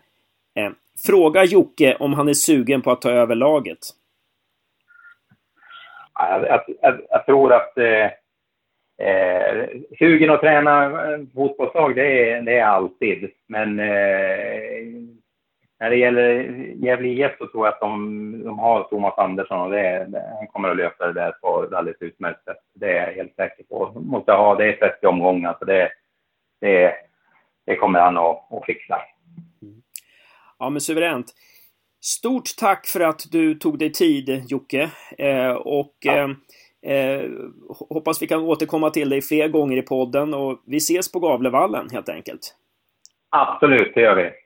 Eh, 0.54 0.70
fråga 1.06 1.44
Jocke 1.44 1.96
om 2.00 2.12
han 2.12 2.28
är 2.28 2.34
sugen 2.34 2.82
på 2.82 2.90
att 2.90 3.02
ta 3.02 3.10
över 3.10 3.34
laget. 3.34 3.78
Jag, 6.18 6.64
jag, 6.82 7.00
jag, 7.10 7.26
tror 7.26 7.52
att 7.52 7.78
eh, 7.78 8.10
eh, 9.08 9.68
sugen 9.98 10.30
att 10.30 10.40
träna 10.40 10.90
fotbollslag, 11.34 11.94
det 11.96 12.30
är, 12.30 12.42
det 12.42 12.58
är 12.58 12.64
alltid. 12.64 13.30
Men 13.46 13.80
eh, 13.80 15.06
när 15.80 15.90
det 15.90 15.96
gäller 15.96 16.40
Gävle 16.74 17.08
IF 17.08 17.38
så 17.38 17.46
tror 17.46 17.66
jag 17.66 17.74
att 17.74 17.80
de, 17.80 18.42
de 18.44 18.58
har 18.58 18.82
Thomas 18.82 19.18
Andersson 19.18 19.60
och 19.60 19.70
det, 19.70 20.08
han 20.38 20.46
kommer 20.46 20.68
att 20.68 20.76
lösa 20.76 21.06
det 21.06 21.12
där 21.12 21.32
på 21.32 21.64
ett 21.64 21.72
alldeles 21.72 22.02
utmärkt 22.02 22.44
sätt. 22.44 22.56
Det 22.74 22.98
är 22.98 23.06
jag 23.06 23.14
helt 23.14 23.34
säker 23.36 23.64
på. 23.64 23.90
De 23.94 24.06
måste 24.06 24.32
ha, 24.32 24.54
det 24.54 24.64
är 24.64 24.72
30 24.72 25.06
omgångar 25.06 25.56
så 25.58 25.64
det, 25.64 25.90
det, 26.60 26.94
det 27.66 27.76
kommer 27.76 28.00
han 28.00 28.16
att, 28.16 28.52
att 28.52 28.64
fixa. 28.66 29.02
Mm. 29.62 29.82
Ja, 30.58 30.70
men 30.70 30.80
suveränt. 30.80 31.26
Stort 32.06 32.56
tack 32.58 32.86
för 32.86 33.00
att 33.00 33.26
du 33.30 33.54
tog 33.54 33.78
dig 33.78 33.92
tid, 33.92 34.44
Jocke. 34.48 34.90
Eh, 35.18 35.50
och 35.50 35.94
ja. 36.00 36.12
eh, 36.82 36.92
eh 36.92 37.30
hoppas 37.88 38.22
vi 38.22 38.26
kan 38.26 38.40
återkomma 38.40 38.90
till 38.90 39.08
dig 39.08 39.22
fler 39.22 39.48
gånger 39.48 39.76
i 39.76 39.82
podden 39.82 40.34
och 40.34 40.62
vi 40.66 40.76
ses 40.76 41.12
på 41.12 41.20
Gavlevallen 41.20 41.90
helt 41.92 42.08
enkelt. 42.08 42.54
Absolut, 43.30 43.94
det 43.94 44.00
gör 44.00 44.16
vi. 44.16 44.45